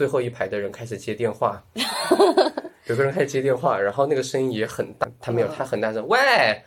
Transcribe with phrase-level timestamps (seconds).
[0.00, 1.62] 最后一排的人开始接电话，
[2.88, 6.18] 有个人开始接电话，然后那个声音也很大，他没有，他很大声，喂，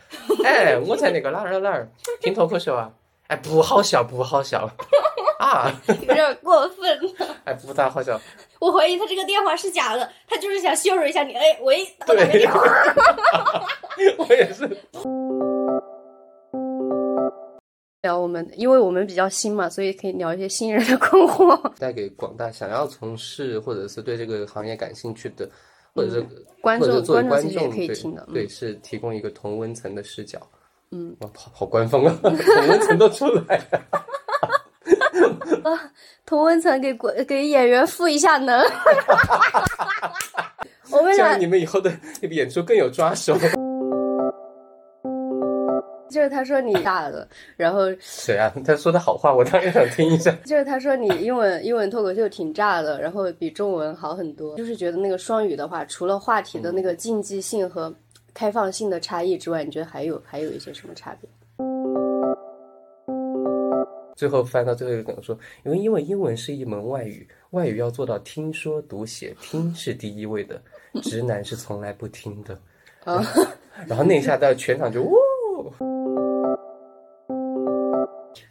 [0.46, 1.88] 哎，我在那个哪儿哪儿哪儿
[2.20, 2.92] 听脱口秀啊，
[3.26, 4.70] 哎，不好笑，不好笑，
[5.40, 6.96] 啊，有点过分。
[7.42, 8.20] 哎，不大好笑，
[8.60, 11.34] 我怀疑他这个电话是假的，他就是想羞辱一下你。
[11.34, 12.60] 哎，喂，打个电话。
[14.18, 14.64] 我也是。
[18.04, 25.48] 聊我们，因为我们比较新嘛，所以可以聊一些新人的困惑，带给广大想要从事或者是对这个行业感兴趣的，
[25.94, 26.20] 或者是
[26.60, 30.38] 观众观众也可以听的，对，是提供一个同温层的视角。
[30.90, 33.80] 嗯，哇，好好官方啊， 同温层都出来了。
[35.64, 35.90] 啊，
[36.26, 38.62] 同温层给国给演员赋一下能。
[40.92, 41.90] 我们俩，你们以后的
[42.30, 43.34] 演出更有抓手。
[46.10, 48.52] 就是他说你大了，然后 谁啊？
[48.64, 50.30] 他说的好话，我当然想听一下。
[50.44, 54.56] 就是他说你英文英文脱口秀挺炸的，然后比中文好很多。
[54.56, 57.92] 就是觉得那个双语的话，除了话题的那个竞技性和
[58.32, 61.28] 开放性的差异之外，你觉得还有还有一些什么差别？
[64.14, 70.60] 最后翻到最后一个梗说，因为因为英文是一门外语，外语要做到听说读写，听是第一位的，
[71.02, 72.56] 直男是从来不听的。
[73.04, 73.20] 啊，
[73.86, 75.14] 然后那一下到全场就呜。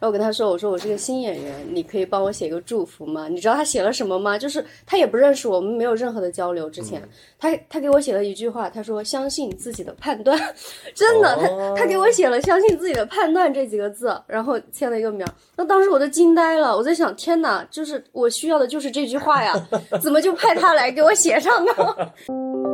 [0.00, 3.28] 后我跟他说：“我说我是个新演员，你可以帮我写个祝福吗？
[3.28, 4.36] 你知道他写了什么吗？
[4.36, 6.68] 就是他也不认识我们，没有任何的交流。
[6.68, 7.00] 之前
[7.38, 10.38] 他他给我写了一句话，他说相信自己的判断，
[10.94, 15.26] 真的，他他给我写了相信自己的判断这几个字，然后签了一个名。
[15.56, 19.54] 那当时我都惊呆了，我在想，天哪，就是我需要的就是这句话呀，
[20.02, 21.72] 怎么就派他来给我写上呢？”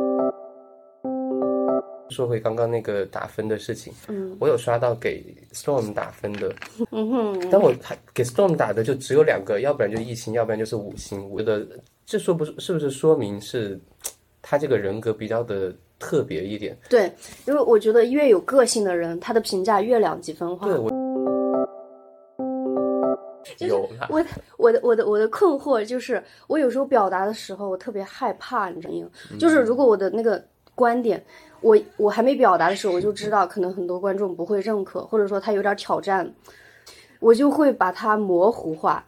[2.11, 5.23] 说回刚刚那个打分的事情，嗯，我有刷到给
[5.53, 6.53] Storm 打分的，
[6.91, 11.27] 嗯哼，但我还给 Storm 打的就只有两个，要不然就一星，要不然就是五星。
[11.29, 11.65] 我觉得
[12.05, 13.79] 这说不是是不是说明是
[14.41, 16.77] 他这个人格比较的特别一点？
[16.89, 17.11] 对，
[17.45, 20.67] 因为我觉得越有个性的人，他的评价越两极分化。
[20.67, 20.91] 对，我
[23.59, 24.23] 有我
[24.57, 29.07] 我的我的我的困惑就是，我有时候表达的时候，我特别害怕，你知道吗？
[29.39, 30.43] 就是如果我的那个
[30.75, 31.23] 观点。
[31.61, 36.31] 我我还没表达的时候，我就知道可能很多观众不会认可，或者说他有点挑战，
[37.19, 39.05] 我就会把它模糊化。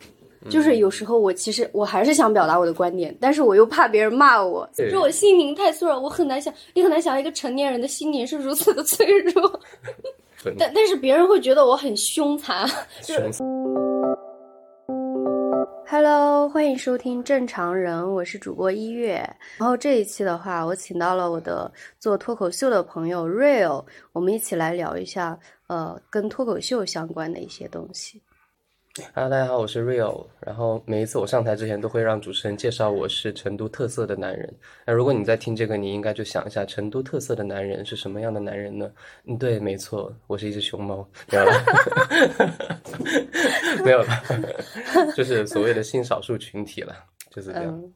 [0.49, 9.59] 就是有时候我其实我还是想表达我的观点，但是我又怕别人骂我，说我心灵太脆弱，我很难想，你很难想一个成年人的心灵是如此的脆弱。
[10.59, 12.69] 但但是别人会觉得我很凶残，
[13.01, 13.15] 就。
[15.87, 19.17] Hello，欢迎收听正常人，我是主播一月。
[19.57, 25.37] 然后这一期的话，我请到了我的做脱口秀的朋友 Real，我们一起来聊一下，
[25.67, 28.21] 呃，跟脱口秀相关的一些东西。
[29.15, 30.27] Hello，大家好，我是 Real。
[30.39, 34.55] 然后每一次我上台之前，都会让主持人介绍我是成都特色的男人。
[34.85, 38.91] 那如果你在听这个，你应该就想一下，成都特色的男人是什么样的男人呢？
[39.25, 41.53] 嗯，对，没错，我是一只熊猫，没有了，
[43.83, 44.07] 没有了，
[45.17, 46.95] 就是所谓的性少数群体了，
[47.31, 47.73] 就是这样。
[47.73, 47.93] 嗯，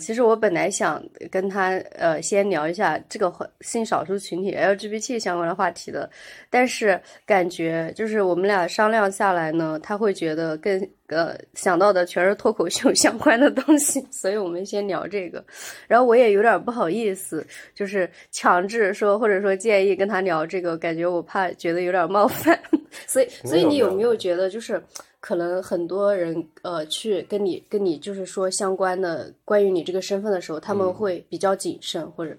[0.00, 1.00] 其实我本来想
[1.30, 6.10] 跟他呃先聊一下这个性少数群体 LGBT 相关的话题的，
[6.50, 15.44] 但是感觉就是我们俩商量下来呢，他会觉得更呃想到的全是脱口秀相关的东西， 所以我们先聊这个。
[15.86, 22.58] 然后我也有点不好意思，就是强制说或者说建议跟他聊这个，感觉我怕觉得有点冒犯，
[23.06, 24.82] 所以所以你有没有觉得就是？
[25.20, 32.36] 可能很多人呃去跟你跟你就是说相关的关于你这个身份的时候，他们会比较谨慎或者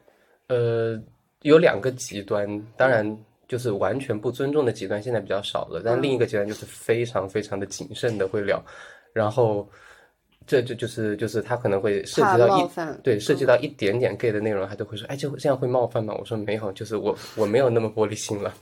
[0.47, 0.97] 呃
[1.41, 2.47] 有两个极端，
[2.77, 8.63] 当然就是完全不尊重的极端现在比较少了，但另一个极端就是非常非常的谨慎的会聊，
[9.11, 9.67] 然后
[10.47, 12.69] 这这就是就是他可能会涉及到一
[13.03, 16.15] 对涉及到一点点 gay 的内容，他都会说哎就这样会冒犯吗？
[16.17, 18.53] 我说没有，就是我我没有那么玻璃心了。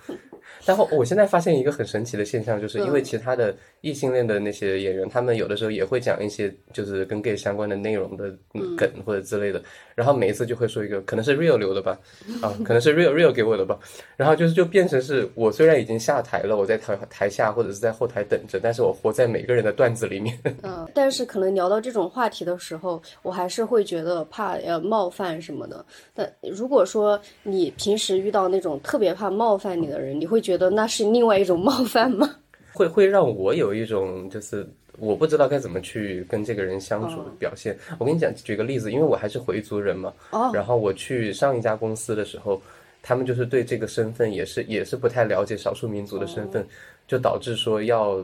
[0.66, 8.34] 然后我现在发现一个很神奇的现象，就是因为其他的异性恋的那些演员，他们有的时候也会讲一些就是跟 gay 相关的内容的
[8.78, 9.62] 梗或者之类的，
[9.94, 11.98] 然后每一次就会说一个可能是 real 留的吧，
[12.42, 13.78] 啊，可能是 real real 给我的吧，
[14.16, 20.38] 然后就是就变成是我虽然已经下台了，我在台台下或者是在后台等着，但是我活在每个人的段子里面。
[20.64, 25.86] 嗯，但是可能聊到这种话题的时候，我还是会觉得怕呃冒犯什么的。
[26.14, 30.37] 但如果说你平时遇到那种特别怕冒犯你的人，你会。
[30.40, 32.30] 觉得那是另外一种冒犯吗？
[32.74, 34.68] 会会让我有一种就是
[35.00, 37.78] 我不知道该怎么去跟这个人相处的表现。
[37.98, 42.62] 我跟你讲，举个例子，因为我还是回族人嘛，哦，然后我去上一家公司的时候，
[43.02, 46.66] 他们就是对这个身份也是也是不太了解少数民族的身份，
[47.08, 48.24] 就导致说要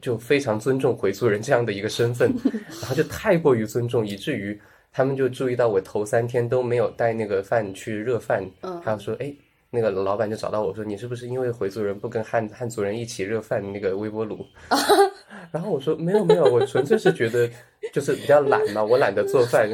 [0.00, 2.32] 就非常尊重回族人这样的一个身份，
[2.80, 4.58] 然后就太过于尊重，以至于
[4.92, 9.30] 他们就注意到我头三天都没有带那个饭去热饭，嗯还有说，哎，
[9.70, 14.44] 那个老板就找到我说，你是不是因为回族人不跟汉汉族人一起热饭那个微波炉？
[15.52, 17.48] 然后我说没有没有，我纯粹是觉得
[17.92, 19.68] 就是比较懒嘛，我懒得做饭，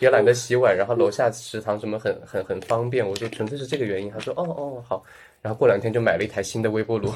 [0.00, 4.10] 也懒得洗碗，然后楼下食堂什么很很很方便，我说纯粹是这个原因。
[4.10, 5.02] 他说哦哦好，
[5.42, 7.12] 然后过两天就买了一台新的微波炉。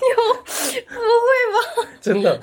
[0.88, 1.90] 不会吧？
[2.00, 2.40] 真的。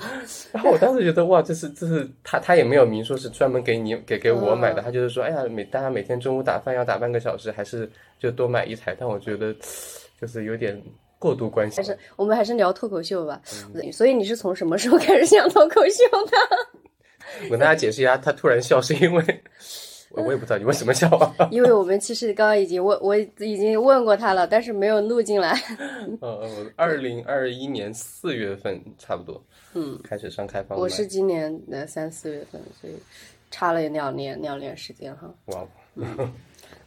[0.52, 8.96] 然后我当时觉得哇，这是这是他他也没有明说是专门给你给给我买的，他就是说哎呀每大家每天中午打饭要打半个小时，还是就多买一台。
[8.98, 9.54] 但我觉得
[10.20, 10.80] 就是有点
[11.18, 11.82] 过度关心还。
[11.82, 13.40] 是我们还是聊脱口秀吧。
[13.92, 16.36] 所以你是从什么时候开始想脱口秀的？
[17.44, 19.42] 我跟大家解释一下，他突然笑是因为
[20.10, 21.48] 我我也不知道你为什么笑啊。
[21.50, 25.52] 因为我们其实刚刚已经问，我已经问过他了，但是没有录进来。
[26.20, 29.42] 呃，我二零二一年四月份差不多，
[29.74, 30.78] 嗯，开始上开放。
[30.78, 32.94] 我是今年的三四月份，所以
[33.50, 35.32] 差了两年两年时间哈。
[35.46, 35.66] 哇，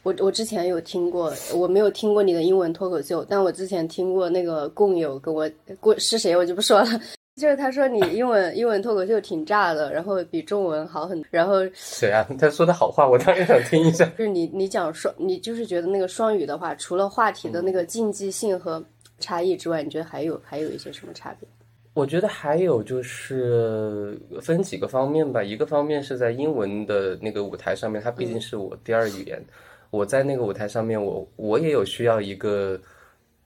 [0.02, 5.48] 我我之前有听过，我没有听过你的英文脱口秀，但我之前听过那个共友跟我
[5.78, 6.88] 过是谁我就不说了，
[7.36, 12.26] 就是他说你 英文英文脱口秀挺炸的，然后比中文好很，然后 谁啊？
[12.38, 14.04] 他说的好话，我当然想听一下。
[14.18, 18.84] 就是你你讲双，你就是觉得那个双语的话，除了话题的那个竞技性和
[19.18, 21.48] 差异之外，你觉得还有还有一些什么差别？
[21.94, 29.42] 我觉得还有就是分几个方面吧，一个方面是在英文的那个舞台上面，它毕竟是我第二语言，
[29.90, 32.80] 我在那个舞台上面，我我也有需要一个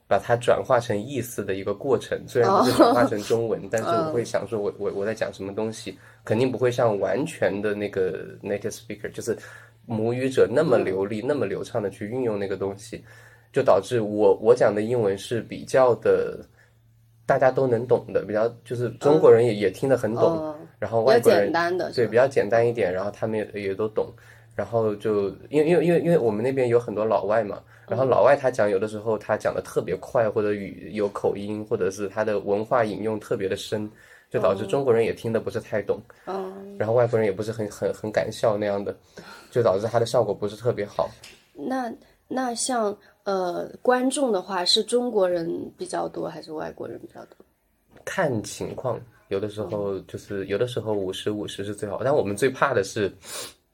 [0.08, 9.36] 把它转化成意思的一个过程，虽然不是转化成中文， 但是我会想说我我我在讲什么东西，肯定不会像完全的那个 native speaker，就是
[9.84, 13.04] 母语者那么流利、那么流畅的去运用那个东西，
[13.52, 16.38] 就导致我我讲的英文是比较的。
[17.28, 21.50] 大家都能懂的，比较就是中国人也、也听得很懂，嗯然后外国人
[21.92, 24.06] 对比较简单一点，然后他们也也都懂，
[24.54, 33.90] 然后就因为因为因为因为我们那边有很多老外嘛，然后老外他讲有的时候他讲的特别快，或者语有口音，或者是他的文化引用特别的深，
[34.30, 38.94] 就导致中国人也听得不是太懂，嗯，然后外国人也不是很很很敢笑那样的，
[39.50, 41.08] 就导致他的效果不是特别好。
[41.54, 41.92] 那
[42.28, 47.36] 那像呃观众的话，是中国人比较多还是外国人比较多？
[48.04, 53.12] 看情况，有的时候就是有的时候五十五十是最好，但我们最怕的是，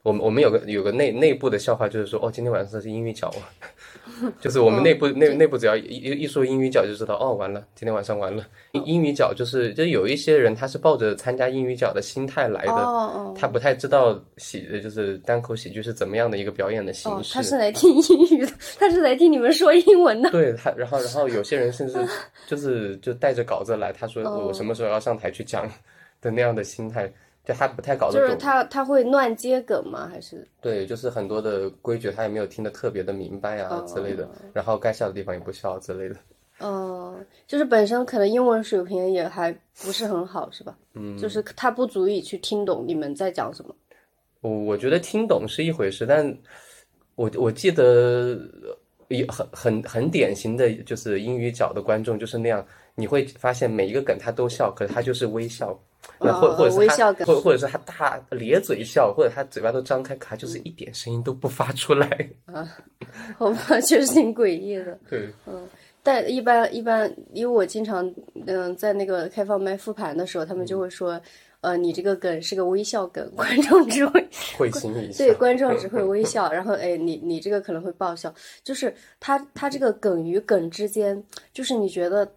[0.02, 3.32] 我们我们有个有个内内部的笑话，就是说哦，今天晚上是英语角，
[4.40, 8.44] 就是我们内部内内部只要一一一说英语角就知道哦，完了，今天晚上完了。
[8.72, 17.34] 英英语角就是就有一些人他是抱着参加英语角的心态来的，哦哦他不太知道喜就是单口喜剧是怎么样的一个表演的形哦，式。
[17.34, 20.28] 他是来听英语的，他是来听你们说英文的。
[20.32, 21.94] 对他，然后然后有些人甚至
[22.48, 25.70] 就是就带着稿子来，他说哦我什么时候要上台去讲
[26.20, 27.08] 的那样的心态，
[27.44, 28.36] 就他不太搞得懂就是。
[28.36, 30.08] 他他会乱接梗吗？
[30.08, 36.16] 还是对，就是很多的规矩他也没有听得特别的明白啊之类的，然后该笑的地方也不笑之类的。
[36.58, 39.52] 呃，就是本身可能英文水平也还
[39.82, 40.76] 不是很好，是吧？
[40.94, 43.74] 嗯，就是他不足以去听懂你们在讲什么。
[44.42, 46.36] 我我觉得听懂是一回事，但
[47.16, 48.38] 我我记得
[49.08, 52.64] 也很很很典型的就是英语角的观众就是那样，
[52.94, 55.76] 你会发现每一个梗他都笑，可是他就是微笑，
[56.24, 62.08] 那或哦或者是他微笑梗或或者是他大咧嘴笑，或者他嘴巴都张开，可他就是一点声音都不发出来。
[62.46, 62.68] 啊
[63.36, 64.98] 好吧，确实挺诡异的。
[65.08, 65.68] 对，嗯
[66.04, 68.12] 但一般一般，因为我经常
[68.46, 71.20] 嗯、在那个开放麦复盘的时候，他们就会说，
[71.60, 75.32] 呃，你这个梗是个微笑梗， 观众只会 会心一笑对。
[75.34, 82.28] 观众只会微笑，然后哎，你你这个可能会爆笑，就是他他这个梗与梗之间，就是你觉得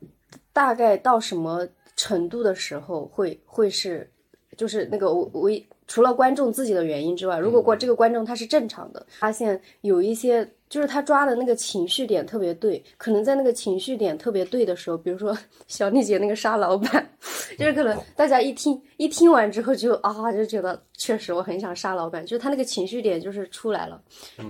[0.54, 4.10] 大概到什么程度的时候会会是，
[4.58, 5.50] 就是那个我我
[5.88, 15.38] 除了观众自己的原因之外，如果过这个观众他是正常的，发现有一些就是他抓的那个情绪点特别对，可能在那个情绪点特别对的时候，比如说
[15.68, 17.08] 小丽姐那个杀老板，
[17.60, 24.02] 就是可能大家一听一听完之后就啊就觉得确实我很想杀老板，就是他那个情绪点就是出来了，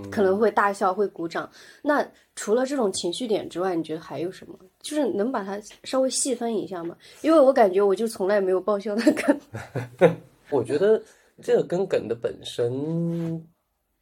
[0.09, 1.49] 可能会大笑会鼓掌。
[1.81, 4.57] 那除了这种情绪点之外，你觉得还有什么？
[4.85, 6.95] 就是能把它稍微细分一下吗？
[7.23, 10.15] 因为我感觉我就从来没有爆笑的梗。
[10.51, 11.01] 我觉得
[11.41, 13.43] 这个跟梗的本身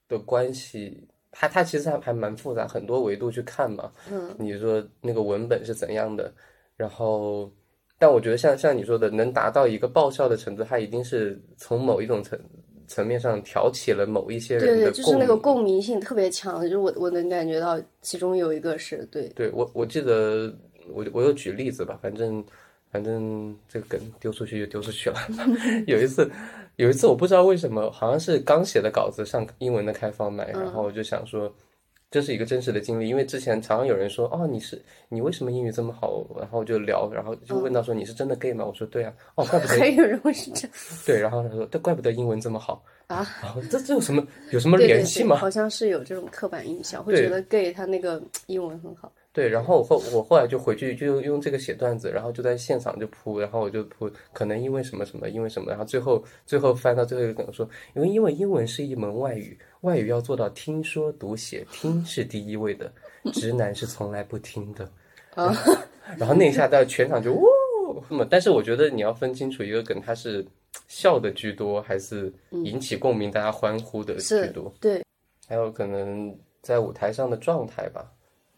[0.09, 3.89] 的关系，它它其实还还蛮复杂，很多维度去看嘛。
[4.11, 6.33] 嗯，你说那个文本是怎样的，
[6.75, 7.49] 然后，
[7.97, 12.37] 但我觉得像像你说的，能达到一个爆笑的程度，它一定是从某一种层
[12.85, 20.53] 层面上挑起了某一些对对，人的就是那个共鸣性特别强，就是我我能感觉到其中有一个是对，对我我记得
[20.89, 22.43] 我我就举例子吧，反正
[22.91, 25.15] 反正这个梗丢出去就丢出去了。
[25.87, 26.29] 有一次，
[26.75, 31.51] 有一次我不知道为什么，好像是刚写的稿子上英文的开放麦，然后我就想说，
[32.11, 36.23] 这是一个真实的经历，因为之前常常有人说，哦，你是你为什么英语这么好？
[36.37, 38.63] 然后就聊，然后就问到说你是真的 gay 吗？
[38.63, 45.35] 我说对啊，哦，怪不得 还有人会是这样对，然后他说，这怪不得英文这么好啊，然后这这有什么有什么对对对，联系吗？
[45.37, 49.11] 好像是有这种刻板印象，会觉得 gay 他那个英文很好。
[49.33, 62.93] 对，然后我后我后来就回去就用这个写段子，然后就在现场就铺，然后我就铺，可能因为什么什么，因为什么，然后最后最后翻到最后一个梗说，因为因为英文是一门外语，外语要做到听说读写，听是第一位的，
[63.33, 64.87] 直男是从来不听的。
[65.33, 65.51] 啊，
[66.15, 67.41] 然后那一下到全场就哇，
[68.09, 70.45] 那么但是我觉得你要分清楚一个梗，它是
[70.87, 75.03] 笑的居多，还是引起共鸣，大家欢呼的居是多，对，
[75.47, 78.12] 还有可能在舞台上的状态吧。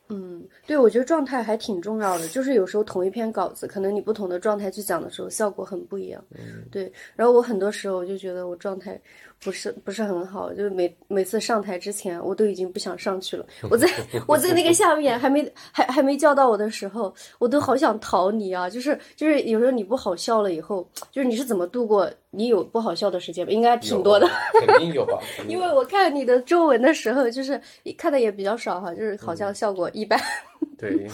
[0.10, 2.28] 嗯，对，我觉得状态还挺重要的。
[2.28, 6.24] 就是有时候同一篇稿子，可能你不同的状态去讲的时候，效果很不一样。
[6.72, 6.92] 对。
[7.16, 9.02] 然后我很多时候我就觉得我状态
[9.44, 13.46] 不是不是很好，就是每每次上台之前，我都已经不想上去了。
[13.70, 13.88] 我在
[14.28, 18.70] 我在那个下面还没还还没叫到我的时候，我都好想逃离啊！
[18.70, 23.52] 就是就是有时候你不好笑了以后，就是你是怎么度过你有不好笑的时间吧？
[23.52, 24.28] 应该挺多的。
[24.66, 25.20] 肯定有吧？
[25.48, 27.60] 因为我看你的中文的时候，就是
[27.98, 30.20] 看的也比较少哈，就是好像效果一般，
[30.78, 31.08] 对，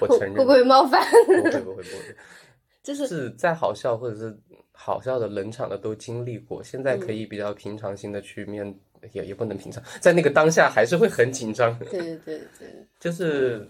[0.00, 1.00] 我承认会会不会冒犯？
[1.26, 2.16] 不会不会不会，
[2.82, 4.36] 就是是再好笑或者是
[4.82, 8.74] 好笑的冷场的都经历过，现在嗯可以比较平常心的去面，
[9.12, 13.68] 也也不能平常，在那个当下还是会很紧张，对对对对，就是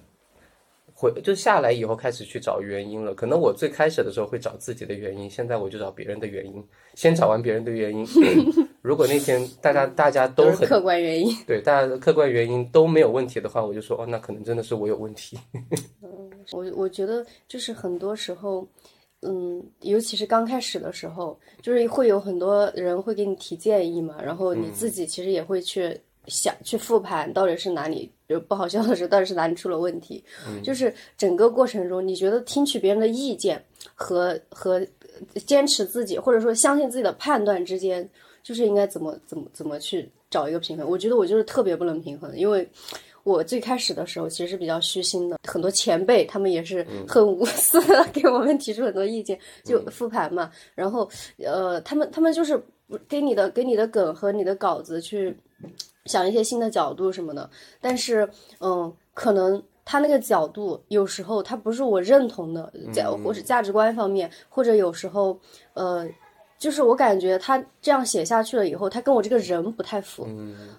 [0.94, 3.12] 回就下来以后开始去找原因了。
[3.12, 6.64] 可能我最开始的时候会找自己的原因，现在我就找别人的原因，
[6.94, 8.06] 先找完别人的原因。
[8.80, 11.34] 如果那天大家大家都很都客观原因。
[11.46, 15.38] 对，大家的客观原因都没有问题的话，我就说哦，那可能真的是我有问题。
[16.52, 18.68] 我我觉得就是很多时候，嗯，
[19.80, 30.24] 尤其是刚开始的时候，就是会有很多人会给你提建议嘛，然后你自己其实也会去想、去复盘到底是哪里有不好笑的时候，到底是哪里出了问题。
[30.64, 33.62] 就是整个过程中，你觉得听取别人的意见
[33.94, 34.80] 和和
[35.46, 38.08] 坚持自己，或者说相信自己的判断之间，
[38.42, 40.88] 就是应该怎么怎么怎么去找一个平衡？
[40.88, 42.66] 我觉得我就是特别不能平衡，因为。
[43.22, 50.50] 我最开始的时候其实是比较虚心的，很多前辈他们也是很无私的 给我们提出很多意见，就复盘嘛。
[50.74, 51.08] 然后
[51.38, 52.62] 呃，他们他们就是
[53.08, 55.36] 给你的给你的梗和你的稿子去
[56.06, 57.48] 想一些新的角度什么的，
[57.80, 58.28] 但是
[58.60, 65.38] 嗯，可能他那个角度有时候他不是我认同的价或者价值观方面，或者有时候
[65.74, 66.08] 呃。
[66.60, 70.26] 就是我感觉他这样写下去了以后，他跟我这个人不太符，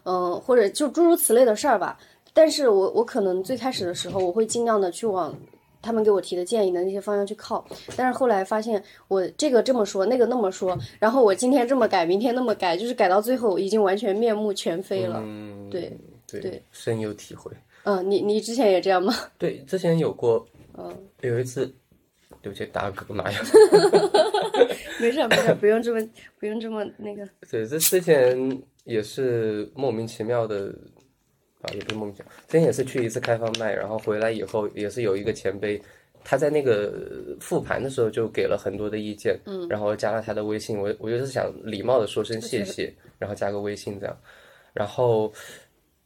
[0.06, 1.98] 嗯、或者就诸如此类的事儿吧。
[2.34, 5.38] 但是我我可能最开始的时候，我会尽量的去往
[5.82, 7.66] 他们给我提的建议的那些方向去靠。
[7.96, 15.22] 但是后来发现，我这个这么说，那个那么说，然后我今天这么改，明天那么改，就是改到最后已经完全面目全非了。
[15.26, 15.92] 嗯，对
[16.28, 17.52] 对对深有体会。
[17.84, 19.14] 嗯，你你之前也这样吗？
[19.40, 20.46] 对，之前有过，
[20.78, 21.74] 嗯，有一次，
[22.42, 23.40] 对不起，打嗝，妈呀！
[25.00, 26.00] 没事儿没事儿，不用这么
[26.40, 27.28] 不用这么那个。
[27.50, 30.72] 对，这之前也是莫名其妙的，
[31.62, 35.82] 啊，也不是梦想，之前也是去一次开放麦，然后回来以后也是有一个前辈，
[36.24, 36.92] 他在那个
[37.40, 44.18] 复盘的时候就给了很多的意见，嗯，然后加了他的微信，我我就是想礼貌的说声谢谢，然后加个微信这样，
[44.74, 45.32] 然后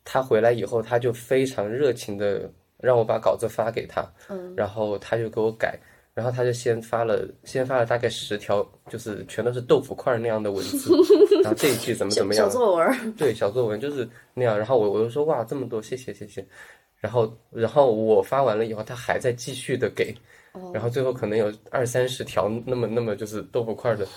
[0.04, 5.80] 他回来以后他就非常热情的让我把稿子发给他，嗯，然后他就给我改。
[6.16, 10.96] 然后他就先发了，先发了大概十条，就是全都是豆腐块那样的文字，
[11.44, 14.58] 然后这一句怎么怎么样，小作文，对，小作文就是那样。
[14.58, 16.44] 然后我我就说哇，这么多，谢谢谢谢。
[17.02, 20.16] 然后然后我发完了以后，他还在继续的给，
[20.74, 24.08] 然后最后可能有二三十条那么那么就是豆腐块的，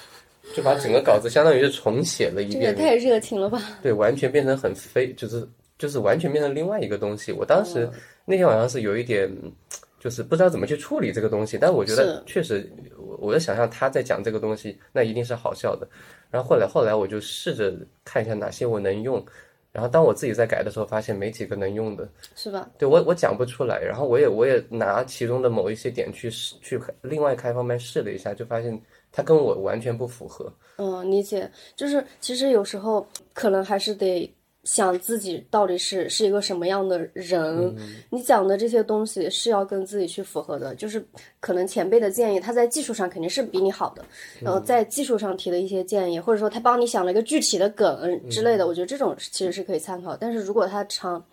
[0.55, 3.61] 就把整个稿子相当于是重写了一遍，这也太热情了吧！
[3.83, 5.45] 对，完全变成很非，就是
[5.77, 7.33] 就是完全变成另外一个东西。
[7.33, 7.91] 我当时、
[8.25, 9.29] 那天晚上是有一点。
[9.99, 15.89] 就是不知道怎么去处理这个东西，但我觉得确实，我我在想象他在讲这个东西，那一定是好笑的。
[16.31, 17.75] 然后后来后来我就试着
[18.05, 19.25] 看一下哪些我能用，
[19.73, 22.69] 然后当我自己在改的时候，发现没几个能用的，是吧？
[22.79, 30.53] 对我我讲不出来，然后我也我也拿其中的某一些点去试去另外开方面试了一下，就发现它跟我完全不符合。
[30.77, 34.33] 嗯，理解，就是其实有时候可能还是得。
[34.69, 37.75] 想自己到底是是一个什么样的人，
[38.11, 40.75] 你讲的这些东西是要跟自己去符合的。
[40.75, 41.03] 就是
[41.41, 44.05] 可能前辈的建议，他在技术上肯定是比你好的，
[44.43, 50.15] 然后在技术上提的一些建议，或者说他帮你想了一个具体的梗之类的，我觉得这种其实是可以参考。
[50.15, 51.25] 但是如果他长，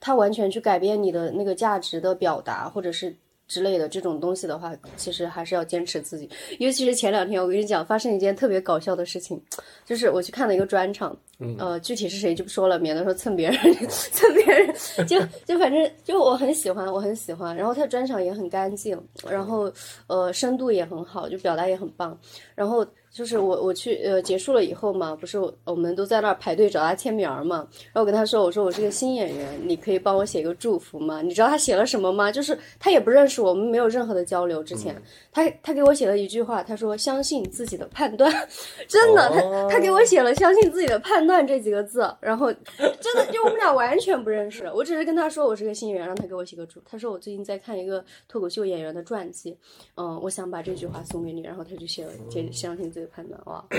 [0.00, 3.14] 他完全去改变你的那个价值的表达，或者是
[3.48, 6.28] 之类的这种东西的话，其实还是要坚持自己。
[6.58, 9.40] 尤其是前两天，我跟你讲，发生一件特别搞笑的事情，
[9.84, 11.16] 就是我去看了一个专场，
[11.58, 14.74] 呃，具体是谁就不说了，免得说蹭别人， 蹭别人，
[15.06, 17.56] 就就反正就我很喜欢，我很喜欢。
[17.56, 19.72] 然后他的专场也很干净，然后
[20.06, 22.18] 呃深度也很好，就表达也很棒。
[22.54, 27.56] 然后就是我我去呃结束了以后嘛，不是我们都在那儿排队找他签名嘛。
[27.92, 31.22] 然后我跟他说，我说我是个新演员，你可以帮我写个祝福吗？
[31.22, 32.30] 你知道他写了什么吗？
[32.30, 34.62] 就是他也不认识我们，没有任何的交流。
[34.62, 34.94] 之前
[35.32, 38.32] 他他给我写了一句话，他说相信自己的判断，
[38.86, 42.08] 真的，他他给我写了相信自己的判断这几个字。
[42.20, 46.80] 然后真的就我们俩完全不认识，我只是跟他说我是个新演员，让他给我写个祝。
[46.84, 49.56] 他说我最近在看一个脱口秀演员的传记，
[49.96, 51.38] 嗯，我想把这句话送给你。
[51.38, 53.64] 然后他就写了，就相信自己的判断哇。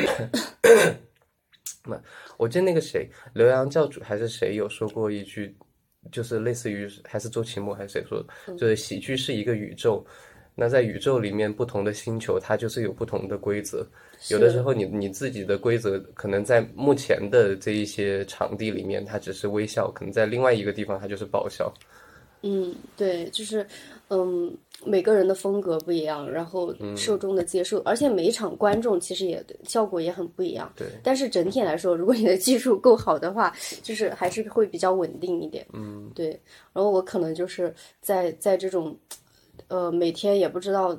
[1.85, 1.99] 那
[2.37, 5.55] 我记得那个谁，刘洋教主还是谁有说过一句，
[6.11, 10.05] 就是类似于还是周奇墨还是谁说的，就是喜剧是一个宇宙，
[10.55, 13.87] 那在宇宙里面不同的星球它就是有不同的规则，
[14.29, 21.73] 有的时候你你自己的规则可能在目前的这一些场地里面它只是微笑，可能在另外一个地方它就是爆笑。
[22.41, 23.65] 嗯，对，就是
[24.09, 24.55] 嗯。
[24.85, 30.71] 每个人的风格不一样，然后受众的接受，而且每一场观众其实也效果也很不一样。
[30.73, 33.53] 对，但是整体来说，如果你的技术够好的话，
[33.83, 35.67] 就是还是会比较稳定一点。
[35.73, 36.29] 嗯，对。
[36.71, 38.95] 然后我可能就是在在这种，
[39.67, 40.97] 呃，每天也不知道，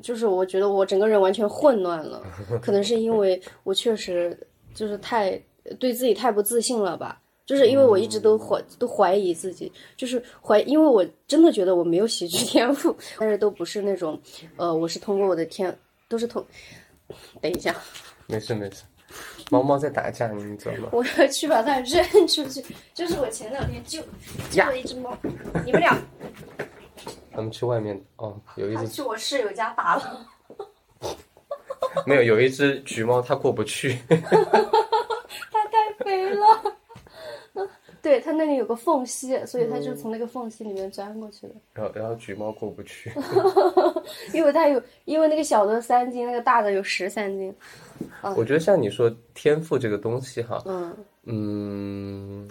[0.00, 2.22] 就是我觉得我整个人完全混乱了，
[2.62, 4.34] 可能是因为我确实
[4.74, 5.38] 就是太
[5.78, 7.20] 对自己太不自信了吧。
[7.46, 14.18] 就是因为我一直都怀都怀疑自己，就是怀，因为我真的觉得我没有喜剧天赋，但是都不是那种，
[14.56, 15.76] 呃，我是通过我的天，
[16.08, 16.44] 都是通。
[17.42, 17.76] 等一下，
[18.26, 18.84] 没事没事，
[19.50, 20.88] 猫猫在打架，你知道吗？
[20.92, 22.64] 我要去把它扔出去。
[22.94, 24.00] 就是我前两天救
[24.50, 25.14] 救了一只猫，
[25.66, 26.00] 你们俩。
[27.30, 30.26] 他们去外面哦，有一只去我室友家打了。
[32.06, 33.98] 没有，有一只橘猫，它过不去。
[34.08, 36.46] 它太肥了。
[38.04, 41.54] 对，它那里有个缝隙，所以它就从那个缝隙里面钻过去的。
[41.72, 43.10] 然后，然后橘猫过不去，
[44.34, 47.54] 因为它有，因为那个小的三斤，那个大的有十三斤。
[48.36, 52.48] 我觉得像你说天赋这个东西哈，嗯嗯。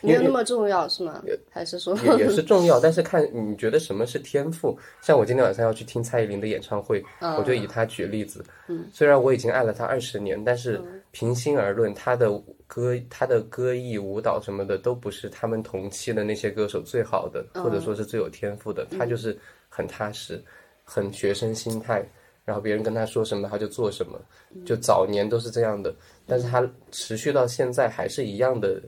[0.00, 1.22] 没有那么重要是吗？
[1.50, 4.78] 还是说也也是 重要，但是看你觉得什么是天赋。
[5.00, 8.44] 像我今天晚上要去听蔡依林的演唱会，我就以她举例子。
[8.68, 10.80] 嗯，虽然我已经爱了她二十年，但是
[11.10, 12.28] 平心而论，她的
[12.66, 18.86] 歌、她的歌艺、舞蹈什么的都不是他们同期的那些歌手最好的，或者说是最有天赋的。
[18.90, 20.42] 她就是很踏实，
[20.82, 22.06] 很学生心态，
[22.44, 24.20] 然后别人跟她说什么，她就做什么。
[24.66, 25.94] 就早年都是这样的，
[26.26, 28.82] 但是她持续到现在还是一样的。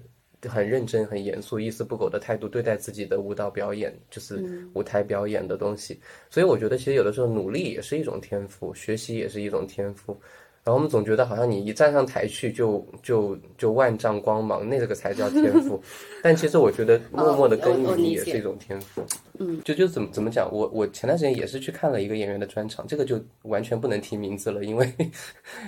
[0.47, 4.43] 很认真、很严肃、一丝不苟的态度对待自己的舞蹈表演，就是
[4.75, 6.01] 舞台表演的东西。
[6.31, 10.17] 所以我觉得，其实有的时候努力也是一种天赋，学习也是一种天赋。
[10.65, 15.81] 然后我们总觉得好像你一站上台去就就就万丈光芒，那个才叫天赋。
[16.25, 19.01] 但其实我觉得默默的耕耘也是一种天赋。
[19.39, 24.93] 嗯，就就怎么怎么讲，我我前段时间也是去看了一个演员的专场，这个就完全不能提名字了，因为，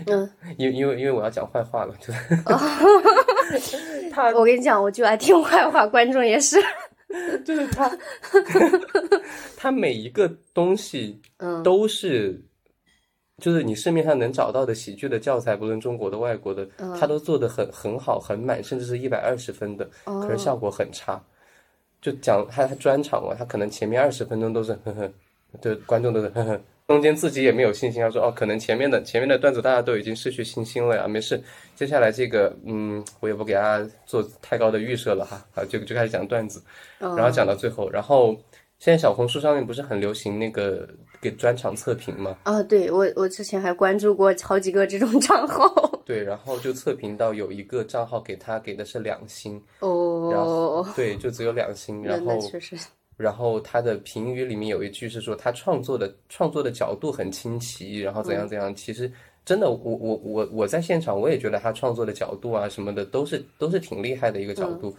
[0.06, 2.12] 嗯， 因因为因为我要讲坏话了，就。
[4.12, 6.56] 他，我跟你讲，我就爱听坏话， 观众也是。
[7.42, 7.90] 就是他，
[9.56, 12.38] 他每一个东西，嗯，都是，
[13.38, 16.68] 就是你市面上能找到的喜剧的教材，不论中国的、外国的，
[17.00, 21.18] 他都做的很很好、很满，甚至是一百二十分的，可是效果很差。
[22.02, 25.10] 就讲他他专场嘛，他可能前面二十分钟都是呵呵，
[25.62, 26.60] 对观众都是呵呵。
[26.88, 31.38] 中间自己也没有信心，他说哦，可能前面的前面的段子大家都已经失去信心了呀，没事，
[31.76, 36.62] 接下来这个嗯，我也不给大家做太高的预设了哈，好就就开始讲段子，
[36.98, 38.34] 然后讲到最后，然后
[38.78, 40.88] 现在小红书上面不是很流行那个
[41.20, 42.38] 给专场测评吗？
[42.44, 52.74] 啊，对我我之前还关注过好几个这种账号，对，然后就测评到有一个账号给他给的是两星，哦，然后对，就只有两星， 然后确实。
[53.18, 58.72] 然后他的评语里面有一句是说他创作的创作的角度很清奇，然后怎样怎样。
[58.72, 59.12] 其实
[59.44, 64.96] 真的，我我我我在现场我也觉得他创作的角度啊什么的都是都是挺厉害的一个角度。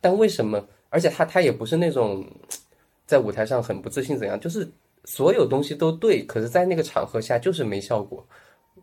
[0.00, 0.66] 但为什么？
[0.88, 2.24] 而且他他也不是那种
[3.04, 4.66] 在舞台上很不自信怎样，就是
[5.04, 8.26] 所有东西都对，可是在那个场合下就是没效果，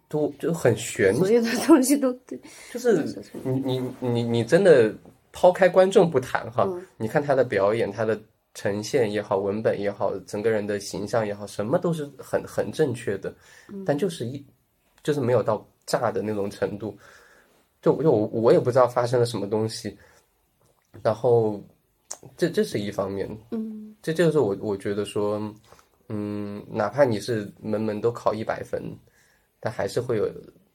[0.07, 1.11] 都就很悬。
[1.15, 2.39] 所有的东西都对，
[2.71, 3.03] 就是
[3.43, 4.93] 你你你你真的
[5.31, 8.15] 抛开观众不谈哈，你看他的表演，他的。
[8.55, 13.31] 呈现也好，文本也好，整个人的形象也好，什么都是很很正确的，
[13.85, 14.43] 但就是一，
[15.03, 16.97] 就是没有到炸的那种程度，
[17.81, 19.95] 就就我我也不知道发生了什么东西，
[21.03, 21.61] 然后
[22.35, 25.53] 这这是一方面，嗯，这就是我我觉得说，
[26.09, 28.81] 嗯，哪怕你是门门都考一百分，
[29.59, 30.27] 但还是会有。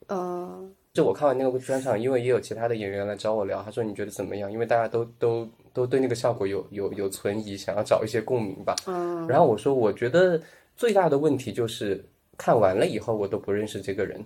[0.07, 4.51] 嗯，就我看完那个专场，因为也有其他的演员来找我聊，他说你觉得怎么样？
[4.51, 8.75] 因为大家都都都对那个效果有有有存疑，想要找一些共鸣吧。
[8.87, 10.41] 嗯，然后我说，我觉得
[10.75, 12.03] 最大的问题就是
[12.37, 14.23] 看完了以后我都不认识这个人，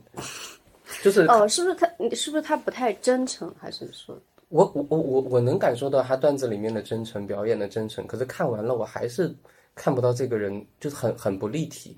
[1.03, 1.89] 就是哦，是不是他？
[1.97, 3.53] 你是不是他不太真诚？
[3.59, 4.17] 还是说？
[4.49, 9.33] 我我我我我能感受到他段子里面的真诚，表演的真诚，可是看完了我还是
[9.73, 11.97] 看不到这个人，就是很很不立体。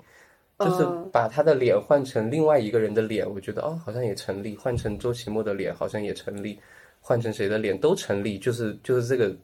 [0.58, 6.58] 就是把他的脸换成另外一个人的脸，我觉得哦，好像也成立；换成周奇墨的脸，好像也成立；
[7.00, 8.38] 换成谁的脸都成立。
[8.38, 9.36] 就是就是这个，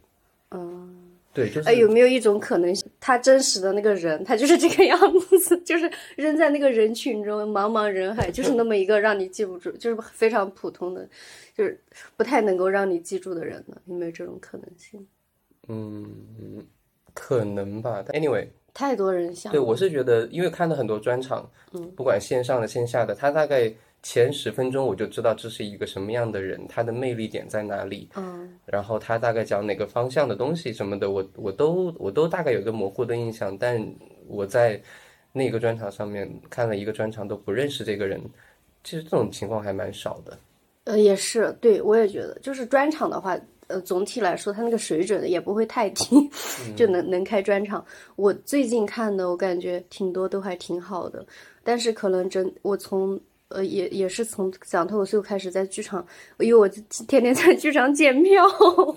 [0.51, 1.69] 嗯，对，就是。
[1.69, 4.99] 哎，有没有一种可能性，他真实的那个人，他就是这个样
[5.39, 11.09] 子， 就是扔在那个人群中，茫茫人海，就是那么一个让你记不住，就是非常普通的，
[11.57, 11.81] 就是
[12.17, 13.77] 不太能够让你记住的人呢？
[13.87, 15.07] 有没有这种可能性？
[15.69, 16.65] 嗯，
[17.13, 18.03] 可能吧。
[18.09, 18.49] Anyway。
[18.77, 23.73] 太多人想对，我是觉得，因为看了很多专场，嗯，不管线上的线下的，他大概
[24.05, 33.83] 前十分钟我就知道这是一个什么样的人，他的魅力点在哪里，嗯，然后他大概讲哪个方向的东西什么的，我我都我都大概有个模糊的印象，但
[34.29, 34.81] 我在
[35.33, 38.21] 那个专场上面看了一个专场都不认识这个人，
[38.85, 40.39] 其实这种情况还蛮少的。
[40.85, 43.37] 呃，也是，对我也觉得，就是专场的话。
[43.67, 46.31] 呃，总体来说，他那个水准也不会太低，
[46.77, 47.83] 就能能开专场。
[48.15, 51.27] 我最近看的，我感觉挺多都还挺好的。
[51.63, 56.05] 但是可能真，我从呃也也是从讲脱口秀开始在剧场，
[56.39, 58.45] 因为我天天在剧场检票，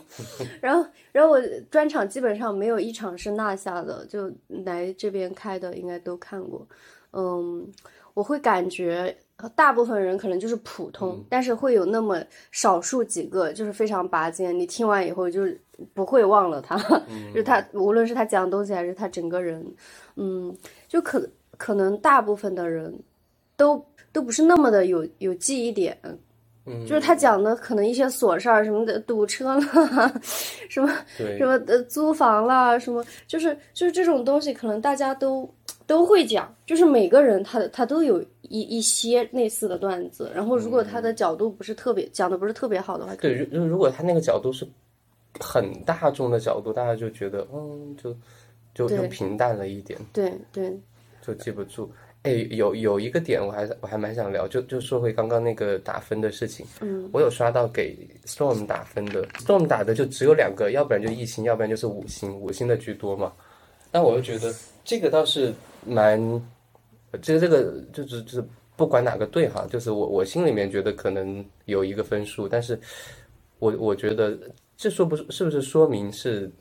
[0.61, 4.31] 然后然后我专场基本上没有一场是落下的，就
[4.65, 6.67] 来这边开的应该都看过。
[7.11, 7.67] 嗯，
[8.13, 9.15] 我会感觉。
[9.55, 12.19] 大部分人可能就是普通，但是会有那么
[12.51, 15.61] 少数几个就是非常拔尖，你听完以后就是
[15.93, 16.75] 不会忘了他，
[17.31, 19.63] 就是他无论是他讲的东西还是他整个人，
[20.15, 20.57] 嗯，
[20.87, 21.23] 就可
[21.55, 22.91] 可能大部分的人
[23.55, 23.77] 都
[24.17, 25.95] 都不是那么的有有记忆点，
[26.65, 29.61] 嗯，就是他讲的可能一些琐事儿什么的，堵车了，
[30.69, 30.91] 什么
[31.37, 35.47] 什么的租房啦，什么就是就是这种东西，可能大家都
[35.85, 38.25] 都会讲，就是每个人他他都有。
[38.49, 44.65] 一一些类似的段子，然后如果他的角度不是特别讲的不是特别好的话，对，如如果他那个角度是
[45.37, 48.15] 很大众的角度，大家就觉得嗯，就
[48.73, 50.79] 就就平淡了一点，对对，
[51.21, 51.91] 就记不住。
[52.23, 63.31] 哎，有有一个点我还我还蛮想聊，就就说回刚刚那个打分的事情，嗯，我有刷到给 Storm 打分的，Storm 打的就只有两个，要不然就一星，要不然就是五星，五星的居多嘛。
[63.91, 64.53] 但我又觉得
[64.83, 65.53] 这个倒是
[65.85, 66.19] 蛮。
[67.21, 68.43] 其实这个就是就是
[68.75, 72.77] 不管哪个队哈，就是我我心里面觉得可能有一个分数，但是
[73.59, 74.37] 我我觉得
[74.75, 76.51] 这说不是不是说明是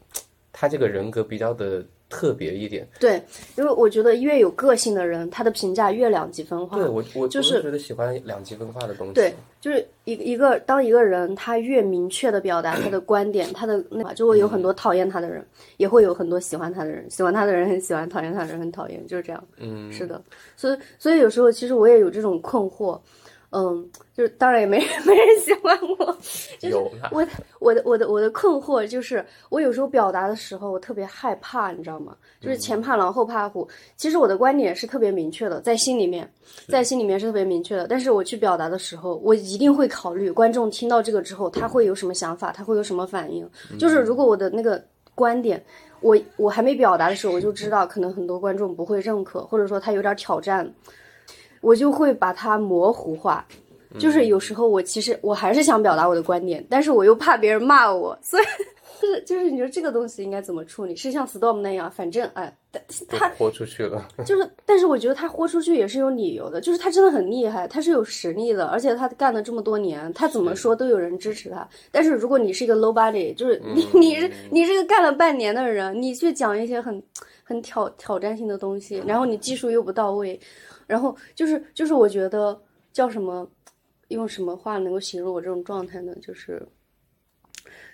[0.53, 1.85] 他这个人格比较的。
[2.09, 3.21] 特别一点，对，
[3.57, 6.77] 因为我觉得越有个性的人，他的评价越两极分化。
[6.77, 9.13] 对我，我就是觉得喜欢两极分化的东西。
[9.13, 15.45] 对，就是一一个当一个人他越明确的表达他的观点，他的那就会有很多讨厌他的人，
[15.79, 17.11] 也会有很多喜欢他的人。
[17.11, 19.45] 喜欢他的人很喜欢，讨厌他的人很讨厌，就是这样。
[19.57, 20.23] 嗯，是的，
[20.57, 23.01] 所以所以有时候其实我也有这种困惑。
[23.51, 26.19] 嗯，就是当然也没没人喜欢我，
[26.59, 26.77] 就是
[27.11, 27.25] 我
[27.67, 32.17] 我的我的我的困惑就是，我有时候表达的时候我特别害怕，你知道吗？
[32.41, 33.69] 就是前怕狼后怕虎。
[33.97, 36.31] 其实我的观点是特别明确的，在心里面，
[36.69, 37.89] 在心里面是特别明确的。
[37.89, 43.49] 但是我去表达的时候，我一定会考虑观众听到这个之后他会有什么想法，他会有什么反应。
[43.81, 44.81] 就是如果我的那个
[45.17, 45.61] 观点，
[46.01, 50.73] 我我还没表达的时候，我就知道可能很多观众不会认可，或者说他有点挑战。
[51.63, 53.45] 我就会把它模糊化，
[53.99, 58.45] 就是有时候我其实我还是想表达我的观点，但是我又怕别人骂我，所以
[59.01, 60.97] 就是就是你说这个东西应该怎么处理？
[60.97, 62.55] 是像 Storm 那样，反正哎，
[63.09, 71.67] 他豁出去了，就是，但是我觉得他豁出去也是有理由的，就是他真的很厉害，他是有实力的，而且他干了这么多年，他怎么说都有人支持他。
[71.91, 77.03] 但是如果你是一个 low body，就是你你是你是个干了半年的人，你去讲一些很
[77.45, 80.39] 很挑挑战性的东西，然后你技术又不到位。
[80.87, 82.57] 然后就是就是我觉得
[82.93, 83.45] 叫什么，
[84.09, 86.15] 用什么话能够形容我这种状态呢？
[86.21, 86.67] 就是，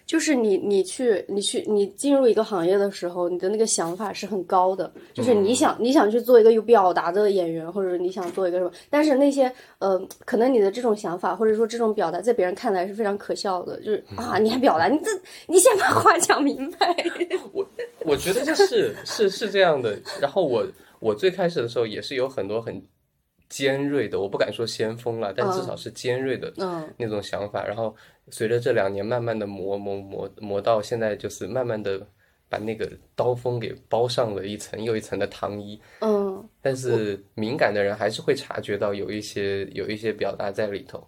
[0.06, 15.10] 就是你你去你去你进入一个行业的时候，你的那个想法是很高的，就是你想你想去做一个有表达的演员，或者你想做一个什么，但是那些呃，可能你的这种想法或者说这种表达，在别人看来是非常可笑的，就是啊，你还表达，你这
[15.46, 16.94] 你先把话讲明白。
[17.52, 17.66] 我
[18.04, 20.66] 我觉得就是是是这样的，然后我。
[21.02, 22.80] 我最开始的时候也是有很多很
[23.52, 26.50] 尖锐的，我不敢说先锋了，但至少是尖锐的
[26.96, 27.66] 那种想法。
[27.66, 27.94] 然后
[28.30, 32.00] 随着这两年慢慢的磨磨磨磨到现在，就是慢慢的
[32.48, 35.78] 把那个刀锋给包上了一层又一层的糖衣。
[36.00, 41.06] 嗯，但是敏感的人还是会察觉到有一些有一些表达在里头，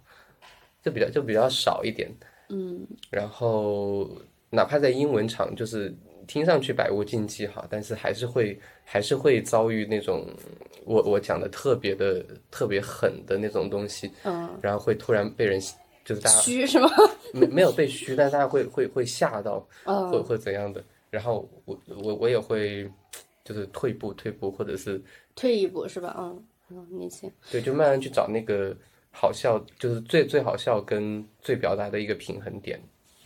[0.82, 2.12] 就比较就比较少一点。
[2.50, 4.06] 嗯，然后
[4.50, 10.28] 哪怕在英文场，就是听上去百无禁忌哈，但是还是会还是会遭遇那种
[10.84, 15.60] 我我讲的特别的特别狠的那种东西，嗯，然后会突然被人
[16.04, 16.88] 就是大家虚是吗？
[17.32, 20.82] 没没有被虚，但是大家会会会吓到，嗯会会怎样的？
[21.10, 22.90] 然后我我我也会
[23.44, 25.00] 就是退步退步，或者是
[25.34, 26.14] 退一步是吧？
[26.18, 27.30] 嗯嗯，你行。
[27.50, 28.76] 对，就慢慢去找那个
[29.10, 32.80] 好笑，就是最最好笑跟最表达的一个平衡点。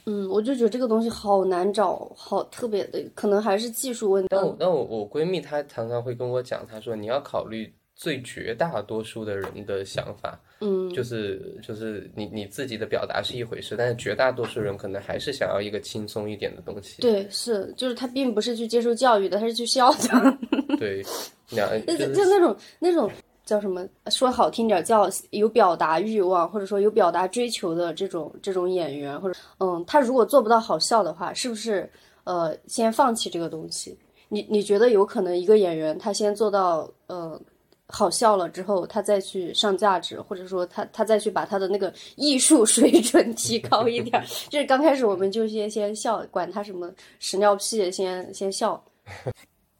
[0.08, 4.28] 嗯，我就觉得这个东西好难找，好特别的，可能还是技术问题。
[4.30, 17.02] 但我但我我闺蜜她常常会跟我讲，她说你要考虑最绝大多数的人的想法，嗯，就是就是你你自己的表达是一回事，但是绝大多数人可能还是想要一个轻松一点的东西。
[17.02, 20.38] 对，是，就是他并不是去接受教育的，他是去笑的。
[20.78, 21.04] 对，
[21.50, 23.10] 两 就就就那种那种
[23.48, 31.90] 叫什么，说好听点叫有表达欲望，或者说有表达追求的这种这种演员，或者嗯，他如果做不到好笑的话，是不是
[32.24, 33.96] 呃先放弃这个东西？
[34.28, 37.40] 你你觉得有可能一个演员他先做到呃
[37.86, 44.26] 好笑了之后，他再去上价值，或者说他他再去把他的那个艺术水准提高一点儿？
[44.50, 48.84] 就是刚开始我们就先先笑，管他什么屎尿屁，先先笑。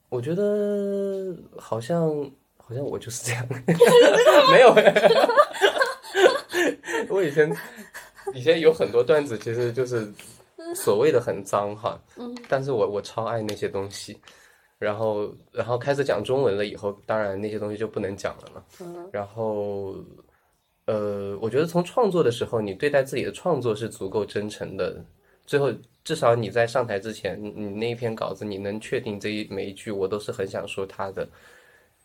[0.09, 2.11] 我觉得好像
[2.69, 3.47] 好像我就是这样，
[4.53, 4.75] 没有。
[7.09, 7.51] 我以前
[8.35, 10.07] 以前有很多段子，其实就是
[10.75, 11.99] 所谓的很脏哈，
[12.47, 14.21] 但是我我超爱那些东西。
[14.79, 18.63] 然后然后开始讲中文了以后，当然那些东西就不能讲了嘛。
[19.11, 19.97] 然后
[20.85, 25.03] 呃，我觉得从创作的时候，你对待自己的创作是足够真诚的。
[25.47, 25.73] 最后，
[26.05, 31.27] 至少你在上台之前，你你那一篇稿子，你能确定这一每一句我都是很想说他的，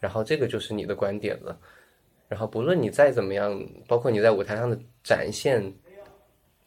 [0.03, 1.57] 然后这个就是你的观点了。
[2.27, 5.73] 然后不论你再怎么样，包括你在舞台上的展现，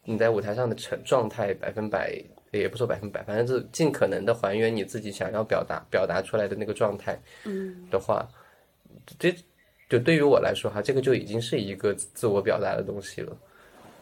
[0.05, 2.18] 你在舞台上的成状态百分百，
[2.51, 8.27] 也不说百分百，反正是尽可能的还原你自己想要表达表达出来的那个状态，嗯的话，
[9.18, 9.31] 这
[9.90, 13.37] 就对于我来说哈，这个就已经是一个自我表达的东西了。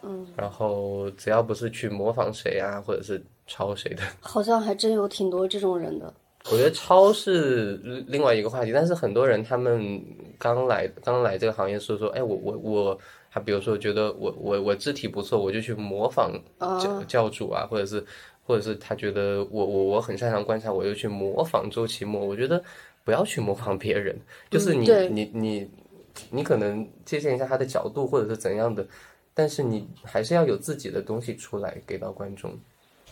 [0.03, 6.13] 嗯，然后只要不是去模仿谁啊，或者是抄谁的，好像还真有挺多这种人的。
[6.51, 7.75] 我觉得抄是
[8.07, 8.71] 另外一个话题。
[8.71, 10.03] 但是很多人他们
[10.37, 12.99] 刚来刚来这个行业是说，哎，我我我，
[13.31, 18.03] 他比如说觉得我我我肢体不错，我就去模仿教教主啊，或者是
[18.45, 22.23] 或者是他觉得我我我很擅长观察，我就去模仿周奇墨。
[22.23, 22.63] 我觉得
[23.03, 24.15] 不要去模仿别人，
[24.51, 25.69] 就是你、对你你
[26.29, 28.85] 你可能借鉴一下他的角度或者是怎样的，
[29.33, 32.51] 但是你还是要有自己的东西出来给到观众。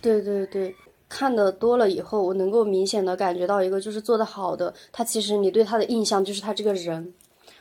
[0.01, 0.75] 对对对，
[1.15, 7.13] 看的多了以后，我能够明显的感觉到一个就是做得好的，他其实你对他的印象就是他这个人，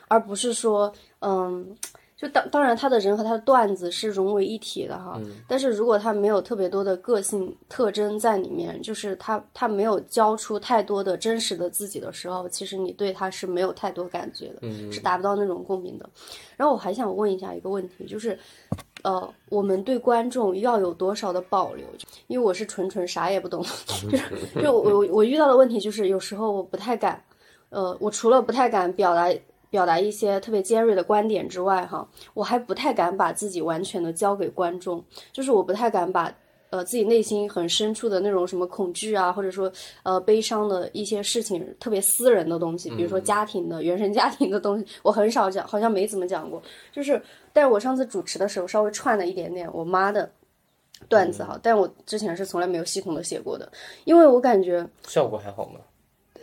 [0.07, 1.77] 而不是说，嗯，
[2.17, 16.09] 就当当然他的人和他的段子是融为一体的哈，但是如果他没有特别多的个性特征在里面，就是他他没有交出太多的真实的自己的时候，其实你对他是没有太多感觉的，是达不到那种共鸣的。
[16.57, 18.35] 然后我还想问一下一个问题，就是。
[19.03, 21.85] 呃，我们对观众要有多少的保留？
[22.27, 24.23] 因为我是纯纯啥也不懂，就是
[24.61, 27.23] 就我我我遇到的问题就是，有时候我不太敢，
[27.69, 29.29] 呃，我除了不太敢表达
[29.69, 36.33] 表达一些特别尖锐的观点之外，哈，我还不太敢把自己完全的交给观众，就是我不太敢把
[36.73, 46.59] 呃自己内心很深处的那种什么恐惧啊，或者说呃悲伤的一些事情，特别私人的东西，比如说家庭的、原生家庭的东西，我很少讲，好像没怎么讲过，
[46.91, 47.21] 就是。
[47.55, 50.27] 但是我上次主持的时候稍微串了一点点我妈的
[51.07, 53.71] 段子哈，但我之前是从来没有系统的写过的，
[54.05, 55.79] 因为我感觉效果还好吗？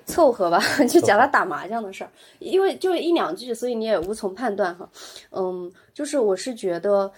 [0.07, 4.89] 凑合吧， 就讲他打麻将的事儿，因为就一两句，所以你也无从判断哈。
[5.33, 7.11] 嗯，就是我是觉得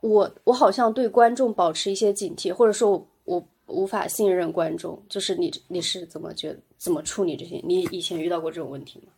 [0.00, 7.60] 我我好像对观众保持一些警惕，或者说我我无法信任观众，就是你你是怎么觉怎么处理这些？
[7.64, 9.12] 你以前遇到过这种问题吗？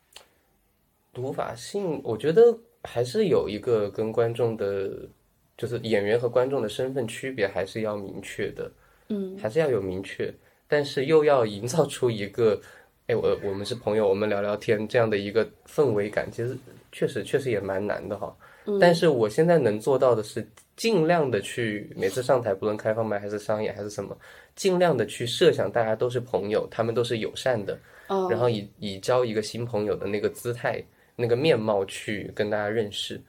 [1.17, 2.59] 无法信，我觉得。
[2.83, 4.91] 还是有一个跟观众的，
[5.59, 8.73] 就是演员和观众的身份区别，还是要明确的，
[9.11, 10.33] 嗯，还是要有明确，
[10.67, 12.59] 但是又要营造出一个，
[13.07, 16.57] 哎，我我们是朋友，我们聊聊天这样的一个氛围感，其实
[16.91, 18.35] 确实确实也蛮难的哈。
[18.81, 20.49] 但是我现在能做到的是，
[20.81, 24.17] 尽量的去每次上台，不论开放麦还是商演还是什么，
[24.57, 27.79] 尽量的去设想大家都是朋友，他们都是友善的，
[28.31, 30.83] 然后以以交一个新朋友的那个姿态。
[31.17, 33.21] 那个面貌去跟大家认识，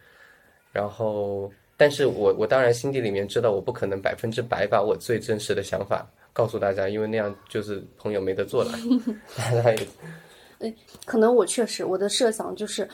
[0.71, 8.71] 然后，但是我我当然心底里面知道，我不可能百分之百把我最真实的想法告诉大家，因为那样就是朋友没得做了。
[9.35, 10.73] 大家也
[11.05, 12.87] 可能我确实我的设想就是，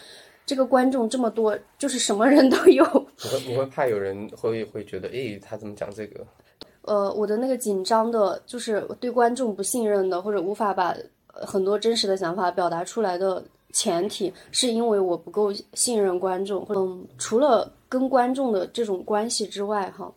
[0.47, 2.85] 这个观众这么多，就是什么人都有。
[3.21, 6.25] 你会你会怕有人会会觉得，诶，他怎么讲这个？
[6.83, 10.95] 呃，我的那个紧张的，就是对观众不信任的，或者无法把
[11.33, 16.65] 呃很多真实的想法表达出来的前提，是因为我不够信任观众。
[16.69, 20.09] 嗯，除了跟观众的这种关系之外，哈，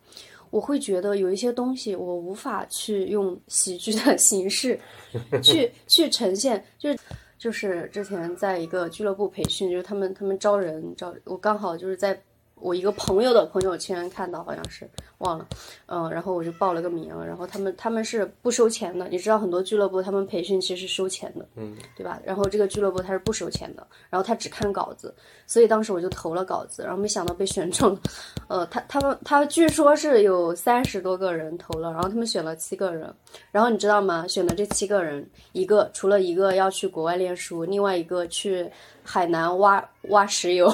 [0.50, 4.78] 我会觉得有一些东西我无法去用喜剧的形式
[5.42, 6.96] 去去呈现，就是。
[7.40, 12.22] 就是之前在一个俱乐部培训，就是他们他们招人招，我刚好就是在
[12.60, 15.46] 我一个朋友的朋友圈看到，好像是忘了，
[15.86, 22.20] 嗯，然后我就报了个名，然后他们他们是不收钱的，你知道很多俱乐部他们培训其实是收钱的，嗯，对吧？
[22.24, 25.14] 然后这个俱乐部他是不收钱的，然后他只看稿子，
[25.46, 27.92] 所以当时我就投了稿子，然后没想到被选中。
[27.92, 28.00] 了，
[28.48, 33.12] 呃，他他们他据说是有三十多个人投了，然后他们选了七个人，
[33.50, 34.26] 然后你知道吗？
[34.28, 38.70] 选的这七个人，一个除了一个要去国外练书，另外一个去
[39.02, 40.68] 海南挖挖石油，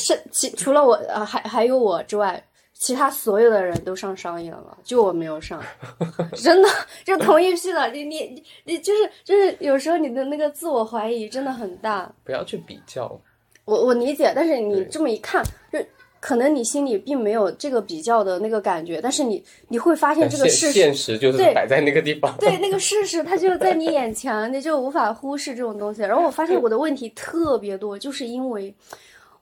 [0.00, 5.62] 是其除了我呃还还有我之外，其他所有的人都上商演了，就我没有上，
[6.36, 6.68] 真的
[7.04, 13.20] 就同一批的，你你你你就是就是有时候你的那个自我怀疑真的很大，不要去比较。
[13.64, 15.78] 我我理解，但是你这么一看，就
[16.20, 22.36] 可能你心里并没有这个比较的那个感觉，但是你你会发现这个事实现实就是对摆在那个地方。
[22.38, 26.02] 对，那个事实它就在你眼前，你就无法忽视这种东西。
[26.02, 28.72] 然后我发现 我的问题特别多，就是因为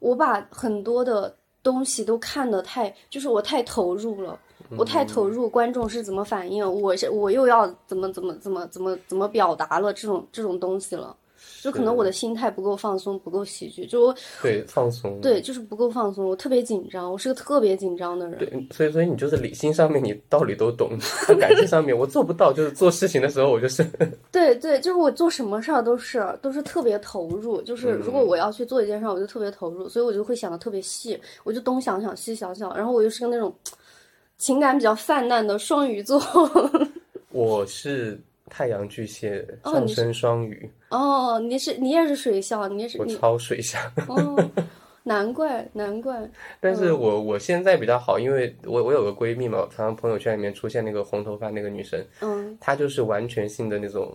[0.05, 4.39] 我把很多的东西都看得太，就是我太投入了。
[4.77, 11.15] 我太投入，观众是怎么反应，我是我又要怎么怎么怎么怎么怎么表达了这种这种东西了，
[11.65, 15.19] 就可能我的心态不够放松，不够喜剧，就我对放松。
[15.23, 18.39] 对就是不够放松，我特别紧张，我是个特别紧张的人。
[18.39, 20.91] 对，所以所以你就是理性上面你道理都懂，
[21.27, 23.83] 但感性上面我做不到，就是做事情的时候我就是
[24.31, 33.51] 对对，就是我做什么事儿都是都是特别投入，就是如果我要去做一件事儿，我就特别投入，所以我就会想的特别细，我就东想想西想想，然后我又是个那种
[34.37, 36.21] 情感比较泛滥的双鱼座。
[37.33, 38.21] 我是
[38.57, 43.83] 太阳巨蟹，上升双鱼，哦，你是你也是水象，你也是我超水象。
[44.07, 44.51] 哦，
[45.03, 54.15] 难怪难怪， 但是我我现在比较好，因为我我有个闺蜜嘛，我常常朋友圈里面出现那个红头发那个女生，嗯她就是完全性的那种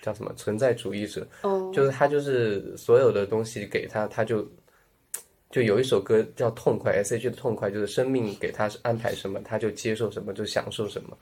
[0.00, 4.48] 叫什么存在主义者，哦就是她就是所有的东西给她，她就
[5.50, 7.28] 就有一首歌叫《痛快》，S.H.
[7.28, 11.16] 的《痛快》，就是生命给她安排什么，她就接受什么，就享受什么。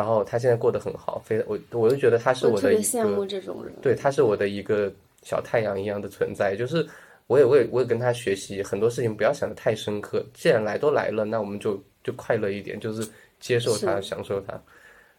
[0.00, 3.74] 然后他现在过得很好，非我我就觉得他是我的一别羡慕个，这种人。
[3.82, 4.90] 对，他是我的一个
[5.22, 6.86] 小太阳一样的存在，就是。
[7.30, 10.20] 我也我也我也跟他学习很多事情，不要想的太深刻。
[10.34, 13.08] 既然来都来了，那我们就就快乐一点，就是
[13.38, 14.60] 接受它，享受它。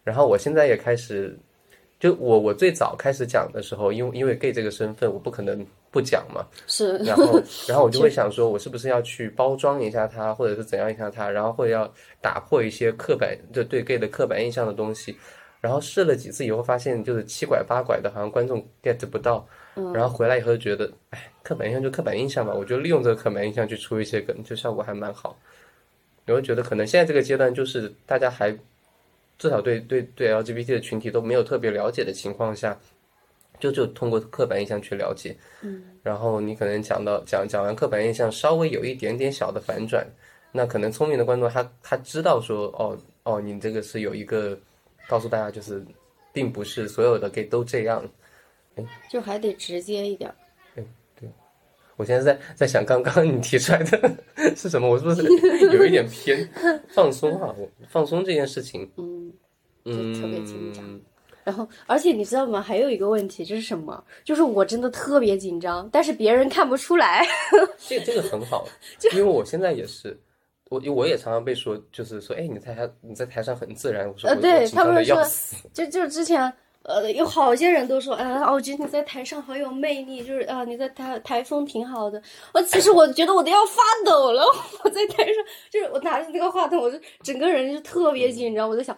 [0.04, 1.34] 然后我现在也开始，
[2.02, 6.44] 就我我最早开始讲的时候，因为因为 gay 这个身份，我不可能不讲嘛。
[6.66, 15.16] 是，然后 然后我就会想说，我是不是要去包装一下它，或者是怎样一下它，然后或者要打破一些刻板就对 gay 的刻板印象的东西。
[15.60, 19.48] 然后试了几次以后，发现就是七拐八拐的，好像观众 get 不到。
[19.94, 25.38] 然后回来以后就觉得，哎，刻板印象就刻板印象吧，我就利用这个刻板印象去出一些梗，就效果还蛮好。
[26.28, 28.52] 我会觉得可能现在这个阶段就是大家还
[29.38, 32.78] 至少对对对 LGBT 的群体都没有特别了解的情况下，
[33.62, 35.34] 就就通过刻板印象去了解。
[35.62, 35.82] 嗯。
[36.04, 40.06] 然后你可能讲到讲讲完刻板印象，稍微有一点点小的反转，
[40.52, 44.60] 那可能聪明的观众他他知道说，哦哦，你这个是有一个
[45.08, 45.86] 告诉大家就是，
[46.34, 48.04] 并不是所有的 gay 都这样。
[49.12, 50.36] 就还得直接一点儿。
[51.98, 54.16] 我现在在在想，刚刚你提出来的
[54.56, 54.90] 是什么？
[54.90, 55.22] 我是不是
[55.76, 56.50] 有一点偏
[56.88, 59.32] 放松啊、我放松这件事情，嗯，
[59.86, 61.00] 嗯，就特别紧张。
[61.52, 62.62] 然后，而且你知道吗？
[62.62, 64.02] 还有一个问题，这是什么？
[64.24, 67.28] 就是我真的特别紧张，但是别人看不出来。
[67.90, 68.66] 这这个很好，
[69.12, 70.18] 因为我现在也是，
[70.70, 74.08] 我我也常常被说，就是说，哎，你在台你在台上很自然。
[74.08, 75.22] 我说呃，对他们说。，
[75.74, 76.52] 就就之前。
[76.84, 82.20] 呃，有好些人都说，哎、啊，我觉得你在台上好有魅力，就是啊，你在台台风挺好的。
[82.56, 84.44] 我其实我觉得我都要发抖了，
[84.84, 85.36] 我在台上，
[85.70, 88.68] 就是我拿着那个话筒，我就整个人就特别紧张。
[88.68, 88.98] 我在想，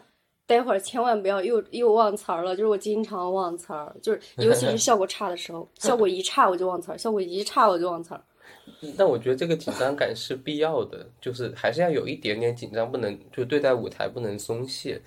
[0.56, 8.22] 待会儿千万不要又又忘词儿了，就是我经常忘词儿，就是 尤其是效果差的时候，效果一差我就忘词儿，效果一差我就忘词儿。
[8.98, 15.02] 但我觉得这个紧张感是必要的，就是还是要有一点点紧张，不能就对待舞台不能松懈。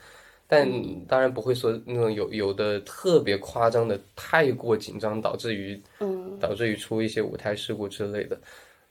[0.49, 0.68] 但
[1.09, 8.38] 当然不会说那种有有的特别夸张的太过紧张，导致于嗯，导致于出一些舞台事故之类的。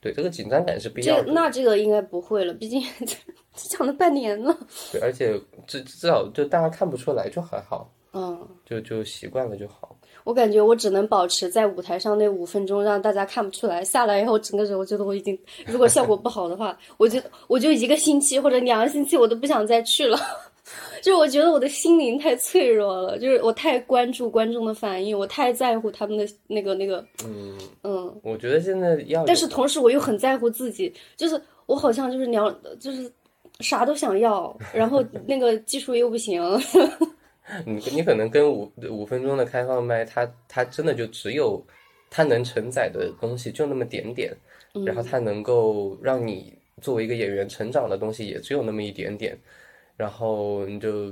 [0.05, 1.31] 对，这个紧张感是必这要的。
[1.33, 2.79] 那这个应该不会了，毕竟
[3.55, 4.55] 讲了半年了。
[4.91, 5.33] 对，而且
[5.65, 9.97] 至至少就大家看不出来就还好，嗯，就就习惯了就好。
[10.23, 13.83] 我感觉我只能保持在舞台上那五分钟，让大家看不出来。
[13.83, 15.35] 下来以后，整个人我觉得我已经，
[15.65, 20.19] 如果效果不好的话， 我就我就一个星期或者两个星期我都不想再去了。
[21.01, 28.20] 就是我觉得我的心灵太脆弱了，就是我太关注观众的反应，我太在乎他们的那个那个，嗯，嗯。
[28.24, 33.11] 我觉得现在要，但是同时我又很在乎自己，就是我好像就是两，就是
[33.59, 36.41] 啥都想要，然后 那个技术又不行。
[37.63, 41.63] 你你可能跟五五分钟的开放麦，它它真的就只有
[42.09, 44.36] 它能承载的东西就那么点点，
[44.84, 46.51] 然后它能够让你
[46.82, 49.38] 作为一个演员成长的东西也只有那么一点点，
[49.97, 51.11] 然后你就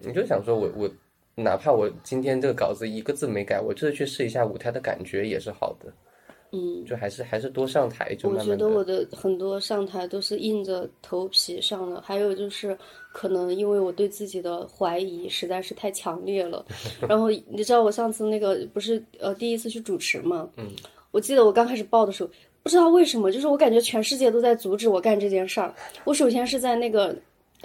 [0.00, 0.90] 你就想说我我
[1.34, 5.92] 哪怕我今天这个稿子一个字没改，我就是去试一下舞台的感觉也是好的，
[6.52, 12.76] 嗯，就还是还是多上台就我慢慢的觉得我的很多上台都是硬着头皮上的，还有就是
[13.12, 16.64] 可能因为我对自己的怀疑实在是太强烈了，
[17.08, 20.70] 然后你知道我上次那个不是呃第一次去主持嘛，嗯，
[21.10, 22.30] 我记得我刚开始报的时候，
[22.62, 25.74] 不知道为什么，就是我感觉全世界都在阻止我干这件事儿。
[26.04, 27.14] 我首先是在那个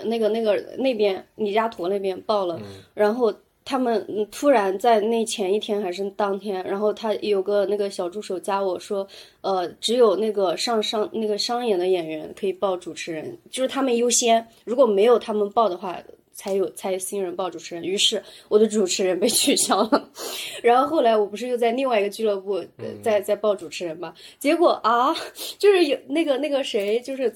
[0.03, 2.59] 那个那个那边尼加陀那边报了，
[2.93, 3.33] 然后。
[3.63, 9.07] 他们嗯突然在那前一天还是当天，然后他有个那个小助手加我说，
[9.41, 15.95] 呃，只有那个上商那个商演的演员可以报主持人，就是他们优先，如果没有他们报的话，
[16.33, 17.83] 才有才有新人报主持人。
[17.83, 20.09] 于是我的主持人被取消了，
[20.63, 25.15] 然后后来我不是又在另外一个俱乐部呃在在报主持人嘛，结果啊，
[25.59, 27.31] 就是有那个那个谁就是。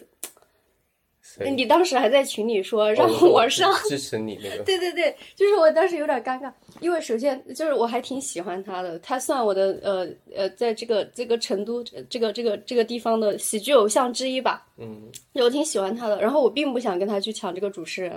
[1.44, 14.66] 你当时还在群里说让哦我上，支持你那个， 对对对，就是我当时有点尴尬，因为首先就是我还挺喜欢他的，他算我的呃呃，在这个这个成都这个这个这个地方的喜剧偶像之一吧。
[14.78, 15.04] 嗯，
[15.36, 18.12] 我挺喜欢他的，然后我并不想跟他去抢这个主持人，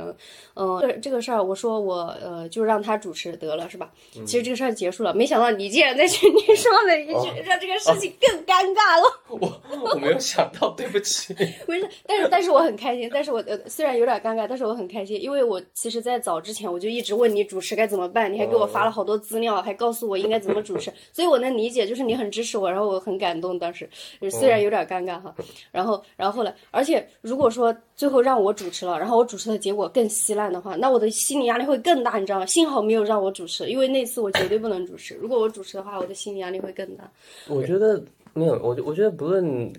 [0.55, 3.93] 嗯、这这个事儿我说我呃就让他主持得了，是吧？
[4.27, 9.23] 其实这个事儿结束了，没想到你竟然在群里 说了一句，哦让这个事情更尴尬了。
[9.29, 11.33] 我我没有想到，对不起。
[11.69, 23.88] 没事，但是但是我很开心，但是我呃虽然有点尴尬，但是我很开心，因为我其实，在早之前我就一直问你主持该怎么办，你还给我发了好多资料，还告诉我应该怎么主持， 所以我能理解，就是你很支持我，然后我很感动，当时
[24.20, 25.34] 呃虽然有点尴尬哈，
[25.70, 32.46] 然后然后后来，而且如果说最后让我主持了，然后我主持的结果更稀烂的话，那我的心理压力会更大，你知道吗？
[32.46, 37.11] 幸好没有让我主持，因为那次我绝对不能主持，如果我主持的话，我的心理压力会更大。
[37.49, 39.72] 我觉得没有，我我觉得不论，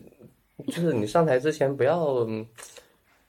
[0.68, 2.46] 就是你上台之前不要，嗯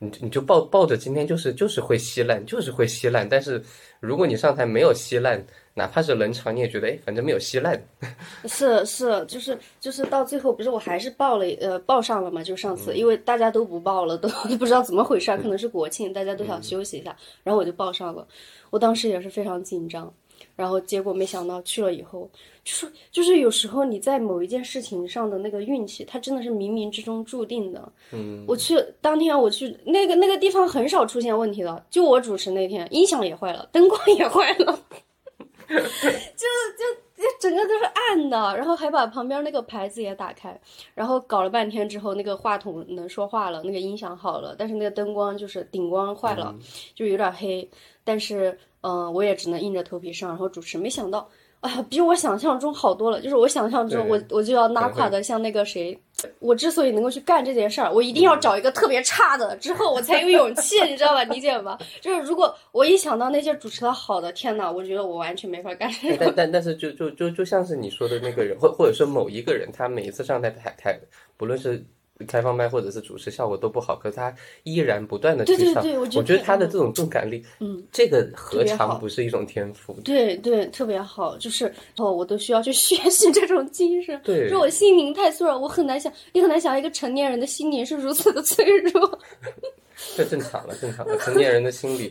[0.03, 3.29] 你你就抱抱着今天就是就是会稀烂，就是会稀烂。
[3.29, 3.63] 但是
[4.01, 5.45] 如果你上台没有稀烂，
[5.75, 7.81] 哪怕是冷场，你也觉得哎，反正没有稀烂。
[8.49, 12.43] 是是，就是就是到最后，不是我还是报了呃报上了嘛？
[12.43, 14.29] 就上次，因为大家都不报了， 都
[14.59, 18.27] 不知道怎么回事儿，可能是国庆，大家都想休息一下，然后我就报上了。
[18.71, 20.13] 我当时也是非常紧张，
[20.57, 22.29] 然后结果没想到去了以后，
[22.65, 27.93] 就是就是有时候你在某一件事情上的那个运气，它真的是冥冥之中注定的。
[28.13, 34.79] 嗯，我去当天我去那个那个地方很少出现问题的，就我主持那天，音响也坏了，灯光也坏了，
[35.69, 37.01] 就就
[37.41, 40.61] 整个都是暗的，然后还把旁边那个牌子也打开，
[40.95, 46.55] 然后搞了半天之后，那个话筒能说话了，那个音响好了，但是那个灯光就是顶光坏了，
[46.95, 47.69] 就有点黑，
[48.05, 51.29] 但是嗯、呃我也只能硬着头皮上，然后主持，没想到。
[51.61, 53.21] 哎呀，比我想象中好多了。
[53.21, 55.99] 就是我想象中，我对我就要拉垮的像那个谁，
[56.39, 61.23] 我之所以能够去干这件事儿，我一定要找一个特别差的，之后我才有勇气，你知道吧？
[61.25, 61.79] 理解吧？
[62.01, 65.91] 就是如果我一想到那些主持的好的，天呐，我觉得我完全没法干。
[66.19, 70.99] 但但但是就就就就像是你说的那个人，或或者说某一个人，他每一次上台台台，
[71.37, 71.85] 不论是
[72.27, 75.83] 开放麦或者是主持效果都不好，可是他依然不断的去上。
[75.83, 79.93] 对对对，我我觉得他的这种钝感力，嗯，这个何尝不是一种天赋？
[80.05, 84.21] 对对，特别好，就是哦，我都需要去学习这种精神。
[84.25, 89.19] 对就我心灵太脆弱，我很难想，也很难想一个成年人的心灵是如此的脆弱。
[90.17, 91.17] 这正常了，正常了。
[91.19, 92.11] 成年人的心理，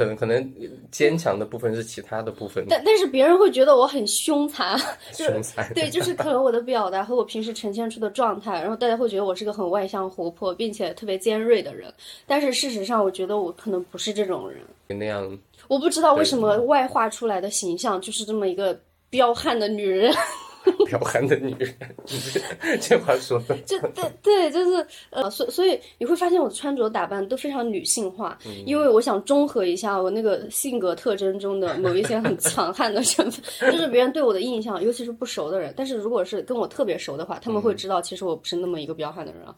[0.00, 0.52] 可能可能
[0.90, 4.80] 坚强的部分是其他的部分但但是别人会觉得我很凶残，
[5.12, 5.70] 就是凶残。
[5.74, 11.92] 对，就是可能我的表达和我平时呈现出的状态，然后大家会觉得我是个很外向、活泼，并且特别尖锐的人。
[12.26, 14.62] 但是事实上，我觉得我可能不是这种人。
[14.88, 15.38] 那样，
[15.68, 18.80] 我不知道为什么外化出来的形象就是这么一个
[19.10, 20.10] 彪悍的女人。
[20.86, 21.74] 彪悍的女人，
[22.06, 33.42] 这这话说的， 就对对，就是呃，所所以你会发现我的穿着打扮都非常女性化，因为我想中和一下我那个性格特征中的某一些很强悍的身份，
[33.72, 35.72] 就是别人对我的印象，尤其是不熟的人。
[35.76, 39.54] 但是如果是跟我特别熟的话，他们会知道其实我不是那么一个彪悍的人啊。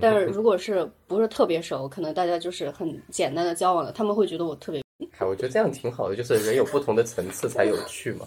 [0.00, 4.82] 但是如果是不是特别熟，可能大家就是很简单的交往了，他们会觉得我特别。
[5.18, 8.26] 哎，我觉得这样挺好的，就是人有不同的层次才有趣嘛。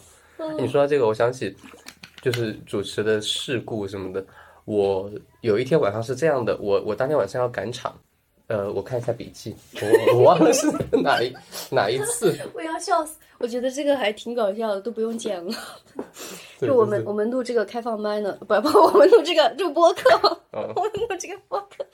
[0.60, 1.56] 你说到这个，我想起
[2.24, 4.26] 就是主持的事故什么的。
[4.64, 5.12] 我
[5.42, 7.94] 有一天晚上是这样的，我我当天晚上要赶场，
[8.48, 10.66] 呃，我看一下笔记，我我忘了是
[11.04, 11.34] 哪一
[11.70, 12.34] 哪一次。
[12.56, 13.18] 我要笑死！
[13.40, 15.54] 我觉得这个还挺搞笑的，都不用剪了。
[16.60, 20.10] 就我们我们录这个开放麦呢，不不，我们录这个录播客，
[20.54, 21.86] 嗯 我们录这个播客，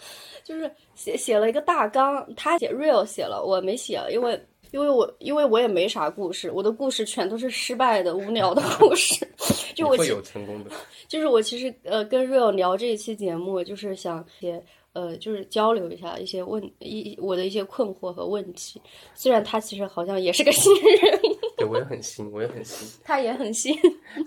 [0.44, 4.40] 就是写写了一个大纲，他写 real 写了，我没写，因为
[4.72, 9.28] 因为我因为我也没啥故事，我的故事全都是失败的、无聊的故事。
[9.76, 10.72] 就我会有成功的，
[11.08, 14.62] 就是我其实呃跟 real 聊这一期节目，就是想也
[14.94, 18.82] 呃就是交流一下一些问一我的一些困惑和问题。
[19.16, 21.20] 虽然他其实好像也是个新人，
[21.56, 22.88] 对我也很新，我也很新。
[23.06, 23.74] 他也很新，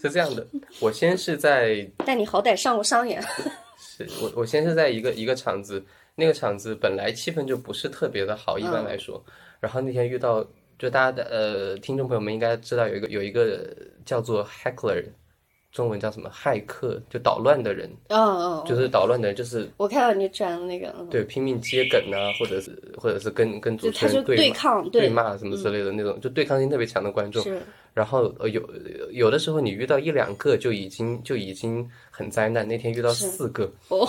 [0.01, 0.47] 是这样的，
[0.81, 3.23] 我先是在 但你好歹上过商演。
[3.79, 5.85] 是我我先是在一个一个场子，
[6.15, 9.23] 那个场子本来气氛就不是特别的好，一般来说。
[9.63, 10.45] 然后那天遇到，
[10.77, 13.65] 就大家的呃听众朋友们应该知道有一个有一个
[14.05, 15.05] 叫做 heckler，
[15.71, 16.29] 中文叫什么？
[16.29, 21.07] 骇客，就捣乱的人，嗯嗯，就是捣乱的人，就是我看到你转的那个，嗯。
[21.09, 25.03] 对拼命接梗啊，或者是或者是跟跟主持人对抗，对。
[25.03, 27.41] 对，骂什么之类的那种，就对抗性特别强的观众。
[27.45, 27.63] 是，
[27.95, 28.61] 然后呃有
[29.13, 33.71] 有的时候你遇到一两个就已经就已经很灾难，那天遇到四个。
[33.91, 34.09] 哦，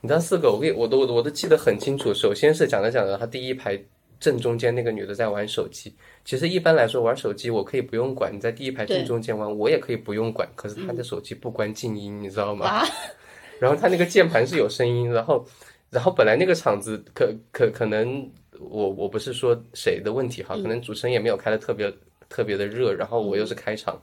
[0.00, 2.12] 你知道四个，我给我都我都记得很清楚。
[2.12, 3.80] 首先是讲着讲着，他第一排
[4.22, 5.92] 正中间那个女的在玩手机。
[6.24, 10.48] 其实一般来说玩手机我可以不用管，你在第一排正中间玩我也可以不用管。
[10.54, 12.64] 可是她的手机不关静音，你知道吗？
[12.66, 12.86] 啊，
[13.58, 15.44] 然后她那个键盘是有声音，然后
[15.90, 21.92] 然后本来那个场子可可可能我我不是说谁的问题哈，可能主持人也没有开的特别
[22.28, 24.00] 特别的热，然后我又是开场，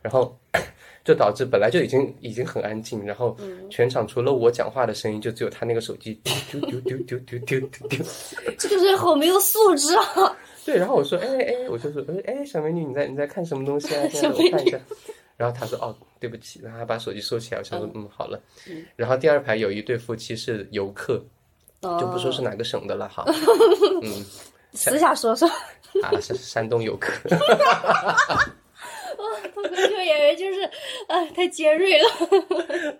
[0.00, 0.38] 然后
[1.06, 3.36] 就导致本来就已经已经很安静，然后
[3.70, 8.04] 全场除了我讲话的声音，就只有他那个手机丢丢丢丢丢丢丢丢。
[8.58, 10.36] 这个人好没有素质啊！
[10.66, 14.02] 对，然后我说，哎哎，我就说，哎哎，小美女，你在你在看什么东西啊？
[14.10, 14.78] 现在小美我看一下。
[15.36, 17.60] 然后他说，哦，对不起，然后他把手机收起来。
[17.60, 18.40] 我想说，嗯，好了。
[18.96, 21.24] 然后第二排有一对夫妻是游客，
[21.82, 23.24] 就不说是哪个省的了哈。
[24.02, 24.24] 嗯，
[24.72, 25.46] 私下说说，
[26.02, 27.12] 啊，是山东游客。
[29.62, 30.62] 脱口秀演员就是，
[31.08, 32.98] 啊，太尖锐了。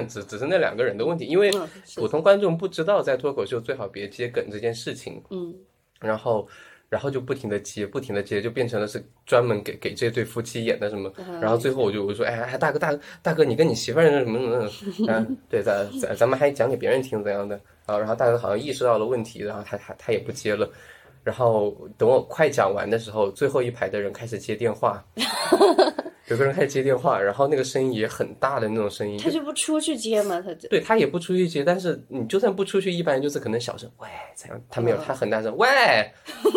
[0.08, 1.50] 只只是那两个人的问题，因为
[1.96, 5.54] 普通观众不知道在脱口秀最好别接梗这件事情，嗯，
[6.00, 6.48] 然后
[6.88, 20.68] 然后就不停的接，不停的接，就变成了是专门给给这对夫妻演的什么，嗯然后最后我就我说，哎哎，大哥大哥大哥，你跟你媳妇儿那什么什么什么，啊，对，咱咱咱们还讲给别人听怎样的啊，然后大哥好像意识到了问题，然后他他他也不接了。
[21.28, 25.04] 然后等我快讲完的时候，最后一排的人开始接电话，
[26.28, 35.00] 有个人开始接电话，然后那个声音也很大的那种声音，他就不出去接嘛，他就对他也不出去接，但是你就算不出去，一般就是可能小声喂怎样，他没有，嗯。
[35.06, 35.68] 他很大声喂，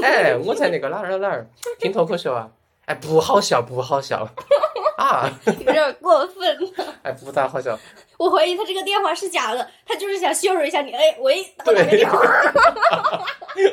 [0.02, 1.46] 哎，我在那个哪儿哪儿哪儿
[1.78, 2.50] 听脱口秀啊，
[2.86, 4.28] 哎不好笑不好笑
[4.98, 6.72] 啊，有点过分了。
[7.04, 7.78] 哎不大好笑，
[8.18, 10.92] 我怀疑他这个电话是假的，他就是想羞辱一下你。
[10.92, 12.20] 哎，喂，我打个对电话，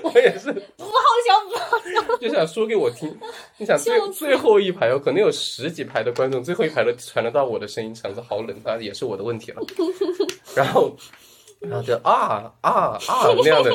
[0.04, 0.92] 我也是不好
[1.26, 2.16] 笑，不好笑。
[2.18, 3.14] 就想说给我听，
[3.58, 9.60] 你想最最后一排有可能有十几排的观众，最后一排都传得到我的声音，嗓子好冷，那也是我的问题了，
[10.54, 10.96] 然后
[11.60, 12.98] 然后就啊啊啊
[13.44, 13.70] 那样的。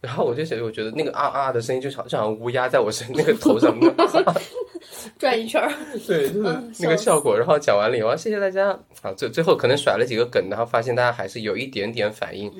[0.00, 3.76] 然后我就觉得，我觉得那个啊啊的声音就好像乌鸦在我身那个头上，
[5.18, 5.70] 转一圈儿，
[6.06, 7.36] 对，就是嗯那个效果。
[7.36, 8.70] 然后讲完了以后，谢谢大家。
[9.02, 12.50] 啊，最最后可能甩了几个梗，然后发现大家还是有一点点反应，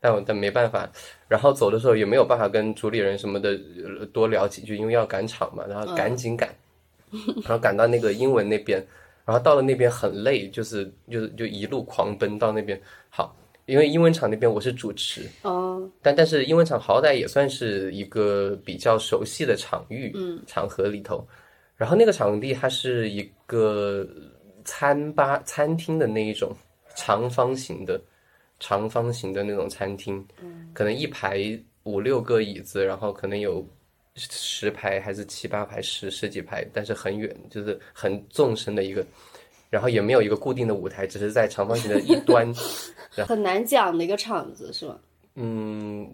[0.00, 0.88] 但我但没办法。
[1.28, 3.50] 然后走的时候也没有办法跟主理人什么的
[3.98, 6.48] 呃多聊几句，因为要赶场嘛，然后赶紧赶，
[7.44, 8.84] 然后赶到那个英文那边，
[9.24, 12.80] 然后到了那边很累，就是就是就一路狂奔到那边。
[13.10, 13.36] 好，
[13.70, 21.24] 因为英文场那边我是主持，哦，但但是英文场好歹也算是一个比较熟悉的场域，嗯，场合里头。
[21.76, 24.04] 然后那个场地它是一个
[24.64, 26.52] 餐吧餐厅的那一种
[26.96, 27.98] 长方形的
[28.58, 31.38] 长方形的那种餐厅，嗯，可能一排
[31.84, 33.64] 五六个椅子，然后可能有
[34.16, 39.06] 十排还是七八排十十几排，但是很远，就是很纵深的一个。
[39.70, 42.52] 然后也没有一个固定的舞台，只是在长方形的一端，
[43.26, 44.98] 很难讲的一个场子是吗？
[45.36, 46.12] 嗯，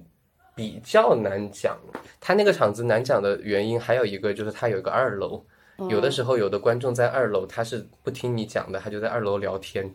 [0.55, 1.77] 比较难讲。
[2.21, 5.43] 他那个场子难讲的原因还有一个就是它有一个二楼，
[5.89, 9.91] 有的时候有的观众在二楼，他是不听你讲的，他就在二楼聊天，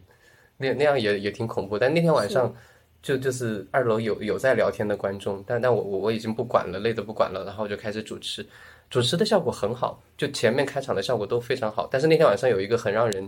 [0.58, 1.78] 那那样也也挺恐怖。
[1.78, 2.54] 但那天晚上
[3.02, 8.46] 就就是二楼有有在聊天的观众，但但我我我已经不管了，累的不管了，然后我就开始主持，
[8.92, 11.88] 主持的效果很好，就前面开场的效果都非常好。
[11.90, 13.26] 但是那天晚上有一个很让人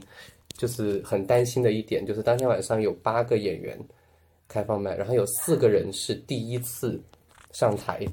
[0.57, 3.79] 就是很担心的一点，就是当天晚上有八个演员
[4.49, 7.01] 开放麦，然后有四个人是第一次
[7.53, 8.05] 上台。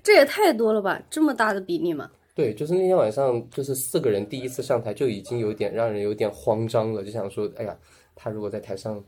[0.00, 1.02] 这也太多了吧？
[1.10, 2.08] 这么大的比例吗？
[2.36, 7.76] 对，就是那天晚上，就是四个人第一次上台，就已经有点让人有点慌张了，就想说，哎呀，
[8.14, 9.02] 他如果在台上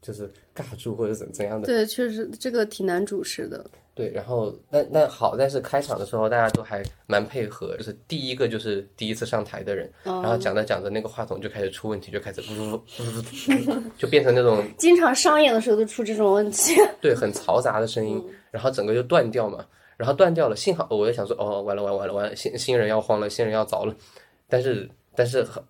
[0.00, 1.66] 就是尬住或者怎怎样的。
[1.66, 3.68] 对，确实这个挺难主持的。
[4.00, 12.82] 对，然后那那好在是开场的时候大家都还蛮配合，就是第一个就是第一次上台的人，然后讲着讲着那个话筒就开始出问题，就开始呜呜呜，
[13.98, 16.80] 就变成那种 经常商演的时候都出这种问题。
[17.02, 19.62] 对，很嘈杂的声音，然后整个就断掉嘛，
[19.98, 23.94] 然后断掉了，幸好我就想说，哦，完了完了完了完了，新新人要慌了，新人要着了，
[24.48, 25.62] 但是但是很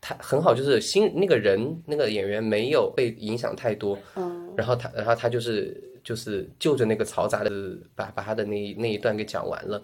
[0.00, 5.88] 他很好，就是新那个人那个演员没有被影响太多，嗯，然后他然后他就是。
[6.02, 7.50] 就是就着那个嘈杂的，
[7.94, 9.82] 把把他的那那一段给讲完了，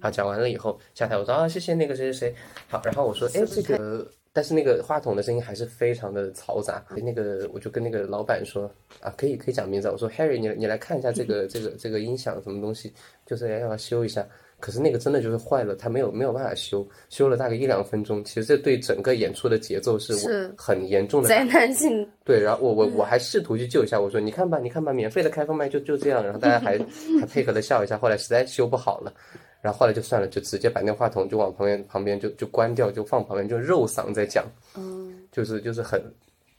[0.00, 2.34] 好讲完了以后下台，我说啊谢谢那个谁谁谁，
[2.68, 12.92] 好，然后我说哎这个，但是那个话筒的声音还是非常的嘈杂，那个我就跟那个老板说啊可以可以讲名字，我说 Harry 你你来看一下这个这个这个音响什么东西，
[13.26, 14.26] 就是要要修一下。
[14.60, 18.24] 可是那个真的就是坏了，他没有没有办法修，修了大概一两分钟。
[18.24, 22.04] 其实这对整个演出的节奏是是很严重的灾难性。
[22.24, 26.76] 对，然后我我我还试图去救一下，我说你看吧，你看吧，免费的开放麦就就这样，然后大家还
[27.20, 27.96] 还配合的笑一下。
[27.96, 29.14] 后来实在修不好了，
[29.60, 34.44] 然后后来就算了，就直接把那话筒就往旁边旁边就就关掉，就放旁边，就肉嗓在讲，
[34.76, 36.02] 嗯，就是就是很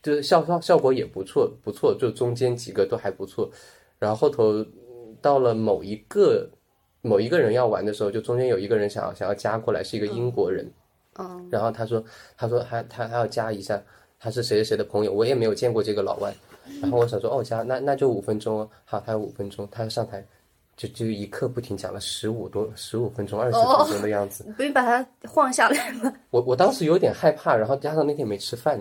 [0.02, 3.52] 就是效效效果也不错不错，就中间几个都还不错，
[4.00, 4.66] 然后后头
[5.22, 6.50] 到了某一个。
[7.02, 10.70] 某一个人要玩的时候，就中间有一个人想要想要加过来，是一个英国人，
[11.18, 12.04] 嗯，然后他说
[12.36, 13.82] 他说他他他要加一下，
[14.20, 16.34] 他是谁谁谁的朋友，我也没有见过这个老外，
[16.82, 20.26] 然后我想说哦加那那就五分钟哦，好，他有五分钟，他上台
[20.76, 26.14] 就就一刻不停讲了十五多十五分钟二十分钟的样子，不用把他晃下来吗？
[26.32, 28.78] 我我当时有点害怕，然后加上那天没吃饭，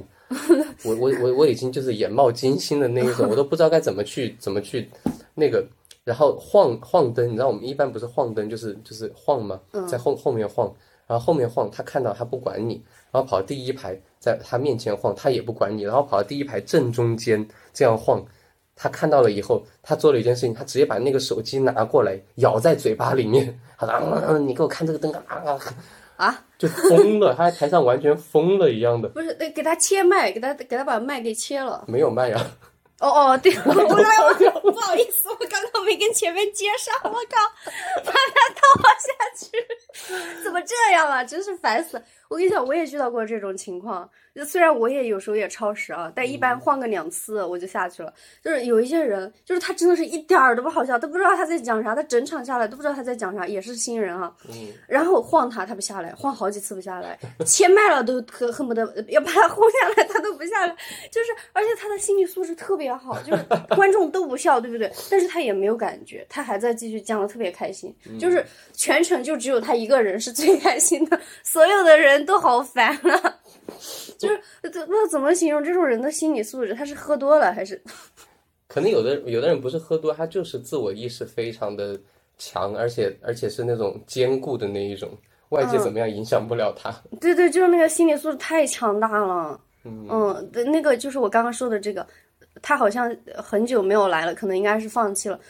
[0.85, 4.91] 我我我我已经就是眼冒金星的那一种，我都不知道该怎么去怎么去
[5.35, 5.65] 那个。
[6.09, 9.61] 然后晃晃灯，你知道我们一般不是晃灯就是就是晃吗？
[9.87, 10.75] 在后后面晃，
[11.07, 12.83] 然后后面晃，他看到他不管你，
[13.13, 18.25] 然后跑到第一排，在他面前晃，他也不管你，然后跑到第一排正中间这样晃，
[18.75, 25.61] 他看到了以后，他做了一件事情，他直接把那个手机拿过来咬在嘴巴里面，好的，你给我看这个灯啊啊？
[26.17, 29.11] 啊，就疯了，他在台上完全疯了一样的。
[29.11, 31.85] 不是，给他切麦，给他给他把麦给切了。
[31.87, 32.47] 没有麦呀。
[33.01, 38.63] 哦哦，对，我我不好意思，我刚刚没跟前面接上，我靠，把它倒
[38.99, 41.23] 下去， 怎么这样啊？
[41.23, 42.03] 真是烦死了！
[42.29, 44.09] 我跟你讲，我也遇到过这种情况。
[44.39, 48.15] 就虽然我也有时候也超时啊，但一般晃个两次我就下去了。
[48.41, 54.33] 就是有一些人，就是他真的是一点儿都不好笑，都不知道他在讲啥，他整场下来都不知道他在讲啥，也是新人啊。
[54.49, 54.69] 嗯。
[54.87, 60.73] 然后晃他，他不下来，晃好几次不下来，切麦了都恨恨不得要把他轰下来，他都不下来。
[61.11, 64.89] 就是，而且他的心理素质特别好，就是观众都不笑，对不对？
[65.11, 73.35] 但是他也没有感觉，他还在继续讲的特别开心，就是全程就只有他一个人是最开心的，所有的人都好烦啊。
[74.19, 76.75] 就是那怎么形容这种人的心理素质？
[76.75, 77.81] 他是喝多了还是？
[78.67, 81.99] 可能有的有的人不是喝多，他就是自我意识非常的
[82.37, 85.11] 强，而且而且是那种坚固的那一种，
[85.51, 86.91] 外界怎么样影响不了他。
[87.21, 89.59] 对对，就是那个心理素质太强大了。
[89.85, 92.07] 嗯，对，那个就是我刚刚说的这个，
[92.61, 95.41] 他好像很久没有来了，可能应该是放弃了。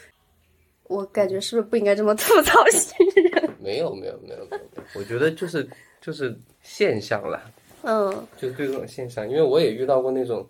[0.83, 3.49] 我感觉是不是不应该这么吐槽新人？
[3.59, 5.67] 没有没有没有没有，我觉得就是
[5.99, 7.41] 就是现象了。
[7.83, 10.45] 嗯，就对这种现象，因为我也遇到过那种，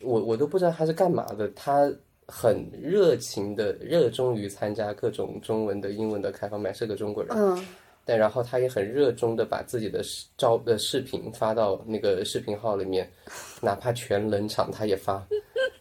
[0.00, 1.92] 我我都不知道他是干嘛的，他
[2.26, 7.36] 很热情的热衷于参加各种中文的、英文的开放麦，是个中国人。
[7.36, 7.66] 嗯，
[8.06, 10.02] 但然后他也很热衷的把自己的
[10.38, 13.10] 照的视频发到那个视频号里面，
[13.60, 15.22] 哪怕全冷场他也发，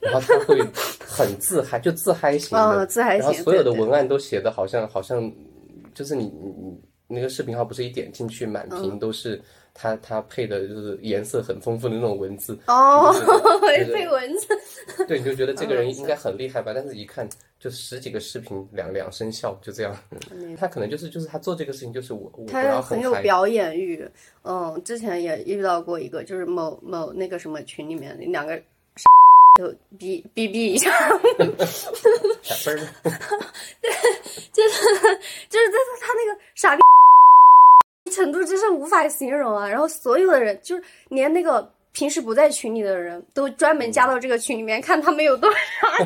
[0.02, 0.62] 然后他会
[1.00, 5.32] 很自嗨，就自嗨型的，自嗨型，然后所有的文案都写的好像好像
[5.94, 6.78] 就是你你
[7.08, 9.42] 那个视频号不是一点进去满屏都是。
[9.74, 13.12] 他他配的就是颜色很丰富的那种文字哦，
[13.62, 14.48] 配文字，
[15.08, 16.72] 对，你就觉得这个人 应该很厉害吧？
[16.76, 17.28] 但是一看
[17.60, 19.98] 就十几个视频，两两声笑，就这样。
[20.58, 24.08] 他可能就是就是他做这个事情就是我，他很有表演欲。
[24.44, 28.56] 嗯，之前也遇到过一个，就是某某那个什么群里面两个
[29.60, 29.68] 就
[29.98, 30.92] 哔哔哔一下，
[32.44, 32.88] 傻分儿。
[33.82, 33.92] 对，
[34.52, 34.84] 就是
[35.50, 36.82] 就是在他那个傻逼。
[38.12, 39.68] 程度真是无法形容啊！
[39.68, 45.58] 然后所有的人，就是连那个平时不在群里的人都专门加到这个群里面，看他们有多少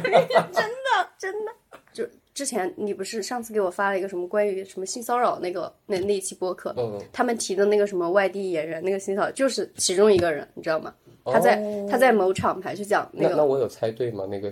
[0.03, 1.51] 人，真的真的。
[1.91, 10.93] 就之前你不是上次给我发了一个什么关于什么性骚扰那个那那一期播客，嗯，他们提的那个什么外地演员那个性骚扰，就是其中一个人，你知道吗？
[11.25, 14.25] 他在、他在某厂牌去讲那个那那我有猜对吗？
[14.29, 14.49] 那个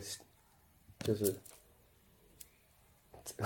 [1.00, 1.34] 就是，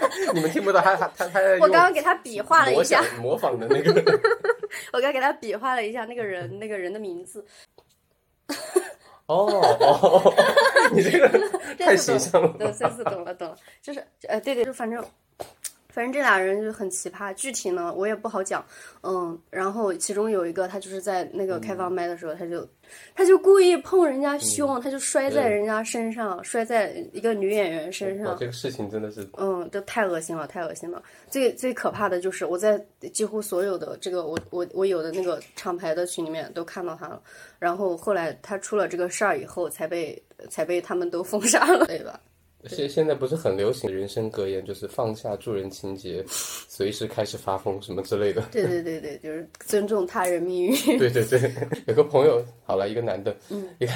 [0.34, 3.90] 你们听不到他他他他我刚刚给他比划了一下，模仿的那个，
[4.92, 7.44] 我刚刚给他比划了一下那个人那个人的名字，
[9.26, 9.46] 哦
[9.80, 10.34] 哦，
[10.92, 11.28] 你这个
[11.78, 12.54] 太形象了。
[12.58, 15.04] 对，三四懂了懂了，就是呃对对，就反正
[15.88, 18.64] 反正这俩人就很奇葩，具体呢我也不好讲，
[19.02, 22.68] 嗯，然后其中有一个他就是在那个开放麦的时候，他就
[23.14, 31.02] 他就故意碰人家胸，他就摔在人家身上，摔在一个女演员身上，哇这个事情真的是嗯，这太恶心了，太恶心了。
[31.30, 32.78] 最最可怕的就是我在
[33.12, 37.20] 几乎所有的这个我我我有的那个厂牌的群里面都看到他了。
[37.58, 42.20] 然后后来他出了这个事儿以后，才被才被他们都封杀了，对吧？
[42.64, 48.42] 现现在不是很流行人生格言，就是放下助人情节，随时开始发疯什么之类的。
[48.50, 50.74] 对对对对，就是尊重他人命运。
[50.98, 51.54] 对对对，
[51.86, 53.92] 有个朋友，好了，一个男的，嗯，一个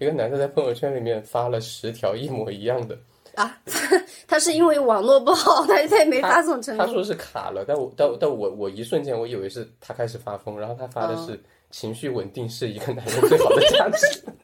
[0.00, 2.98] 一个男的在朋友圈里面发了十条一模一样的，
[3.34, 3.58] 啊，
[4.28, 6.86] 他是因为网络不好，他才没发送成功。
[6.86, 14.22] 他说是卡了，但我但但我我一瞬间我以为是他开始发疯，然后他发的是情绪稳定是一个男人最好的价值。
[14.26, 14.34] 然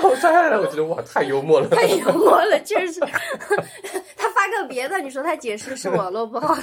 [0.00, 1.68] 后我刷下来，我觉得哇，太幽默了。
[1.68, 3.00] 太幽默了，确实。
[4.16, 6.54] 他发个别的，你说他解释是网络不好，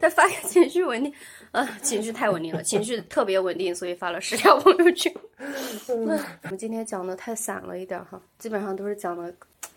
[0.00, 1.12] 他发个情绪稳定，
[1.50, 5.12] 啊，情绪太稳定了，情绪特别稳定，所以发了十条朋友圈。
[5.88, 9.32] 我们今天讲的太散了一点哈，基本上都是讲的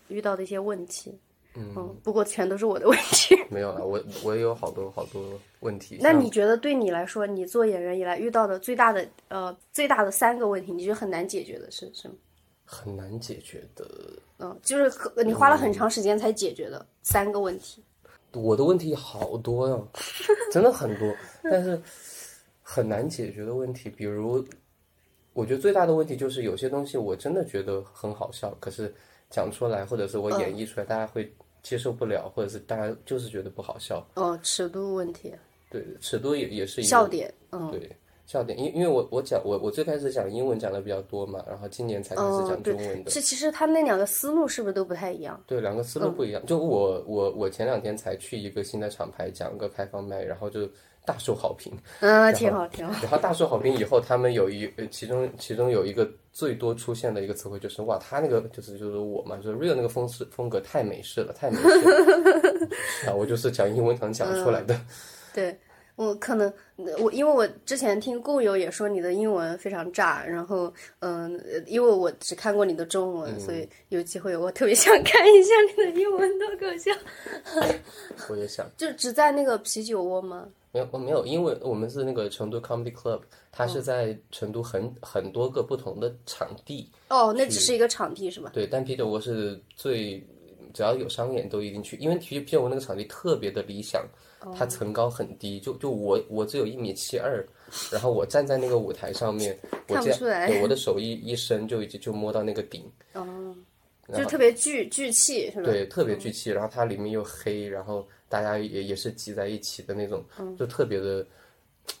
[0.08, 1.16] 遇到的一些问题，
[1.54, 3.36] 嗯，不过全都是我的问题。
[3.50, 5.22] 没有了，我我也有好多好多
[5.60, 5.98] 问题。
[6.00, 12.14] 那你觉得对你来说，你做演员以来遇到的最大的呃最大的三个问题，你觉得很难解决的是什么？
[12.66, 13.86] 很难解决的？
[14.38, 17.82] 嗯，就是可你花了很长时间才解决的三个问题。
[18.32, 19.78] 我的问题好多呀，
[20.52, 21.14] 真的很多，
[21.44, 21.80] 但是
[22.60, 24.44] 很难解决的问题，比如，
[25.32, 28.94] 我觉得最大的问题就是有些东西我真的觉得很好笑，可是
[29.30, 34.06] 讲出来或者是我演绎出来，大家会接受不了，或者是大家就是觉得不好笑。
[34.16, 35.32] 哦，尺度问题，
[35.70, 37.70] 对，尺度也也是一个笑点，嗯。
[37.70, 37.96] 对
[38.26, 43.10] 笑点，因因为我我讲我我最开始讲英文讲的比较多嘛，然后今年才开始哦讲，中文的。
[43.10, 45.40] 是其实他那两个思路是不是都不太一样？
[45.46, 46.44] 对，两个思路不一样。
[46.44, 50.68] 就我我我前两天才去一个新的厂牌讲个开放麦，然后就
[51.04, 51.72] 大受好评。
[52.00, 52.92] 嗯，挺好，挺好。
[53.00, 62.68] 然后大受好评以后，他们有一呃，其中其中有一个最多出现的一个词汇就是哇，他那个就是就是我嘛，就是 real 那个风式风格太美式了，太美式了。
[63.06, 64.76] 啊， 我就是讲英文堂讲出来的。
[65.32, 65.56] 对
[65.96, 66.52] 我可能
[66.98, 76.90] 我因为我之前听故友也说你的英文非常炸，然后嗯，因为我只看过你的中文，所以有机会我特别想看一下你的英文脱口秀。
[78.28, 80.46] 我也想， 就只在那个啤酒窝吗？
[80.72, 86.90] 没有，我没有，因为我们是那个成都 Comedy Club，它是在成都很很多个不同的场地。
[87.08, 88.50] 哦，那只是一个场地是吧？
[88.52, 90.22] 对，但啤酒窝是最
[90.76, 94.06] 只要有商演都一定去，因为啤啤酒窝那个场地特别的理想，
[94.54, 97.42] 它层高很低，就就我我只有一米七二，
[97.90, 99.58] 然后我站在那个舞台上面，
[99.88, 103.56] 我这样对我的手一一伸就已经就摸到那个顶，哦，
[104.14, 105.64] 就特别聚聚气是吧？
[105.64, 110.22] 对，特别聚气，然后它里面又黑，然后大家也也是挤在一起的那种，
[110.58, 111.26] 就特别的，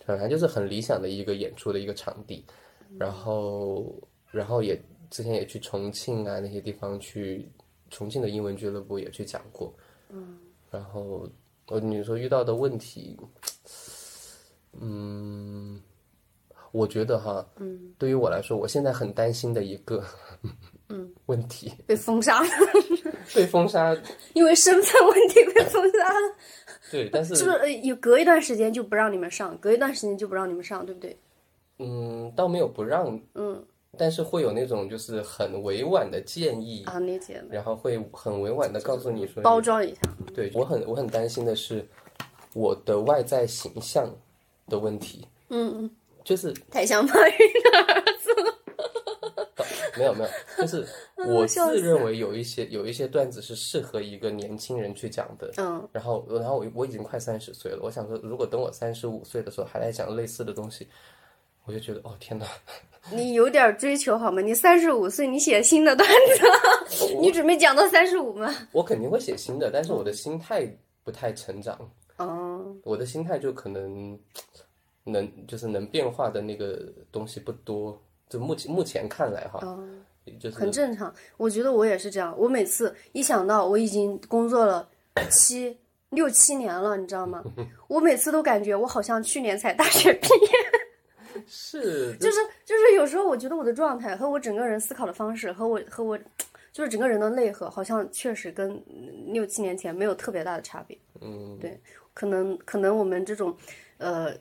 [0.04, 2.44] 反正就是很理想的一个演出的一个场地，
[2.98, 3.90] 然后
[4.30, 7.48] 然后也之前也去重庆啊那些地方去，
[7.90, 9.72] 重庆的英文俱乐部也去讲过，
[10.10, 10.38] 嗯，
[10.70, 11.28] 然后
[11.68, 13.16] 呃你说遇到的问题，
[14.80, 15.80] 嗯，
[16.72, 20.04] 我觉得哈，嗯，对于我来说，我现在很担心的一个，
[20.88, 21.72] 嗯，问题。
[21.86, 22.48] 被封杀了，
[23.34, 23.96] 被封杀，
[24.34, 26.36] 因为身份问题被封杀了。
[26.90, 31.18] 对，但是是不是呃有隔一段时间就不让你们上，隔一段时间就不让你们上，对不对？
[31.78, 33.64] 嗯，倒没有不让，嗯，
[33.98, 37.38] 但是会有那种就是很委婉的建议，啊，理解。
[37.38, 40.00] 了，然后会很委婉的告诉你说，包装一下。
[40.34, 41.86] 对我很我很担心的是
[42.54, 44.14] 我的外在形象
[44.68, 45.82] 的问题，嗯。
[45.82, 45.90] 嗯，
[46.24, 47.38] 就是太像马云
[47.72, 48.34] 的儿子。
[48.42, 48.54] 了。
[49.96, 50.86] 没有没有，就是
[51.26, 60.86] 我自认为有一些有一些段子是适合一个年轻人去讲的，嗯，然后然后我我已经快三十岁了，我想说，如果等我三十五岁的时候还在讲类似的东西，
[61.66, 62.46] 我就觉得哦天哪，
[63.12, 64.40] 你有点追求好吗？
[64.40, 68.54] 你三十五岁，你写新的段子 你准备讲到三十五吗？
[68.72, 70.66] 我肯定会写新的，但是我的心态
[71.04, 71.78] 不太成长。
[72.18, 74.18] 嗯，我的心态就可能
[75.04, 76.80] 能就是能变化的那个
[77.12, 79.60] 东西不多，就目前目前看来哈，
[80.40, 81.12] 就是很正常。
[81.36, 82.34] 我觉得我也是这样。
[82.38, 84.88] 我每次一想到我已经工作了
[85.30, 85.76] 七
[86.10, 87.42] 六七年了，你知道吗？
[87.88, 90.48] 我每次都感觉我好像去年才大学毕业。
[91.46, 96.18] 是，就是就是有时候我觉得我的状态和我整个人思考的方式和我和我
[96.72, 98.82] 就是整个人的内核，好像确实跟
[99.26, 100.98] 六七年前没有特别大的差别。
[101.20, 101.80] 嗯，对，
[102.12, 103.56] 可能可能我们这种
[103.96, 104.34] 呃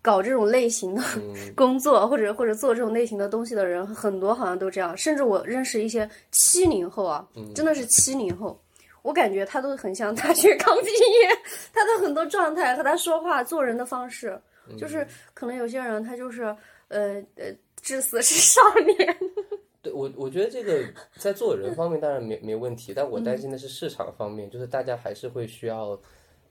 [0.00, 1.02] 搞这种类型的
[1.56, 4.96] 工作，或者或者做这种类型的东西的人，很多好像都这样。
[4.96, 8.62] 甚至我认识一些七零后啊，真的是七零后，
[9.02, 11.28] 我感觉他都很像大学刚毕业，
[11.74, 14.40] 他的很多状态和他说话做人的方式，
[14.76, 16.42] 就是可能有些人他就是
[16.88, 19.16] 呃呃至死是少年。
[19.82, 20.82] 对我，我觉得这个
[21.14, 25.96] 在做人方面当然没没问题，但我担心的是市场方面，就是大家还是会需要，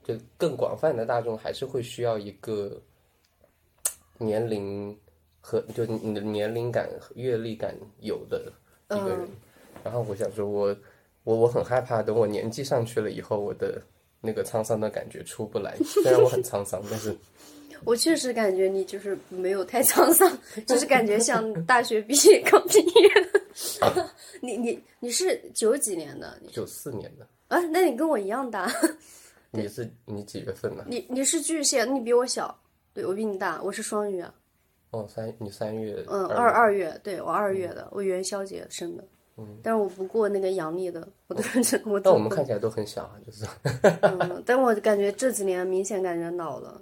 [0.02, 2.80] 就更广泛的大众还是会需要一个
[4.16, 4.98] 年龄
[5.38, 8.50] 和就你的年龄感、和阅历感有的
[8.88, 9.28] 一个人。
[9.84, 10.74] 然后我想说我，
[11.24, 13.82] 我我很害怕，等我年纪上去了以后，我的
[14.22, 15.76] 那个沧桑的感觉出不来。
[15.84, 17.14] 虽然我很沧桑，但是。
[17.84, 23.10] 我确实感觉你就是没有太沧桑，就是感觉像 大学毕业刚毕业。
[24.40, 26.38] 你你你是九几年的？
[26.52, 27.26] 九四年的。
[27.48, 28.70] 啊，那你跟我一样大。
[29.50, 30.84] 你是你几月份的？
[30.86, 32.54] 你你是巨蟹，你比我小。
[32.92, 34.34] 对，我比你大，我是双鱼啊。
[34.90, 36.04] 哦，三你三月。
[36.08, 39.04] 嗯，二二月，对我二月的，我元宵节生的。
[39.36, 39.58] 嗯。
[39.62, 41.98] 但是我不过那个阳历的，我都是我。
[41.98, 43.46] 但我们看起来都很小啊，就是。
[44.02, 46.80] 嗯，但我感觉这几年明显感觉老了。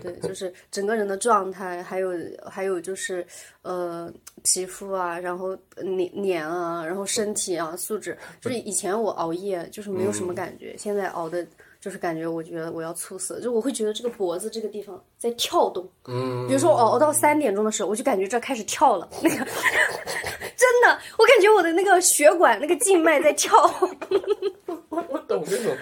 [0.00, 2.10] 对，就是整个人的状态，还有
[2.44, 3.26] 还有就是，
[3.62, 11.46] 呃，皮肤啊，然后脸脸啊，然后身体啊，素质，就是以前我熬夜就是没有什么感觉，现在熬的，
[11.86, 19.36] 就是感觉我觉得我要猝死，就我会觉得这个脖子这个地方在跳动，嗯，比如说我熬到三点钟的时候，我就感觉这开始跳了，那个
[20.56, 23.52] 真的，我感觉我的那个血管那个静脉在跳。
[24.90, 25.76] 我懂这种，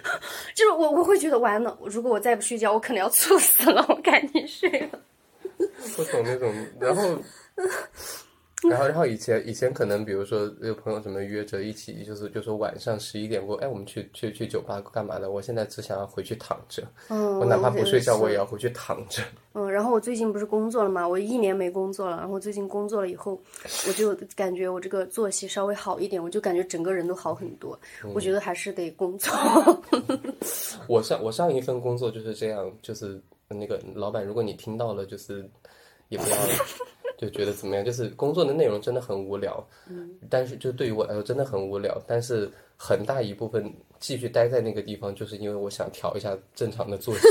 [0.55, 5.01] 就是我我会觉得完了，如果我再不睡觉，我可能要猝死了，我赶紧睡了。
[5.97, 7.17] 我懂那种，然后。
[8.71, 15.31] 然后，然后以前以前可能，比如说有朋友什么约着一起，就是就说晚上十一点过，哎，我们去去去酒吧干嘛的？
[15.31, 19.23] 我现在只想要回去躺着，嗯，我哪怕不睡觉，我也要回去躺着。
[19.53, 23.41] 嗯，然后我最近不是工作了嘛，我一年没工作了，然后最近工作了以后，
[23.87, 27.79] 我就感觉我这个作息稍微好一点，我就感觉整个人都好很多。
[28.12, 29.33] 我觉得还是得工作。
[30.89, 35.49] 我上我上一份工作就是这样，就是那个老板，如果你听到了，就是
[36.15, 36.37] 也不要。
[37.17, 37.85] 就觉得怎么样？
[37.85, 41.97] 就是工作的内容真的很无聊，嗯，但是就对于我来说真的很无聊。
[42.09, 47.29] 但是很大一部分继续待在那个地方，就是因为我想调一下正常的作息。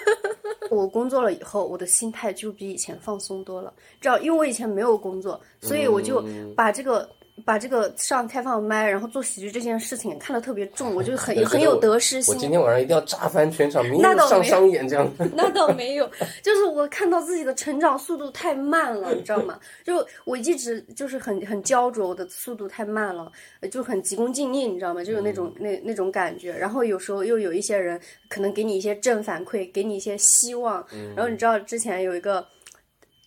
[0.70, 3.72] 我工作了以后，我的心态就比以前放松多了。
[4.00, 6.22] 知道，因为我以前没有工作，所以我就
[6.54, 7.08] 把这个。
[7.44, 12.32] 把这个上开放麦，然后做喜剧这件事情看得特别重，我就 很很有得失心。
[12.32, 15.10] 我今天晚上一定要炸翻全场，明天上商演这样。
[15.34, 16.08] 那倒没有，
[16.42, 19.58] 就是我看到自己的成长速度太慢了，你知道吗？
[19.84, 23.30] 就我一直就是很很焦灼，我的速度太慢了，
[23.70, 25.02] 就很急功近利，你知道吗？
[25.02, 26.52] 就有那种那那种感觉。
[26.52, 30.86] 然后有时候又有一些人可能给你一些正反馈，给你一些希望。
[31.16, 32.46] 然后你知道之前有一个。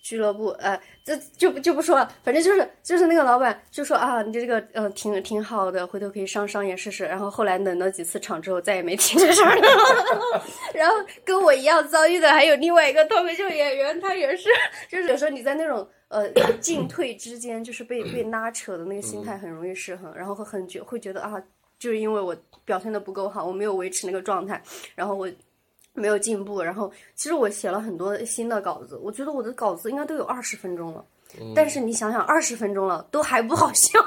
[0.07, 7.03] 俱乐部，呃，这就就不说了，反正就是就是那个老板就说啊，你这个呃挺挺好的，回头可以上商演试试。
[7.03, 9.61] 然后后来冷了几次场之后，再也没提这事儿了。
[10.73, 10.95] 然后
[11.25, 14.47] 跟我一样遭遇的还有另外一个脱口秀演员，他也是，
[14.89, 16.31] 就是有时候你在那种呃
[16.61, 21.33] 进退之间，就是被被拉扯的那个心态很容易失衡，然后会很觉会觉得啊，
[21.77, 22.33] 就是因为我
[22.63, 24.63] 表现的不够好，我没有维持那个状态，
[24.95, 25.29] 然后我。
[25.97, 31.03] 没有进步，然后其实我写了很多新的稿子，我觉得我的稿子应该都有二十分钟了，
[31.55, 33.99] 但是你想想，二十分钟了都还不好笑，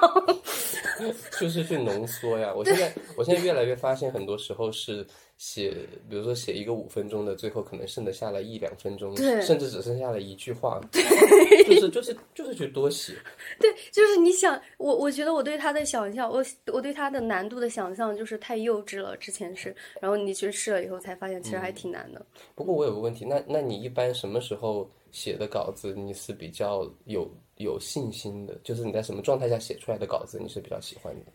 [1.41, 2.53] 就是去浓缩呀。
[2.57, 5.07] 我现在我现在越来越发现，很多时候是。
[5.41, 5.75] 写，
[6.07, 13.15] 比如说写一个五分钟的，最后可能剩得下来一两分钟，甚至只剩下了一句话， 就是就是就是去多写。
[13.59, 19.17] 对，就是你想，我我觉得我对他的想象，我我对他的难度的想象就是太幼稚了。
[19.17, 22.21] 之前是，然后你去试了以后才发现，其实还挺难的。
[22.55, 28.59] 不过我有个问题，那那你一般什么时候写的稿子你是比较有有信心的？
[28.65, 31.33] 就是你在什么状态下写出来的稿子你是比较喜欢的？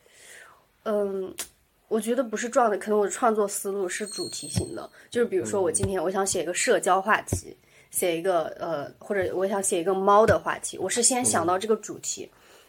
[0.84, 1.34] 嗯。
[1.88, 7.56] 我觉得不是撞的，可能我的创作思路是主题型的，就是比如说我今天我想写一个社交话题，
[7.92, 12.28] 写一个呃，或者我想写一个猫的话题，我是先想到这个主题，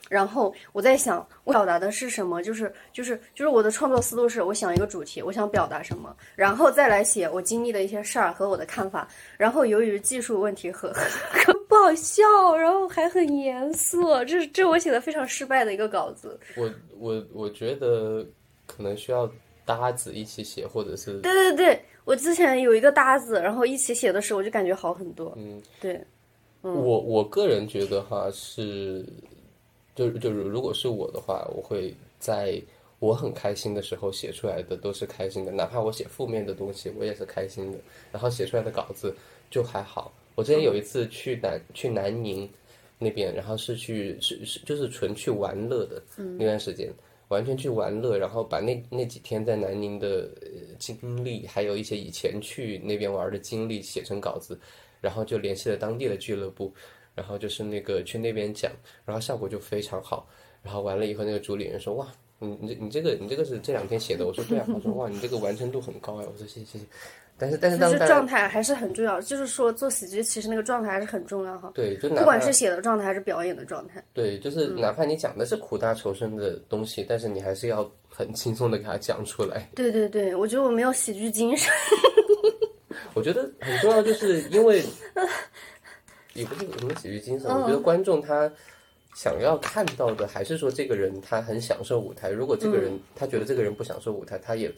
[0.08, 2.42] 然后我在想，我表达的是什么？
[2.42, 9.08] 就是就是就是我的创作思路是，我想一个主题，我想表达什么，然后再来写我经历的一些事儿和我的看法。
[9.36, 10.92] 然后由于技术问题和
[11.30, 12.22] 很不好笑，
[12.56, 16.38] 然后还很严肃，这是这我写的非常失败的一个稿子。
[16.56, 18.24] 我我我觉得
[18.66, 19.30] 可能需要
[19.64, 25.34] 搭子一起写，或者是对对对，我之前有一个搭子，然后一起写的时候，我就感觉好很多。
[25.36, 26.00] 嗯，对，
[26.60, 29.04] 我我个人觉得哈是，
[29.96, 32.62] 就就是如果是我的话，我会在
[32.98, 37.78] 我很开心的时候写出来的都是开心的，哪怕我写负面的东西，我也是开心的，
[38.12, 39.12] 然后写出来的稿子
[39.50, 40.12] 就还好。
[40.34, 42.48] 我之前有一次去南去南宁
[42.98, 46.02] 那边，然后是去是是就是纯去玩乐的
[46.38, 46.92] 那段时间，
[47.28, 54.58] 完全去玩乐，然后把那那几天在南宁的呃经历，还有一些以前去那边玩的经历写成稿子，
[55.00, 56.72] 然后就联系了当地的俱乐部，
[57.16, 58.70] 然后就是那个去那边讲，
[59.04, 60.28] 然后效果就非常好。
[60.62, 62.06] 然后完了以后，那个主理人说：“哇，
[62.38, 66.84] 你你这你这个你这个是这两天写的？”我说：“对啊。”他说：“哇，你这个完成度很高呀。”我说：“谢谢谢谢。”
[67.38, 74.02] 但是但是当就是当状态还是很重要，就是说做喜剧其实那个状态还是很重要哈，对，就不管是写的状态还是表演的状态。
[74.14, 79.70] 对，就是哪怕你讲的是苦大仇深的东西，但是你还是要很轻松的给它讲出来。
[79.74, 81.70] 对对对，我觉得我没有喜剧精神。
[83.12, 84.82] 我觉得很重要，就是因为
[86.36, 88.50] 也不是有什么喜剧精神，我觉得观众他
[89.14, 92.30] 想要看到的还是说这个人他很享受舞台。
[92.30, 94.70] 如果这个人、他觉得这个人不享受舞台，他也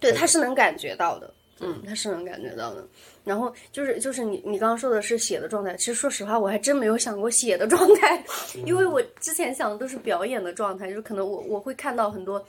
[0.00, 2.84] 对，他是能感觉到的，嗯，他是能感觉到的。
[3.24, 8.24] 然后就是就是你你刚刚说的是写的状态，其实说实话，我还真没有想过写的状态，
[8.66, 12.44] 因为我之前想的都是表演的状态，就是可能我我会看到很多。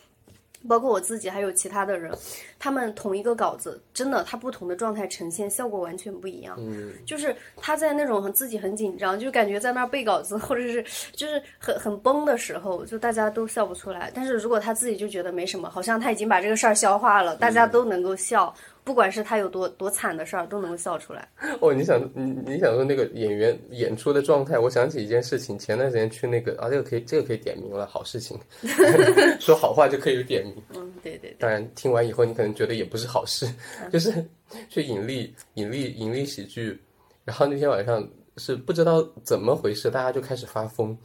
[0.68, 2.12] 包括我自己，还有其他的人，
[2.58, 6.56] 他们同一个稿子，真的，他不同的状态呈现效果完全不一样。
[6.60, 14.12] 嗯，就是他在那种很自己很紧张，就感觉在那儿背稿子，或者是就是很很崩的时候，就大家都笑不出来。
[14.14, 18.54] 但是如果他自己就觉得没什么，好像他已经把这个事儿消化了，大家都能够笑，
[18.88, 21.28] 不管是他有多多惨的事儿，都能够笑出来。
[21.60, 28.40] 哦，你想你你想说那个演员演出的状态，我想起一件事情，前段时间去那个啊，这个可以这个可以点名了，好事情，
[29.42, 30.56] 说好话就可以点名。
[30.74, 33.46] 嗯，对对对，当然，听完以后你可能觉得也不是好事，
[33.92, 34.26] 就是
[34.70, 36.82] 去引力、引力、引力喜剧，
[37.26, 38.02] 然后那天晚上
[38.38, 40.98] 是不知道怎么回事，大家就开始发疯，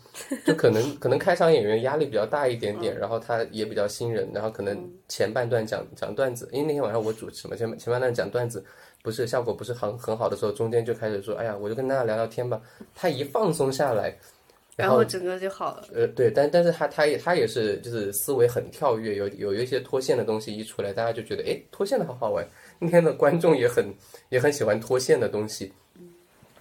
[0.45, 8.65] 就可能可能开场演员压力比较大一点点，然后他也比较新人，然后可能前半段讲讲段子，因为那天晚上我主持嘛，前前半段讲段子
[9.03, 12.61] 不是效果不是很很好的时候，中间就开始说，哎呀，我就跟大家聊聊天吧，
[12.95, 14.17] 他一放松下来。
[14.75, 15.85] 然后整个就好了。
[15.95, 22.45] 呃，对，但但是他他也他也是就是思维很跳跃，有有一些脱线的东西一出来，大家就觉得哎，脱线的好好玩。
[22.79, 23.85] 那天的观众也很
[24.31, 25.71] 也很喜欢脱线的东西，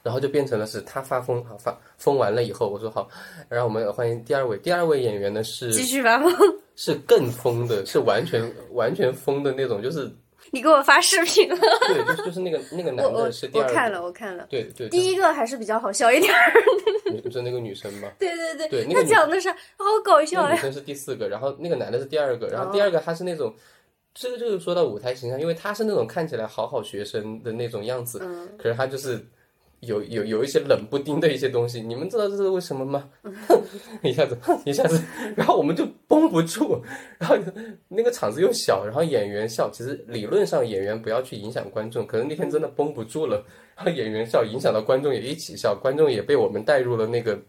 [0.03, 3.07] 然后就变成了是他发疯，好发疯完了以后，我说好，
[3.49, 6.31] 然后我们欢迎第二位，第二位演员呢是继续发疯。
[6.75, 8.41] 是更疯的，是完全
[8.71, 10.09] 完全疯的那种，就是
[10.49, 14.47] 你给我发视频了，对，就是就是那个那个男的是第二个，我看了，我看了。
[14.49, 16.53] 对对，第一个还是比较好笑一点儿。
[17.11, 18.09] 你是那个女生吗？
[18.17, 20.53] 对 对对，对那个他讲的是好搞笑呀。
[20.53, 23.53] 女生是第四个，然后那个男的是第二个，然后第二个他是那种，
[24.15, 29.23] 这个就是说到舞台形象，因为他是那种看起来好好学生的那种样子，嗯可是他就是
[29.81, 33.09] 有有有一些冷不丁的一些东西，你们知道这是为什么吗？
[33.47, 33.61] 哼
[34.03, 34.99] 一下子一下子，
[35.37, 36.81] 然后我们就绷不住，
[37.19, 37.35] 然后
[37.87, 43.43] 那个场子又小，然后演员笑，其实理论上演员不要去影响观众，可能那天真的绷不住了，
[43.75, 47.39] 然后演员笑影响到观众也一起笑，观众也被我们带入了那个。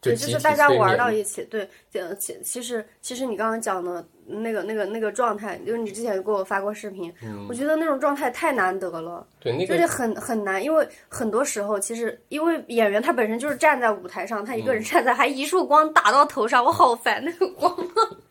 [0.00, 7.12] 就对，就是大家玩到一起，对，呃，其其实其实你刚刚讲的那个那个那个状态，就是你之前给我发过视频，
[7.48, 17.74] 我觉得那种状态太难得了，对嗯那个就是很很难，因为很多时候其实因为演员他本身就是站在舞台上，他一个嗯人站在，还一束光打到头上，我好烦那个光，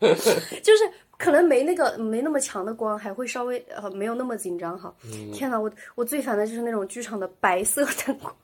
[0.00, 4.94] 就是可能没那个没那么强的光，还会稍微呃没有那么紧张哈。
[5.04, 8.34] 嗯天呐，我我最烦的就是那种剧场的白色灯光。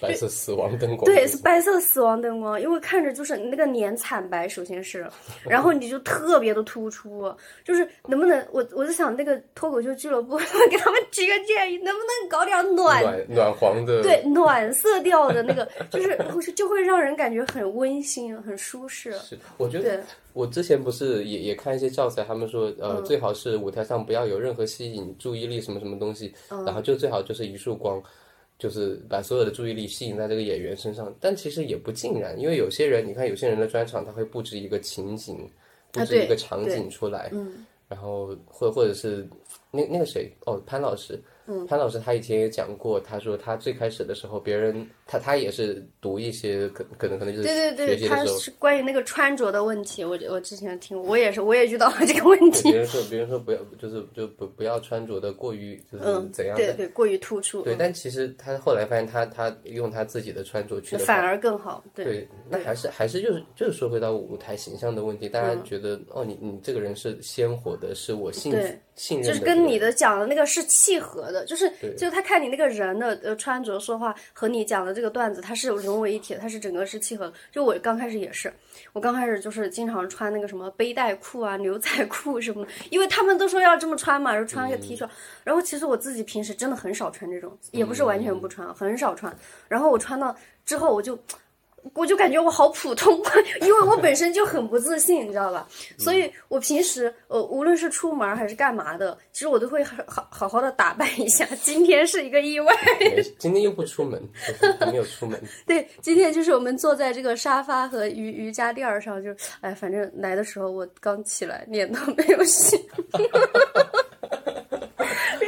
[0.00, 5.06] 白色死亡灯光，对，是白色死亡灯光，因为看着就是那个脸惨白，首先是，
[5.48, 7.32] 然后你就特别的突出，
[7.64, 10.36] 就是能不能我我就想那个脱口秀俱乐部
[10.70, 16.00] 给他们提个建议，能不能搞点暖暖暖黄的，对暖色调的那个，就
[16.40, 19.12] 是就会让人感觉很温馨、很舒适。
[19.18, 20.02] 是，我觉得
[20.32, 26.32] 我之前不是也也看一些教材，他们说呃、最好是舞台上不要有任何吸引注意力什么什么东西，
[26.64, 28.02] 然后就最好就是一束光。
[28.58, 35.48] 就是把所有的注意力吸引在这个演员身上，但其实也不尽然，因为有些人，你看有些人的专场，他会布置一个情景，
[35.92, 39.28] 布置一个场景出来，嗯，然后或或者是
[39.70, 52.70] 那那个谁哦，潘老师，嗯潘老师他以前也讲过，他说他最开始的时候，别人他他也是读一些可可能可能就是对对对，他学习的时候，是关于那个穿着的问题，我我之前听，我也是，我也遇到了这个问题。
[52.70, 56.64] 别人说别人说不要就是就不不要穿着的过于就是嗯，怎样的。
[56.64, 61.84] 对对，过于突出，对，但其实他后来发现他，他用他自己的穿着去反而更好。
[61.94, 77.32] 对，对，那还是还是就是就是说回到舞台形象的问题，大嗯家觉得、哦，你你这个人是鲜活的，是我信对信任，就是跟你的讲的那个是契合的，就是就是他看你那个人的呃穿着说话和你讲的这个段子，它是融为一体的，它是整个是契合的。
[77.52, 78.52] 就我刚开始也是，
[78.92, 85.08] 我刚开始就是经常穿那个什么背带裤啊、牛仔裤什么的，因为他们都说要这么穿嘛，然后穿个 T 恤，
[85.44, 89.34] 然后其实我自己平时真的很少穿这种，也不是完全不穿，很少穿。
[89.68, 90.34] 然后我穿到
[90.64, 91.18] 之后我就。
[91.94, 93.20] 我就感觉我好普通，
[93.62, 95.66] 因为我本身就很不自信，你知道吧？
[95.98, 101.46] 所以我平时呃，无论是出门还是干嘛的，其实我都会好好好好的打扮一下。
[101.62, 102.74] 今天是一个意外，
[103.38, 104.22] 今天又不出门，
[104.90, 109.30] 没有出门， 对，今天就是我们坐在这个沙发和瑜瑜伽垫儿上，就
[109.60, 112.76] 哎，反正来的时候我刚起来，脸都没有洗，
[113.16, 113.28] 然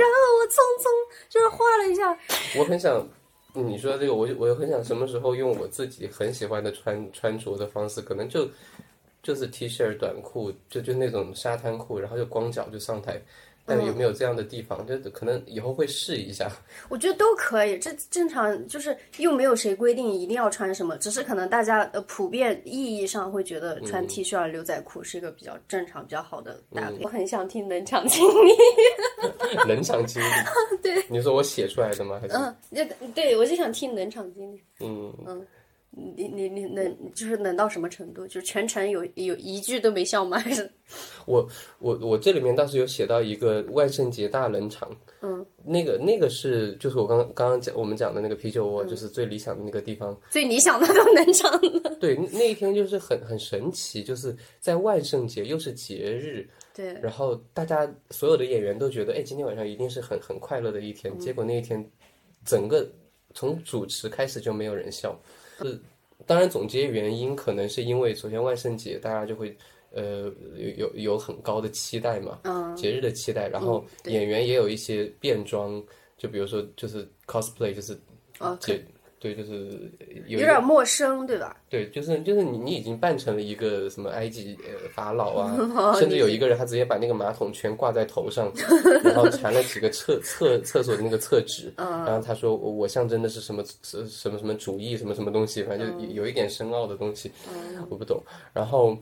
[0.05, 0.86] 后我匆匆
[1.28, 2.16] 就是画了一下，
[2.59, 3.07] 我很想。
[3.55, 8.49] 你说这个，我就我很想什么时候用我自己很喜欢的穿穿着的方式，可能就
[9.22, 13.20] 就是 T 恤短裤，就就那种沙滩裤，然后就光脚就上台。
[13.68, 14.86] 但有没有这样的地方？
[14.86, 16.50] 就可能以后会试一下。
[16.88, 27.04] 我觉得都可以，这正常就是又没有谁规定一定要穿什么，只是可能大家呃普遍意义上会觉得穿 T 恤、牛仔裤是一个比较正常、比较好的搭配。
[27.04, 28.52] 我很想听冷场经历，
[29.68, 30.26] 冷场经历，
[30.82, 32.18] 对，你说我写出来的吗？
[32.20, 34.62] 还是嗯，就对我就想听冷场经历。
[34.80, 35.46] 嗯嗯
[35.91, 38.26] 你你你冷就是冷到什么程度？
[38.26, 40.39] 就是全程有有一句都没笑吗？
[40.39, 40.70] 还是
[41.26, 41.47] 我
[41.78, 44.91] 我我这里面倒是有写到一个万圣节大冷场，
[45.22, 50.16] 嗯，那个那个是就是我刚刚刚讲我们讲的那个啤酒窝，就是最理想的那个地方。
[50.30, 51.97] 最理想的都冷场了？
[52.01, 61.18] 对，那一天就是很很神奇，就是在万圣节又是节日，对，然后大家所有的演员都觉得，哎，今天晚上一定是很很快乐的一天。
[61.18, 61.84] 结果那一天，
[62.45, 62.89] 整个
[63.34, 65.18] 从主持开始就没有人笑。
[65.59, 65.80] 是，
[66.26, 69.56] 当然总结原因可能是因为昨天万圣节大家就会
[69.92, 75.82] 呃有有有很高的期待嘛，嗯，节日的期待，然后演员也有一些变装，
[76.16, 77.98] 就比如说就是 cosplay，就是
[78.38, 78.84] 哦，节
[79.20, 79.90] 对，就是
[80.26, 81.56] 有有点陌生，对吧？
[81.68, 88.52] 对，就是就是你你已经扮成了一个什么埃及呃法老啊， 哦甚至有一个人他直接把那个马桶全挂在头上，
[89.02, 97.32] 然后缠了几个厕厕厕所的那个厕纸，嗯然后他说我我象征的是什么什什么什么主义什么什么东西，反正嗯就有有一点深奥的东西，
[97.90, 98.22] 我不懂。
[98.52, 98.96] 然后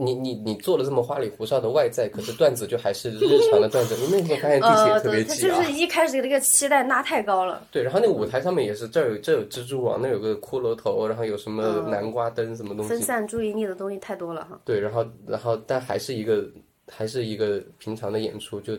[0.00, 3.94] 你你你做了这么花里胡哨的外在，可是段子就还是日常的段子。
[3.96, 7.62] 你那时候发现地铁呃，特别挤啊就是，一开始的那个期待拉太高了。
[7.70, 14.58] 对，然后那个舞台上面也是，这儿有这儿有蜘蛛网，那儿有个骷髅头，然后有什么南瓜灯什么东西分，散注意力的东西太多了哈。
[14.64, 16.48] 对，然后然后但还是一个
[16.88, 18.72] 还是一个平常的演出，就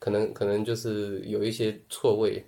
[0.00, 2.44] 可能可能就是有一些错位。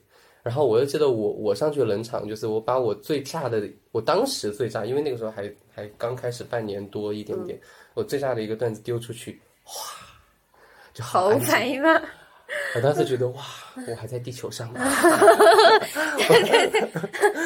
[0.46, 7.58] 然后我又记得我我上去冷场，就是我把我最炸的，我当时最炸，因为那个时候还还刚开始半年多一点点，
[7.94, 9.72] 我最炸的一个段子丢出去，哇，
[10.94, 12.00] 就好应啊！
[12.76, 13.42] 我当时觉得哇，
[13.88, 14.78] 我还在地球上吗？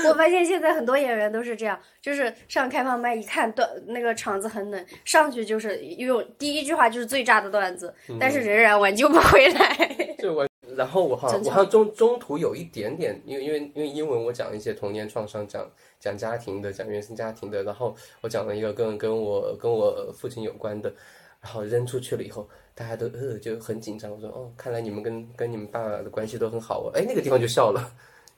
[0.06, 9.96] 我发现现在很多演员都是这样，就是上开放麦一看段那个场子很冷，上去就是用第一句话就是最炸的段子，但是仍然挽救不回来。
[10.20, 10.46] 就我，
[10.76, 20.92] 然后我好像我好像中中途有一点点，因为因为因为英文我讲一些童年创伤，讲讲家庭的，讲原生家庭的，然后我讲了一个跟跟我跟我父亲有关的，
[21.40, 24.10] 然后扔出去了以后，大家都呃就很紧张。
[24.12, 26.92] 我说哦，看来你们跟跟你们爸爸的关系都很好哦。
[26.94, 27.90] 哎，那个地方就笑了，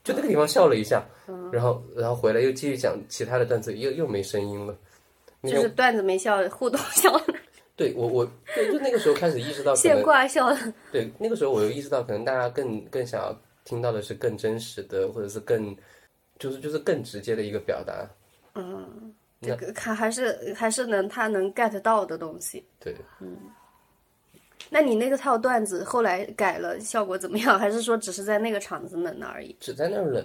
[0.04, 1.04] 就那个地方笑了一下，
[1.52, 4.76] 然后然后回来又继续讲其他的段子，又又没声音了。
[5.42, 7.24] 就是段子没笑，互动笑了，
[7.82, 10.56] 对我我对就那个时候开始意识到可现挂笑了。
[10.92, 15.76] 对，那个时候我又意识到，可能大家更更想要听到的是更真实的，或者是更
[16.38, 18.08] 就是就是更直接的一个表达。
[18.54, 22.64] 嗯这个看还是还是能他能 get 到的东西。
[22.78, 23.36] 对，嗯
[24.70, 27.58] 那你那个套段子后来改了，效果怎么样？
[27.58, 29.56] 还是说只是在那个场子冷了而已？
[29.58, 30.24] 只在那儿冷，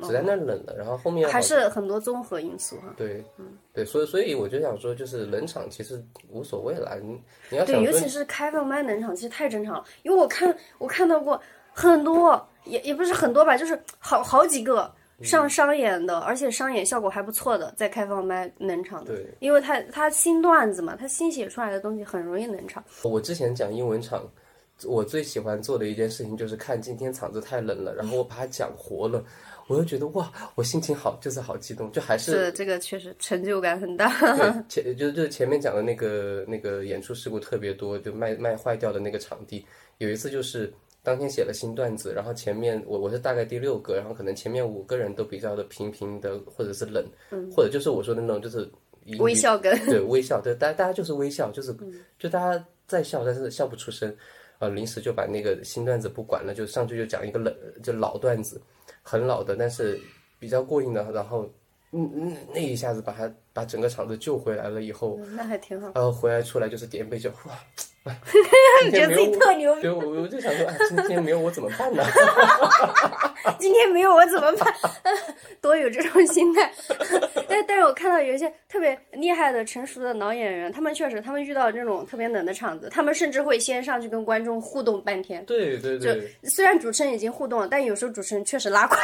[0.00, 2.92] 只在那冷了，然后后面还是很多综合因素哈。
[2.96, 7.20] 对，嗯对，所以所以我就想说，就是冷场其实无所谓了，你
[7.50, 9.84] 你要对，尤其是开放麦冷场，其实太正常了。
[10.02, 11.40] 因为我看我看到过
[11.72, 19.14] 很多，也也不是很多吧，就是好好几个嗯上商演的，而且商演效果还不错的，在开放麦冷场的。
[19.14, 22.84] 对，因为他他新段子嘛，他新写出来的东西很容易冷场。
[23.02, 24.22] 我之前讲英文场，
[24.84, 29.24] 我最喜欢做的一件事情就是看今天场子太冷了，然后我把它讲活了，
[29.68, 34.08] 我就觉得哇，我心情好，就是好激动，就还是是这个确实成就感很大。
[34.36, 39.64] 对 前就就是前面讲的那个那个演出事故特别多，就卖卖坏掉的那个场地，
[39.98, 40.72] 有一次就是。
[41.02, 47.06] 当天写了新段子，然后前面我我是大概第六个，然后可能前面五个人都比较的平平的，或者是冷，
[47.54, 48.68] 或者就是我说的那种就是
[49.04, 51.72] 一微笑跟，对微笑，对大家大家就是微笑，就是
[52.18, 54.12] 就大家在笑，但是笑不出声，
[54.58, 58.60] 啊，临时就把那个新段子不管了，就上去就讲一个冷就老段子，
[59.08, 60.00] 很老的，但是
[60.40, 61.48] 比较过硬的，然后
[61.92, 65.92] 嗯嗯那一下子把他把整个场子救回来了以后，那还挺好。
[65.94, 67.52] 然后回来出来就是点一杯酒，哇。
[68.84, 69.82] 你觉得自己特牛逼？
[69.82, 72.04] 对，我我就想说，哎，今天没有我怎么办呢？
[73.58, 74.72] 今天没有我怎么办？
[75.60, 76.72] 多有这种心态。
[77.48, 85.44] 但但是我看到有一些特别厉害的、成熟的老演员，他们确实，他们遇到这种特别冷的场子，他们甚至会先上去跟观众互动半天。
[85.44, 86.30] 对对对。
[86.44, 88.96] 虽然主持人已经互动了，但有时候主持人确实拉垮。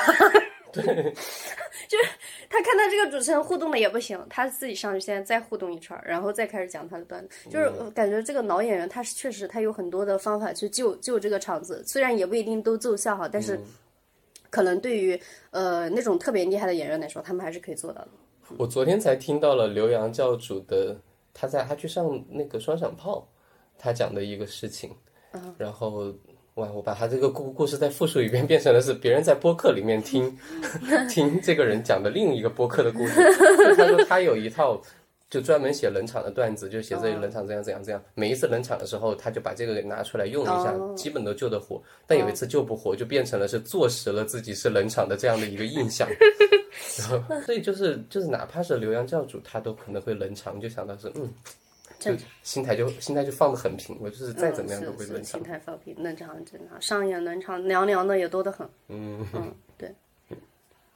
[0.73, 0.83] 对，
[1.87, 2.05] 就是
[2.49, 7.51] 他看到这个主持人互动的也不行，他自己上去现在再互动一圈，然后再开始讲他的段子。
[7.51, 13.61] 就是感觉这个老演员，他是确实他有很多的方法去救救这个场子，虽然也不一定都奏效哈，但是
[14.49, 15.21] 可能对于
[15.51, 18.09] 呃那种特别厉害的演员来说，他们还是可以做到的。
[18.57, 20.97] 我昨天才听到了刘洋教主的，
[21.35, 23.29] 他在他去上那个双响炮，
[23.79, 24.91] 他讲的一个事情，
[25.59, 26.15] 然后。
[26.55, 26.69] 哇！
[26.71, 30.37] 我把他这个故故事再复述一遍，变成了是别人在播客里面听
[31.09, 33.21] 听这个人讲的另一个播客的故事。
[33.77, 34.79] 他说他有一套
[35.31, 38.03] 就专门写冷场的段子，就写这冷场怎样怎样怎样。
[38.15, 41.83] 每一次冷场的时候，他就把这个给拿出来用一下，基本都救得活。
[42.07, 46.07] 但有一次救不活，就变成了是坐实了自己是冷场的这样的一个印象。
[46.99, 51.33] 然后，所以就是就是哪怕是刘洋教主，他都可能会冷场，就想到是嗯。
[52.03, 52.13] 就
[52.43, 55.25] 心态就心态就放得很平，我就是再怎么样都会冷场。
[55.25, 58.69] 心态放平，冷场正常，上演冷场凉凉的也多得很。
[58.89, 59.95] 嗯嗯，对。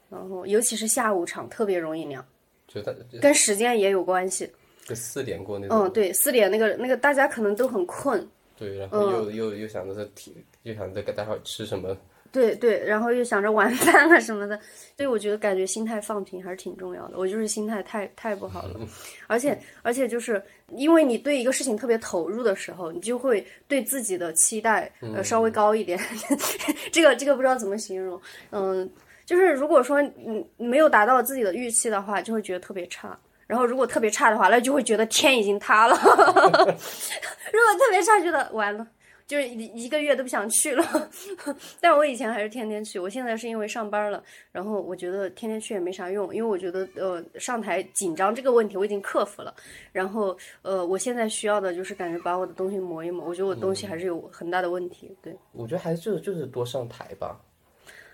[0.08, 2.24] 然后尤其是下午场特别容易凉，
[2.68, 4.50] 就他跟时间也有关系。
[4.84, 5.76] 就四点过那种。
[5.76, 8.26] 嗯，对，四点那个那个大家可能都很困。
[8.56, 11.96] 对，然后又又又想着是体，又想着给待会儿吃什么。
[12.36, 14.60] 对对，然后又想着晚饭啊什么的，
[14.94, 17.16] 所以我觉得感觉心态放平还是挺重要的。
[17.16, 18.78] 我就是心态太太不好了，
[19.26, 25.98] 而且而且就是因为你对一个事情特别投入的时候，你就会对自己的期待呃稍微高一点。
[26.92, 28.86] 这个这个不知道怎么形容，嗯，
[29.24, 33.18] 就是如果说你没有达到自己的预期的话，就会觉得特别差。
[33.46, 35.96] 然后如果特别差的话，那就会觉得天已经塌了。
[36.04, 38.86] 如果特别差，觉得完了。
[39.26, 41.10] 就是一一个月都不想去了，
[41.80, 42.98] 但我以前还是天天去。
[42.98, 44.22] 我现在是因为上班了，
[44.52, 49.52] 然后我觉得天天去也没啥用，因为我觉得呃上台紧张这个问题我已经克服了。
[49.90, 55.10] 然后呃我现在需要的就是感觉把我的东西磨一磨，我觉得我东西还是有很大的问题。
[55.20, 57.40] 对，我觉得还是就是就是多上台吧。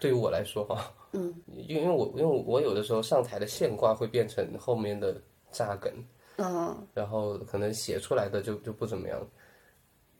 [0.00, 5.20] 对于我来说哈， 嗯，因为因为我因为我有的时候上台的现挂会变成后面的
[5.50, 5.92] 扎梗，
[6.38, 9.20] 嗯，然后可能写出来的就就不怎么样。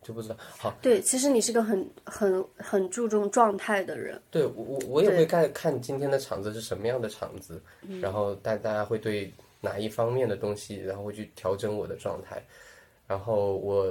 [0.02, 4.20] 就不知道好对，其实你是个很很很注重状态的人。
[4.30, 7.62] 对我我也会看看今天的场子是什么样的场子，
[8.00, 12.42] 然后大大家会对哪一方面的东西，然后会去调整我的状态。
[13.06, 13.86] 然后我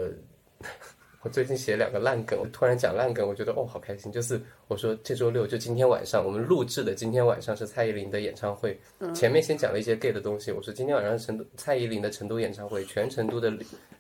[1.23, 4.11] 我最近写两个烂梗，我突然讲烂梗，我觉得哦好开心。
[4.11, 8.80] 就是我说这周六就今天晚上我们录制的今天晚上是蔡依林的演唱会，
[9.14, 10.52] 前面先讲了一些 gay 的东西。
[10.52, 13.53] 我说今天晚上成都蔡依林的成都演唱会，全成都的。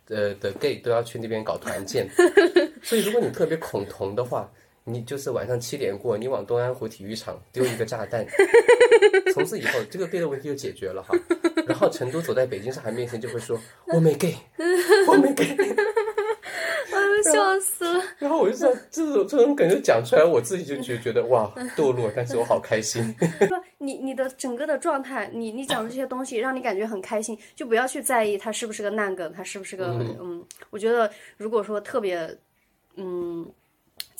[0.09, 2.05] 呃的 gay 都要去那边搞团建，
[2.83, 4.51] 所以如果你特别恐同的话，
[4.83, 8.27] 你就是晚上七点过，你往东安湖体育场丢一个炸弹，
[9.33, 11.17] 从此以后这个 gay 的问题就解决了哈。
[11.65, 13.57] 然后成都走在北京上海面前就会说
[13.93, 14.35] 我没 gay，
[15.07, 15.55] 我没 gay。
[17.23, 18.03] 笑死了！
[18.19, 23.15] 然后我就说，这种这种感觉讲出来，我自己就觉觉得哇，堕落，但是我好开心。
[23.47, 29.87] 说你你的整个的状态，你你讲的这些东西，让你感觉很开心，就不要去在意它是不是个烂梗，它是不是个
[30.19, 30.45] 嗯。
[30.69, 32.37] 我觉得如果说特别
[32.95, 33.51] 嗯。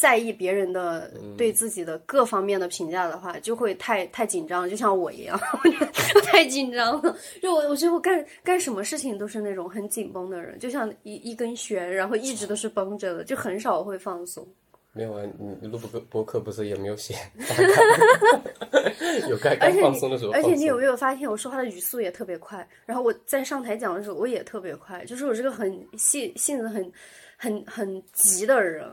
[0.02, 5.40] 在意别人的对自己的各方面的评价的话，就会太太紧张，就像我一样，
[6.26, 7.16] 太紧张了。
[7.40, 14.44] 就我，我觉得我干干什么事情都是那种很紧绷的人，就像一一根弦，然后一直都是绷着的，就很少会放松。
[14.92, 15.24] 没有啊，
[15.62, 17.14] 你录播播客不是也没有写？
[19.30, 20.32] 有该该放松的时候。
[20.32, 22.68] 而且你有没有发现，我说话的语速也特别快？
[22.88, 26.92] 然后我在上台讲的时候，我也特别快，就是我是个很性性子很
[27.38, 28.92] 很很急的人。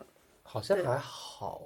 [0.49, 1.61] 好像还好，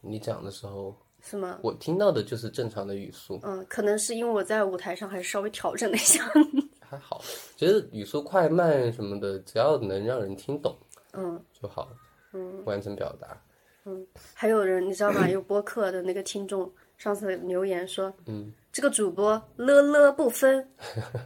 [0.00, 1.58] 你讲的时候是吗？
[1.62, 3.38] 我听到的就是正常的语速。
[3.42, 6.24] 嗯，可能是因为我在舞台上还是稍微调整了一下。
[6.80, 7.22] 还好，
[7.56, 10.74] 其实语速快慢什么的，只要能让人听懂，
[11.12, 11.90] 嗯，就好。
[12.32, 13.38] 嗯完成表达。
[13.84, 15.28] 嗯还有人你知道吗？
[15.28, 16.72] 有播客的那个听众
[17.02, 20.64] 上次留言说，嗯，这个主播了了不分，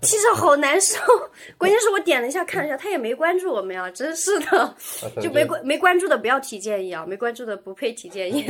[0.01, 0.99] 听着好难受。
[1.59, 4.75] 关键是我点了一下看了一下，他也没关注我们呀，真是的，啊
[5.21, 8.47] 就没关没关注的不要提建议啊，没关注的不配提建议，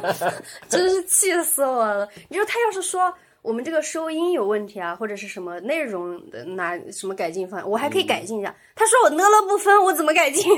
[0.70, 2.08] 真是气死我了。
[2.30, 3.12] 你说他要是说。
[3.44, 8.56] 我们这个收音有问题啊，或者是什么内容的哪什么改进方案，我还可以改进一下。
[8.74, 10.50] 他说我呢了不分，我怎么改进？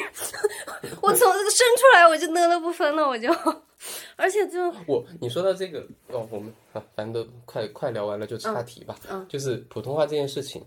[1.03, 3.29] 我从这个生出来我就呢了不分了，我就，
[4.15, 5.81] 而且就我你说到这个
[6.13, 8.95] 哦，我们啊，反正都快快聊完了，就岔题吧。
[9.11, 10.65] 嗯就是普通话这件事情，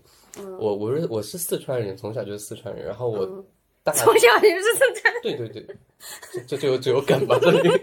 [0.58, 3.26] 我我是我是四川人，从小就是四川人，然后我
[3.82, 5.14] 大、从小就是四川。
[5.22, 5.66] 对对对，
[6.30, 7.70] 这这就有就有梗吧这里。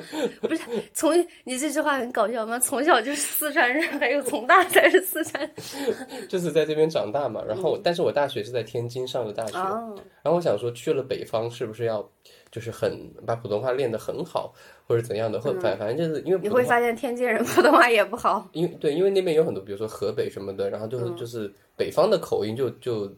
[0.42, 0.62] 不是
[0.92, 1.12] 从
[1.44, 2.58] 你这句话很搞笑吗？
[2.58, 5.50] 从小就是四川人，还有从大才是四川人。
[6.28, 12.06] 就是在这边长大嘛，然后但是我大学是在天津上的大学，哦，然后我想说去了北方是不是要
[12.50, 14.52] 就是很把普通话练得很好，
[14.86, 18.48] 或者怎样的，或反反正就是因为嗯你会发现天津人普通话也不好。
[18.52, 23.12] 因为对，因为那边有很多，比如说河北什么的，然后就是嗯就是北方的口音就就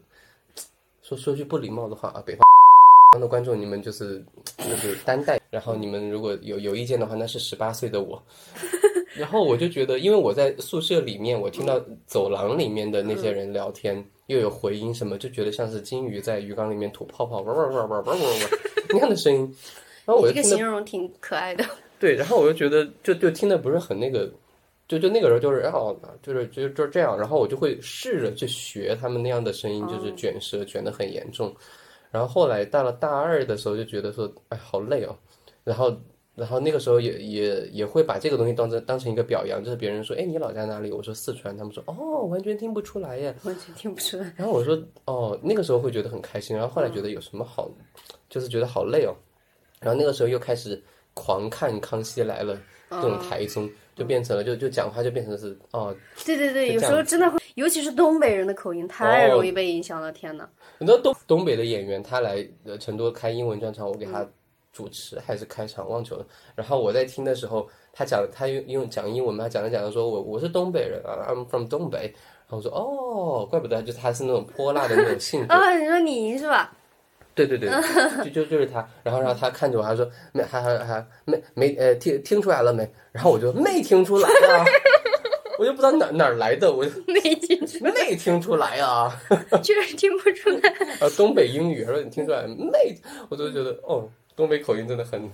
[1.01, 2.41] 说说句不礼貌的话啊，北方。
[3.19, 4.23] 的观众，你们就是
[4.59, 8.21] 就是担待，然后你们如果有有意见的话，那是十八岁的我。
[9.17, 18.49] 然后我就觉得，因为我在宿舍里面，我听到走廊里面的那些人聊天，又有回音什么，就觉得像是金鱼在鱼缸里面吐泡泡，哇哇哇哇哇哇哇
[18.89, 19.39] 那样的声音。
[20.05, 21.65] 然后我这个就形容挺可爱的。
[21.99, 24.31] 对，然后我就觉得就就听的不是很那个，
[24.87, 31.53] 就就那个时候就是哦，就是就就这样，然后我就会试着去学他们那样的声音，就是卷舌卷的很严重。
[32.11, 35.15] 然后后来到了大二的时候，就觉得说，哎，好累哦。
[35.63, 35.95] 然后，
[36.35, 40.91] 然后那个时候也也也会把这个东西当成当成一个表扬，就是别人说，哎，你老家哪里？
[40.91, 43.35] 我说四川，他们说，哦，完全听不出来耶。
[43.43, 44.33] 完全听不出来。
[44.37, 47.69] 然后我说，哦，那个时候会觉得很开心，然后后来觉得有什么好，
[48.29, 49.13] 就是觉得好累哦。
[49.79, 50.81] 然后那个时候又开始
[51.13, 52.55] 狂看《康熙来了》
[52.89, 55.95] 这种台综，就变成了就就讲话就变成是哦，
[56.25, 60.11] 对对对，有时候真的会，尤其是东北人的口音太容易被影响了。
[60.11, 64.27] 天呐，很多东东北的演员他来呃成都开英文专场，我给他
[64.71, 66.25] 主持还是开场忘记了。
[66.55, 72.13] 然后我在听的时候，他讲他用用讲英文嘛，他讲着讲着说我我是东北人啊，I'm from 东北。
[72.47, 75.53] 然后我说哦，怪不得就是他是那种泼辣的那种性格。
[75.55, 76.71] 哦，你说你是吧？
[77.35, 77.69] 对对对，
[78.25, 82.89] 就就就是他，然后然后他看着我，他说没，还还还没没呃听听出来了没？
[83.13, 84.65] 然后我就没听出来啊，
[85.57, 89.15] 我就不知道哪哪儿来的，我就没听出，没听出来啊。
[89.63, 90.73] 居然听不出来。
[90.99, 92.97] 呃，东北英语，他说你听出来没？
[93.29, 94.09] 我就觉得哦，
[94.39, 95.29] 东北口音真的很，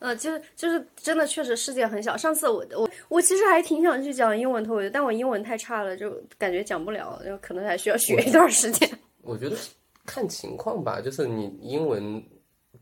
[0.00, 2.16] 呃，就是就是真的确实世界很小。
[2.16, 8.90] 上次我我我其实还挺想去讲英文脱口秀，但我英文太差了，就感觉讲不了，就可能还需要学一段时间。
[9.22, 9.56] 我觉得
[10.04, 12.20] 看情况吧，就是你英文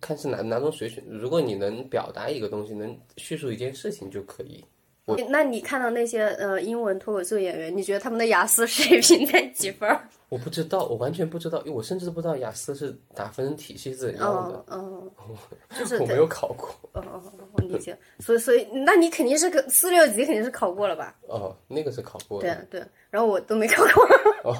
[0.00, 4.64] 看是哪哪种水准，如果你能表达一个东西，能叙述一件事情就可以。
[5.28, 10.08] 那你看到那些呃英文脱口秀演员，你觉得他们的雅思水平在几分儿？
[10.28, 15.36] 我不知道，我完全不知道，因为我甚至不知道雅思是打分体系是怎样的，嗯嗯，
[15.78, 16.68] 就是我没有考过。
[16.92, 17.96] 哦哦哦，我理解。
[18.20, 21.14] 所以所以，那你肯定是个四六级，肯定是考过了吧？
[21.28, 22.86] 哦，那个是考过的，对对。
[23.10, 24.56] 然后我都没考过。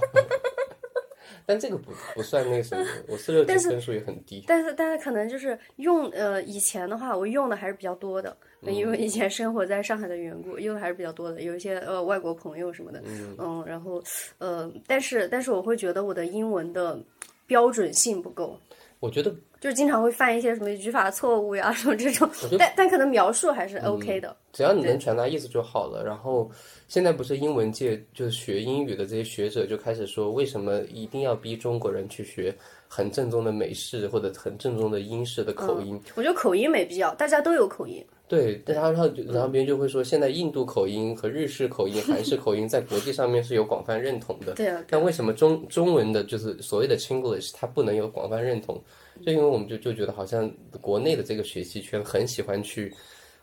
[1.46, 4.44] 但这个不不算那个什么，我四六级分数也很低。
[4.48, 13.00] 但是但是可能就是用呃以前的话，我用的还是比较多的，因为以前生活在上海的缘故，用的还是比较多的，有一些呃外国朋友什么的，
[13.38, 14.02] 嗯然后
[14.38, 16.98] 呃，但是但是我会觉得我的英文的
[17.46, 18.58] 标准性不够，
[18.98, 19.32] 我觉得
[19.66, 24.36] 就是经常会犯一些什么语法错误呀什么这种，但但可能描述还是 OK 的。
[24.52, 26.04] 只要你能传达意思就好了。
[26.06, 26.48] 然后
[26.86, 32.54] 现在不是英文界就是学英语的这些学者就开始说，为什么一定要逼中国人去学
[32.86, 36.00] 很正宗的美式或者很正宗的英式的口音？
[36.14, 38.06] 我觉得口音没必要，大家都有口音。
[38.28, 44.52] 对，然后然后然后别人就会说，现在印度口音和日式口音、韩式口音在国际上面是有广泛认同的。
[44.58, 48.80] 对啊，但为什么中中文的，就是所谓的 Chinglish，它不能有广泛认同？
[49.24, 52.92] 就因为我们就就觉得好像国内的这个学习圈很喜欢去，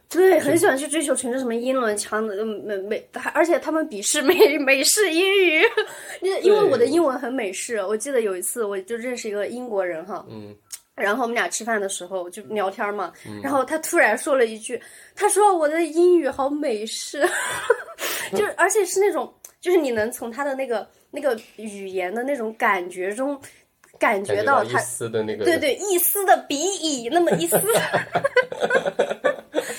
[0.09, 5.61] 对，很喜欢去追求全是什么英伦腔的美美，还而且他们鄙视美 美式英语，
[6.21, 7.77] 因因为我的英文很美式。
[7.83, 10.55] 我记得有一次我就认识一个英国人哈，嗯，
[10.95, 14.79] 然后我们俩吃饭的时候就聊天嘛，然后他突然说了一句，
[15.15, 17.27] 他说我的英语好美式，
[18.31, 23.39] 就是而且是那种就是你能从他的那个那个语言的那种感觉中
[23.99, 27.57] 感感觉到他丝的那个对对，一丝的鼻翼，那么一丝。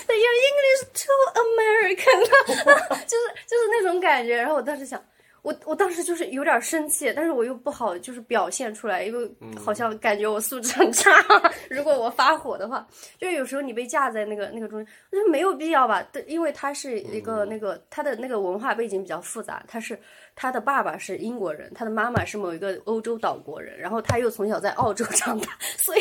[0.07, 2.21] 对，Your English too American，
[3.07, 4.37] 就是就是那种感觉。
[4.37, 5.03] 然后我当时想，
[5.45, 9.31] 我我当时就是有点生气，但是我又不好就是表现出来，因为
[9.63, 11.11] 好像感觉我素质很差。
[11.69, 12.87] 如果我发火的话，
[13.19, 16.03] 就是有时候你被架在那个那个中间，我觉得没有必要吧。
[16.11, 19.99] 对，因为他是一个那个他的那个文化背景比较复杂，他是
[20.35, 26.01] 他的爸爸是英国人，他的妈妈是某一个欧洲岛国人，然后他又从小在澳洲长大， 所以。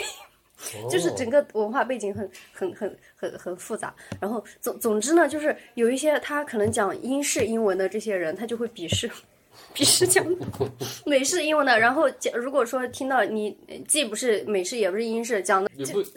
[0.89, 9.05] 就是整个文化背景很很很很很复杂，然后总总之呢，就是有一些他可能讲英式英文的这些人，他就会鄙视
[9.73, 10.25] 鄙视讲
[11.05, 13.57] 美式英文的，然后讲如果说听到你
[13.87, 15.69] 既不是美式也不是英式讲的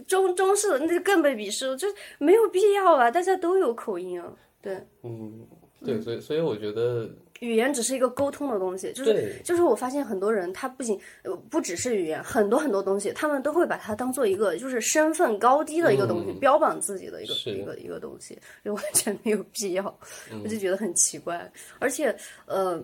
[0.07, 1.89] 中中式的，那就更被鄙视了，就
[2.19, 5.47] 没有必要啊，大家都有口音啊，对，嗯，
[5.85, 7.09] 对，所以所以我觉得。
[7.41, 19.99] 语言只是一个沟通的东西，就是就是我发现很多人他不仅呃不只是语言，很多很多东西他们都会把它当做一个就是身份高低的一个东西，标榜自己的一个一个一个东西，就完全没有必要，
[20.43, 21.53] 我就觉得很奇怪。
[21.79, 22.83] 而且呃，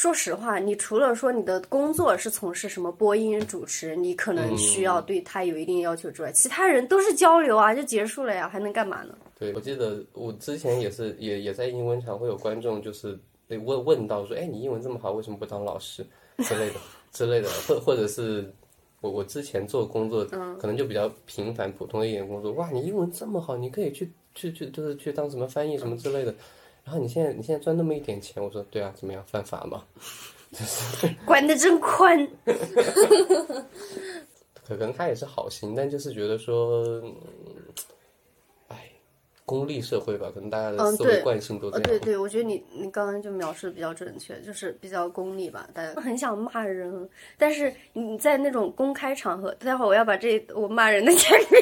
[0.00, 9.14] 说实话，你除了说你的工作是从事什么播音主持，你可能需要对他有一定要求之外，其他人都是交流啊，就结束了呀，还能干嘛呢？
[9.38, 13.58] 对，我记得我之前也是也也在英文场会有观众就是被。
[13.58, 16.02] 问问到说，哎，你英文这么好，为什么不当老师
[16.38, 16.76] 之类的
[17.12, 18.50] 之类的，或或者是
[19.02, 26.34] 我我之前做工作，可能就比较平凡普通的一点工作，哇，你英文这么好，你可以去去去，就是去当什么翻译什么之类的，
[26.84, 29.84] 然后你现在你现在赚那么一点钱，我说对啊，怎么样，犯法吗？
[31.24, 32.28] 管的真宽。
[34.66, 37.02] 可能他也是好心，但就是觉得说。
[39.50, 41.82] 功利社会吧，可能大家的思维惯性都这样。
[41.82, 45.68] 对对，我觉得你你刚刚就描述的比较准确，就是比较功利吧。
[45.74, 51.60] 大家很想骂人，但是你在那种公开场合，待会儿我要把这我骂人的剪掉。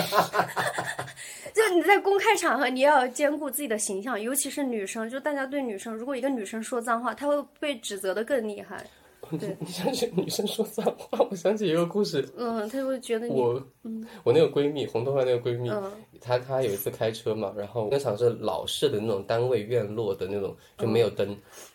[1.54, 8.84] 就你在公开场合，你要兼顾自己的形象，尤其是女生，就大家对女生，如果一个女生说脏话，她会被指责的更厉害。
[9.38, 12.26] 对， 你想起女生说脏话，我想起一个故事。
[12.36, 15.70] 嗯，她会觉得我，嗯，我那个闺蜜，红头发那个闺蜜，
[16.20, 21.28] 她她有一次开车嘛，然后那场是老式的那种单位院落的那种，就没有灯，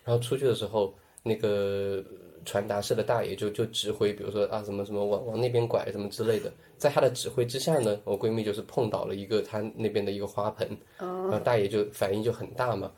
[0.04, 2.04] 然后出去的时候，那个
[2.44, 10.68] 传达室的大爷就就指挥，比如说啊什么什么往往那边拐什么之类的，在他的指挥之下呢，我闺蜜就是碰倒了一个她那边的一个花盆，
[10.98, 12.92] 然后大爷就反应就很大嘛，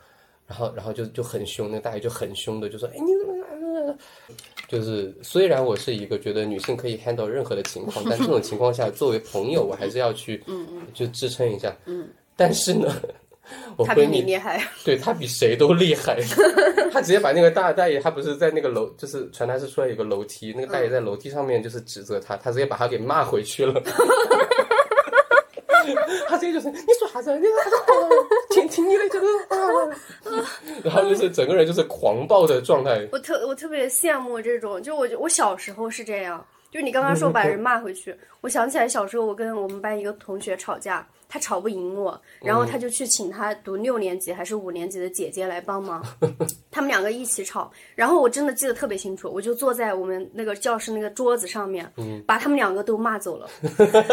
[0.46, 3.37] 然后然后就就很凶，那大爷就很凶的就说，哎你怎么？
[4.68, 11.74] 就是虽然我是一个觉得女性可以 handle 任何的情况，但这种情况下，作为朋友，我还是要去，嗯嗯，就支撑一下。
[11.86, 12.94] 嗯，但是呢，
[13.76, 16.20] 我闺蜜厉害，对她比谁都厉害。
[16.92, 23.82] 她直接把那个大大爷，他不是在那个楼，就是传达室出来有个楼梯，那个大爷在楼梯上面就是指责她，她直接把她给骂回去了。
[26.28, 27.34] 他直接就是你说啥子？
[27.38, 27.46] 你
[28.60, 33.06] 听听你的就是， 然后就是整个人就是狂暴的状态。
[33.12, 41.06] 我特我特别羡慕这种，就我我小时候是这样，就你刚刚说把人骂回去，我想起来小时候我跟我们班一个同学吵架。
[41.30, 46.02] 他吵不赢我，然后他就去请他读六年级还是五年级的姐姐来帮忙，
[46.78, 47.68] 他们两个一起吵。
[47.96, 51.90] 然后我真的记得特别清楚，我就坐在我们那个教室那个桌子上面，
[52.24, 53.50] 把他们两个都骂走了，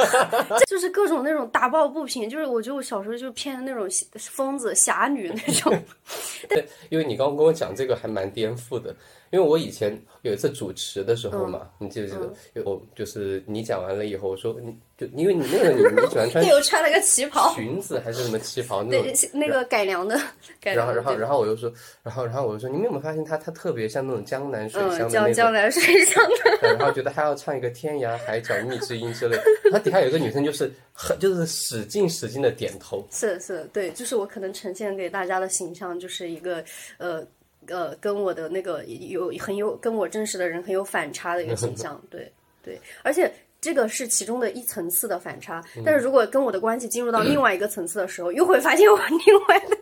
[0.67, 2.27] 就是各种那种打抱不平。
[2.27, 3.87] 就是我觉得我小时候就偏那种
[4.17, 5.71] 疯子侠女那种。
[6.49, 8.95] 对，因为你刚刚跟我讲这个还蛮颠覆的。
[9.31, 12.33] 因为我以前有一次主持的时候嘛，你记不记得？
[12.53, 20.17] 有就是你讲完了以后，我说你就因为你那个你你喜欢穿， 我穿了个旗袍，裙子还是什么旗袍那种，那个改良的。
[20.61, 21.69] 然后然后然后我又说，
[22.01, 26.23] 然后然后我就说，你们有没有发现他他特别像那种江南水乡的那种江南水乡
[26.61, 26.73] 的。
[26.77, 29.37] 然后觉得他要唱一个天涯海角觅知音之类，
[29.71, 33.05] 他底下有一个女生就是很就是使劲使劲的点头。
[33.11, 36.63] 是是，对，就是我可能呈现给大家的形象就是一个
[36.97, 37.25] 呃。
[37.67, 45.63] 呃，跟我的那个有很有跟我真实的人很有反差的一个形象， 对对，而且这个是其中的一层次的反差。
[45.83, 49.75] 但是如果跟我的关系进入到另外一个层次的时候，又会发现我另外的，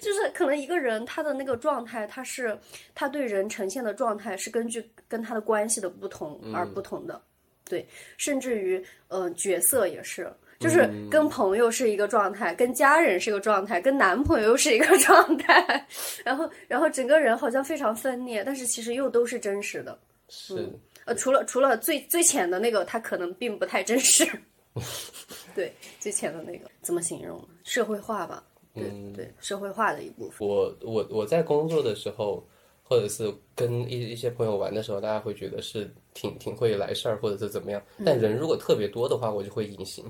[0.00, 2.58] 就是可能一个人他的那个状态，他是
[2.94, 7.20] 他对人呈现的状态是根据跟他的关系的不同而不同的，
[7.64, 10.32] 对，甚至于呃角色也是。
[10.58, 15.86] 就是跟朋友是一个状态，跟家人是一个状态，跟男朋友是一个状态，
[16.22, 19.98] 然后然后整个人好像非常分裂，但是其实又都是真实的。
[20.28, 20.68] 是，
[21.06, 24.30] 呃，除了除了最最浅的那个，他可能并不太真实。
[25.56, 27.42] 对，最浅的那个怎么形容？
[27.64, 28.44] 社会化吧。
[28.74, 28.84] 对
[29.14, 30.46] 对，社会化的一部分。
[30.46, 32.46] 我我我在工作的时候，
[32.82, 37.82] 或者是跟一一些朋友玩的时候，大家会觉得是挺挺会来事儿，或者是怎么样。
[38.04, 40.04] 但人如果特别多的话，我就会隐形。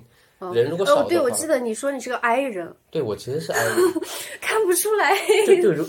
[0.55, 2.74] 人如果少哦，对，我记得你说你是个 I 人。
[2.91, 3.77] 对，我其实是 I 人，
[4.41, 5.15] 看不出来。
[5.47, 5.87] 就就如，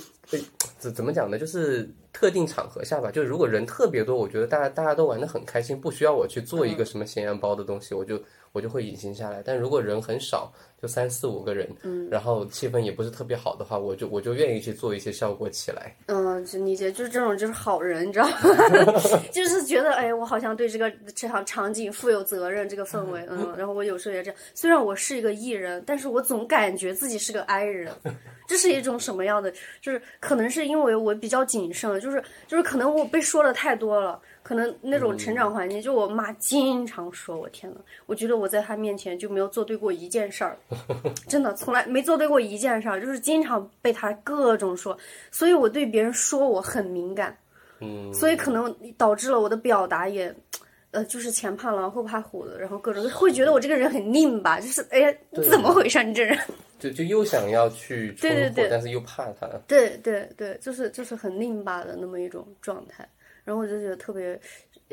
[0.78, 1.40] 怎怎么讲呢？
[1.40, 9.42] 就是特定场合下吧，就如果人特别多，我觉得大家大家都玩的很开心，不需要我去做一个什么咸阳包的东西，我就我就会隐形下来。
[9.46, 10.52] 但如果人很少，
[10.82, 15.96] 就三四五个人，嗯，然后气氛也不是特别好的话，我就我就愿意去做一些效果起来。
[16.08, 18.34] 嗯，就理解，就是这种就是好人，你知道吗？
[19.32, 24.40] 就是觉得哎，我好像对这个这场场景负有责任，这个氛围， 嗯，然后我有时候也这样。
[24.56, 27.92] 虽然我是一个艺人，但是我总感觉自己是个 I 人，
[28.48, 29.54] 这是一种什么样的？
[29.82, 34.20] 就是可能是因为我比较谨慎，就是就是可能我被说的太多了。
[34.52, 40.58] 可能那种成长环境，就我妈经常说，我天呐，我觉得我在她面前就没有做对过一件事儿，
[41.26, 44.98] 真的从来没做对过一件事儿，就是经常被她各种说，
[45.32, 47.38] 所以我对别人说我很敏感，
[47.80, 50.36] 嗯，所以可能导致了我的表达也，
[50.92, 55.14] 呃，就是前怕狼后怕虎的，然后各种会觉得我这个人很拧巴，就是哎呀，
[55.50, 56.04] 怎么回事？
[56.04, 56.38] 你这人，
[56.78, 63.08] 就就又想要去对对对，但是又怕他，对对对，就是就是很拧巴的那么一种状态。
[63.52, 64.40] 然后我就觉得特别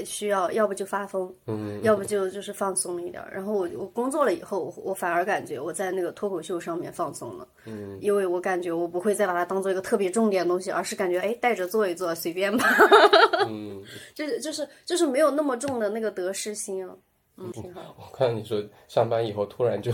[0.05, 3.22] 需要，要不就发疯，嗯，要不就就是放松一点。
[3.30, 12.64] 然后我我工作了以后，我反而感觉我在那个脱口秀上面放松了，嗯，因为我感觉我不会再把它当做一个特别重点的东西，而是感觉哎带着做一做随便吧，
[13.47, 13.80] 嗯，
[14.12, 16.97] 就是就是就是没有那么重的那个得失心啊，
[17.36, 17.94] 嗯，挺好。
[17.97, 19.93] 我看你说上班以后突然就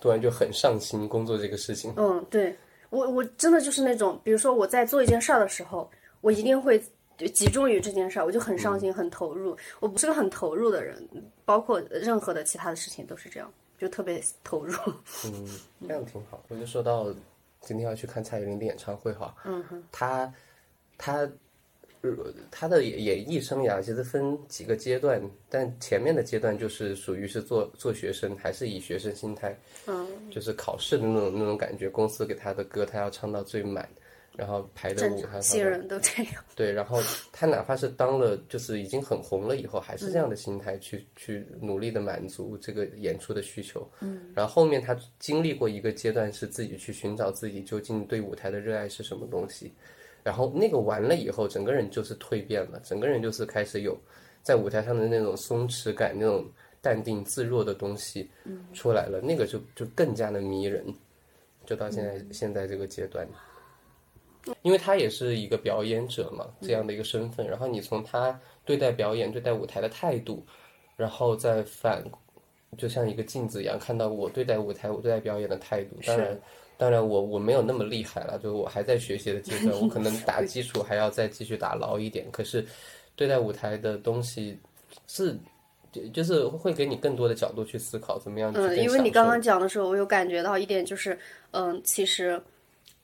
[0.00, 2.52] 突然就很上心工作这个事情，嗯，对
[2.90, 5.88] 我我真的就是那种，比如说我在做一件事儿的时候，
[6.20, 6.82] 我一定会。
[7.20, 9.56] 就集中于这件事儿，我就很上心、很投入。
[9.78, 11.06] 我不是个很投入的人，
[11.44, 14.74] 包括任何的其他的事情都是这样，就特别投入。
[15.26, 16.42] 嗯， 这样挺好。
[16.48, 17.14] 我就说到
[17.60, 20.32] 今天要去看蔡依林的演唱会哈，嗯哼，她
[20.96, 21.30] 她
[22.50, 25.20] 她的演艺生涯其实分几个阶段，
[25.50, 29.54] 但前面的阶段就是属于是做做学生，还是以学生心态，
[29.86, 31.90] 嗯，就是考试的那种那种感觉。
[31.90, 33.86] 公司给她的歌，她要唱到最满。
[34.40, 36.42] 然后排的舞，台新人都这样。
[36.56, 36.98] 对，然后
[37.30, 43.86] 他哪怕是当了，就是已经很红了以后，还是这样的心态去去努力的满足这个演出的需求。
[44.00, 44.32] 嗯。
[44.34, 49.70] 然后后面他经历过一个阶段，是自己去寻找自己究竟对舞台的热爱是什么东西。
[50.24, 53.94] 然后那个完了以后，整个人就是蜕变了，整个人就是开始有
[54.42, 56.50] 在舞台上的那种松弛感、那种
[56.80, 58.30] 淡定自若的东西
[58.72, 59.20] 出来了。
[59.20, 60.82] 那个就就更加的迷人，
[61.66, 63.28] 就到现在现在这个阶段。
[64.62, 70.44] 因为他也是一个表演者嘛，这样的一个身份，然后你从他对待表演、对待舞台的态度，
[70.96, 72.02] 然后再反，
[72.78, 75.96] 就像一个镜子一样，看到我对待舞台、我对待表演的态度。
[76.06, 76.40] 当然，
[76.78, 82.26] 当然我我没有那么厉害了，就我还在学习的阶段，我可能打 基础还要再继续打牢一点。
[82.30, 82.64] 可是，
[83.14, 84.58] 对待舞台的东西
[85.06, 85.36] 是，
[85.92, 88.50] 就就是会给你更多的角度去思考，怎么样？
[88.54, 91.18] 嗯，因为你刚刚讲的时候，我有感觉到一点，就是
[91.50, 92.42] 嗯，其实。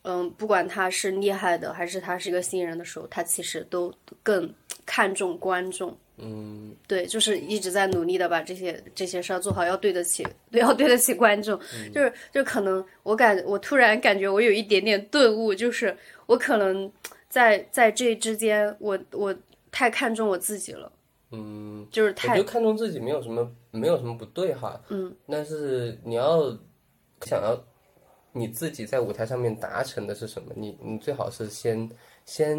[0.08, 3.92] 嗯，不管他是厉害的，还是他是一个新人的时候，他其实都
[4.22, 4.48] 更
[4.86, 5.98] 看重观众。
[6.18, 11.58] 嗯，对，就是一直在努力的把这些这些事儿做好，要对得起，要对得起观众。
[11.92, 15.96] 就是就可能我感我突然感觉我有一点点顿悟，就是
[16.26, 16.90] 我可能
[17.28, 19.34] 在在这之间，我我
[19.72, 20.92] 太看重我自己了。
[21.32, 24.80] 嗯，就是太我觉得看重自己没有什么没有什么不对哈。
[24.88, 26.56] 嗯，但是你要
[27.22, 27.60] 想要。
[28.36, 30.52] 你自己在舞台上面达成的是什么？
[30.54, 31.90] 你你最好是先
[32.26, 32.58] 先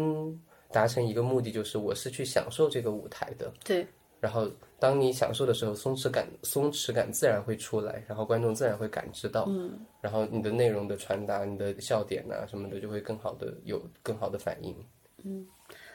[0.72, 3.52] 达成一个目的，就是我是去享受这个舞台的。
[3.64, 3.86] 对。
[4.20, 4.50] 然后
[4.80, 9.44] 当你享受的时候，松弛感松弛感自然会出来，然后观众自然会感知到。
[9.48, 9.78] 嗯。
[10.00, 14.74] 然后你的内容的传达，你的笑点啊什么的，就会更好的有更好的反应。
[15.22, 15.46] 嗯，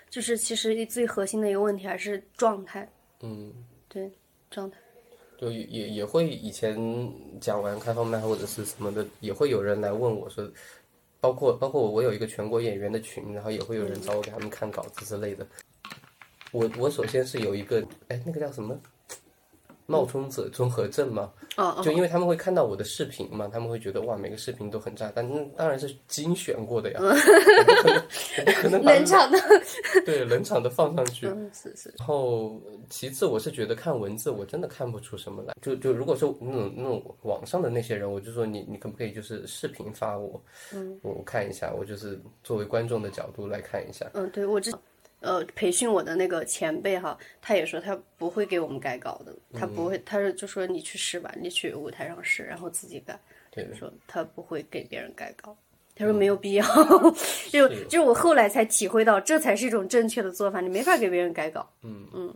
[0.10, 2.90] 就是其实最核心的一个问题还是状态。
[3.20, 3.54] 嗯，
[3.90, 4.10] 对，
[4.50, 4.78] 状态。
[5.44, 6.74] 就也也会以前
[7.41, 10.49] 讲完开放麦或者是什么的，也会有人来问我说，
[11.20, 15.45] 包括包括我我有一个全国演员的群，然后也会有人找我给他们看稿子之类的。
[16.53, 18.80] 我我首先是有一个，哎，那个叫什么？
[19.86, 21.32] 冒充者综合症嘛，
[21.84, 27.00] 就因为他们会看到我的视频嘛，他们会觉得哇，每个视频都很炸，但当然是精选过的呀，
[28.46, 29.38] 不可能冷场的，
[30.06, 31.28] 对冷场的放上去。
[31.54, 31.94] 是是。
[31.98, 40.42] 然后其次，我是觉得看文字我真的看不出什么来，就就如果说那种那种网上的那些人，我就说你你可不可以就是视频发我，
[40.74, 44.10] 嗯，我看一下，我就是作为观众的角度来看一下。
[44.14, 44.74] 嗯，对我知。
[45.24, 53.18] 呃，培训我的那个前辈哈，他也说他不会给我们改稿的，他不会，他是就说你去试吧，你去舞台上试，然后自己改。
[53.50, 55.56] 对，说他不会给别人改稿，
[55.95, 56.66] 他说没有必要。
[57.50, 61.70] 就 就是我后来才体会到，这才是一种正确的做法，你没法给别人改稿。
[61.84, 62.36] 嗯嗯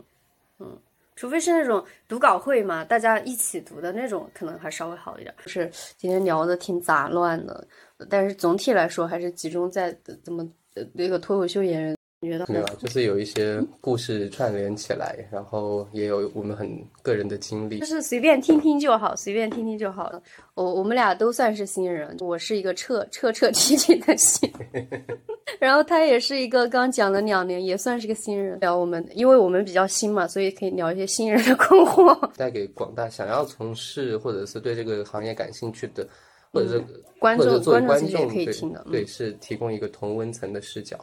[0.58, 0.78] 嗯，
[1.14, 5.34] 除非是那种读稿会嘛，大家一起读的那种，可能还稍微好一点。
[5.44, 7.68] 就是今天聊的挺杂乱的，
[8.08, 10.42] 但是总体来说还是集中在怎么。
[10.74, 16.68] 呃那个脱口秀演员觉得没有，啊就是有一些故事串联起来，然后也有我们很
[17.00, 17.86] 个人的经历就。
[17.86, 20.20] 是随便听听就好，随便听听就好了。
[20.54, 24.88] 我我们俩都算是新人，我是一个彻彻彻底底的新人，
[25.60, 28.58] 然后他也是一个刚讲了两年，也算是个新人。
[28.58, 32.30] 聊我们，因为我们比较新嘛，所以可以聊一些新人的困惑。
[32.36, 36.04] 带给广大想要从事或者是对这个行业感兴趣的，
[36.52, 36.82] 或者是
[37.20, 40.98] 观众观众也可以听的，嗯对，是提供一个同温层的视角。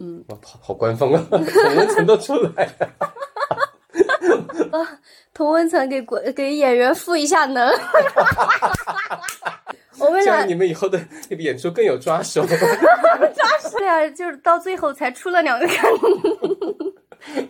[0.00, 2.88] 嗯，哇，好好官方啊， 同温层都出来了。
[5.34, 7.68] 同温层给国给演员赋一下能。
[9.98, 11.00] 我们俩这样你们以后的
[11.30, 12.46] 演出更有 抓手。
[12.46, 12.56] 对
[13.88, 15.74] 啊，就是到最后才出了两个梗，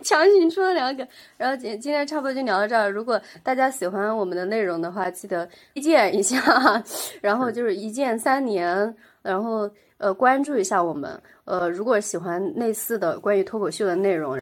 [0.01, 1.07] 强行出了两个梗。
[1.37, 2.89] 然后今今天差不多就聊到这儿。
[2.89, 6.83] 如果大家喜欢我们的内容的话，记得推荐一下，
[7.21, 8.95] 然后就是一键三连，
[9.29, 11.21] 然后呃关注一下我们。
[11.45, 14.37] 呃，如果喜欢类似的关于脱口秀的内容。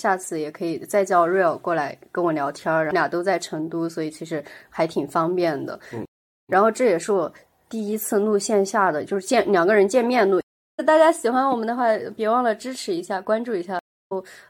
[0.00, 5.76] 下次也可以再叫 Real 过来跟我聊天儿，俩都在成都，所以其实还挺方便的。
[5.92, 6.06] 嗯，
[6.46, 7.32] 然后这也是我
[7.68, 10.40] 第一次录线下的，就是见两个人见面录。
[10.86, 13.80] 大家喜欢我们的话，别忘了支持一下，关注一下。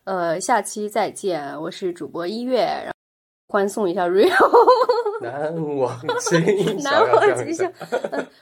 [0.05, 2.93] 呃，下期再见，我是主播一月，然后
[3.51, 4.29] 欢送一下 Rio
[5.23, 7.73] 难忘今宵， 难忘今宵宵。，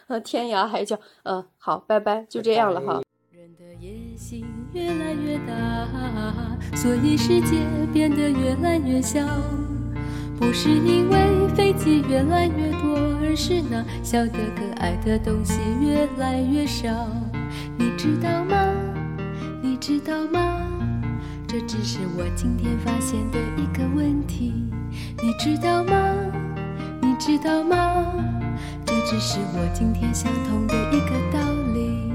[0.08, 0.98] 呃，天涯海角。
[1.22, 3.00] 呃，好，拜拜，就这样了哈。
[3.30, 5.86] 人的野心越来越大，
[6.74, 7.58] 所以世界
[7.92, 9.20] 变得越来越小。
[10.40, 16.88] 不是因为飞机越来越多，而是那小的可爱的东西越来越少。
[17.78, 18.74] 你知道吗？
[19.62, 20.68] 你知道吗？
[21.46, 24.52] 这只是我今天发现的一个问题。
[25.22, 26.14] 你知道吗？
[27.00, 28.12] 你知道吗？
[28.84, 31.40] 这只是我今天想通的一个道
[31.74, 32.12] 理。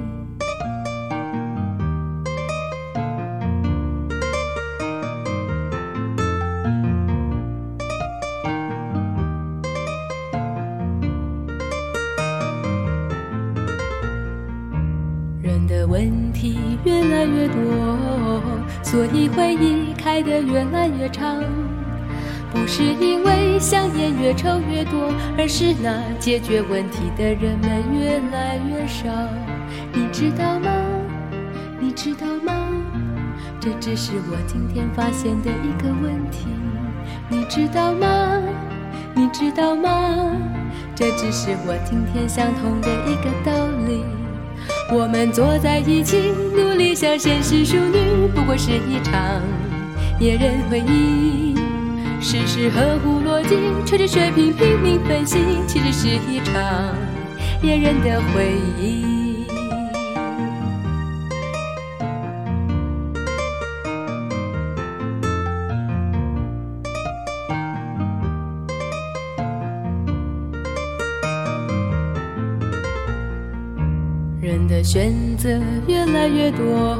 [15.41, 18.41] 人的问题越来越多，
[18.83, 21.43] 所以回忆开得越来越长。
[22.51, 29.09] 不是因为香烟越抽越多，而是那解决问题的人们越来越少。
[29.93, 30.69] 你知道吗？
[31.79, 32.67] 你知道吗？
[33.59, 36.47] 这只是我今天发现的一个问题。
[37.29, 38.07] 你知道吗？
[39.13, 40.35] 你知道吗？
[40.95, 44.03] 这只是我今天想通的一个道理。
[44.91, 49.41] 我们坐在一起，努力向现实淑女，不过是一场
[50.19, 51.50] 野人回忆。
[52.21, 56.95] 事事合乎逻辑，吹着水平拼命分析，其实是一场
[57.63, 59.01] 野人的回忆。
[74.39, 75.49] 人的选择
[75.87, 76.97] 越来越多，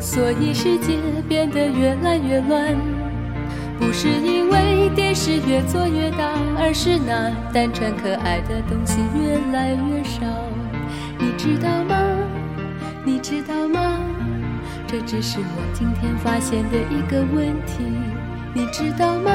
[0.00, 0.98] 所以世界
[1.28, 2.91] 变得越来越乱。
[3.78, 10.20] 不是因为电视越做越大，而是那单纯可爱的东西越来越少。
[11.18, 11.96] 你知道吗？
[13.04, 14.00] 你知道吗？
[14.86, 17.84] 这只是我今天发现的一个问题。
[18.54, 19.30] 你知道吗？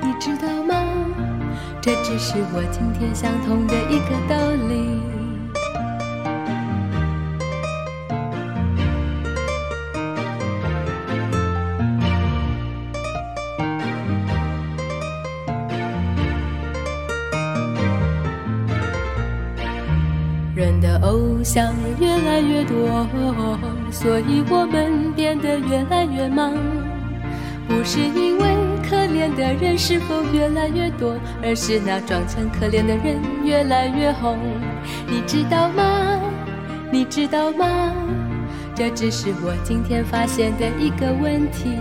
[0.00, 0.74] 你知道吗？
[1.80, 4.36] 这只是我今天想通的一个道
[4.68, 5.11] 理。
[22.42, 23.06] 越多，
[23.90, 26.52] 所以我们变得越来越忙。
[27.68, 28.44] 不是因为
[28.82, 34.38] 可怜的人是否越来越多，而是那装成可怜的人越来越红。
[35.06, 36.20] 你知道吗？
[36.90, 37.94] 你知道吗？
[38.74, 41.78] 这只是我今天发现的一个问题。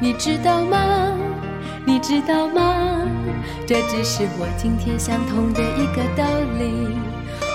[0.00, 1.12] 你知道吗？
[1.84, 3.06] 你知道吗？
[3.66, 6.24] 这只是我今天想通的一个道
[6.58, 6.99] 理。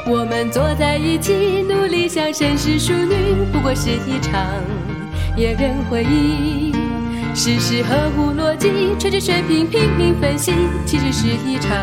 [0.08, 4.40] 我们坐在一起，努力像绅士淑女，不过是一场
[5.36, 6.72] 野人回忆。
[7.34, 8.70] 事事合乎逻辑，
[9.00, 10.54] 吹着水平拼命分析，
[10.86, 11.76] 其实是一场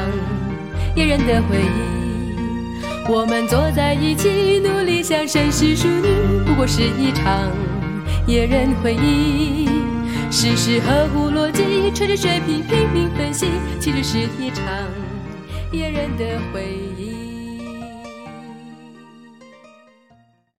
[0.94, 3.12] 野人的回忆。
[3.12, 7.50] 我们坐在一起，努力像绅士淑女，不过是一场
[8.28, 9.68] 野人回忆。
[10.30, 13.48] 事事合乎逻辑，吹着水平拼命分析，
[13.80, 14.64] 其实是一场
[15.72, 16.24] 野人的
[16.54, 16.81] 回忆。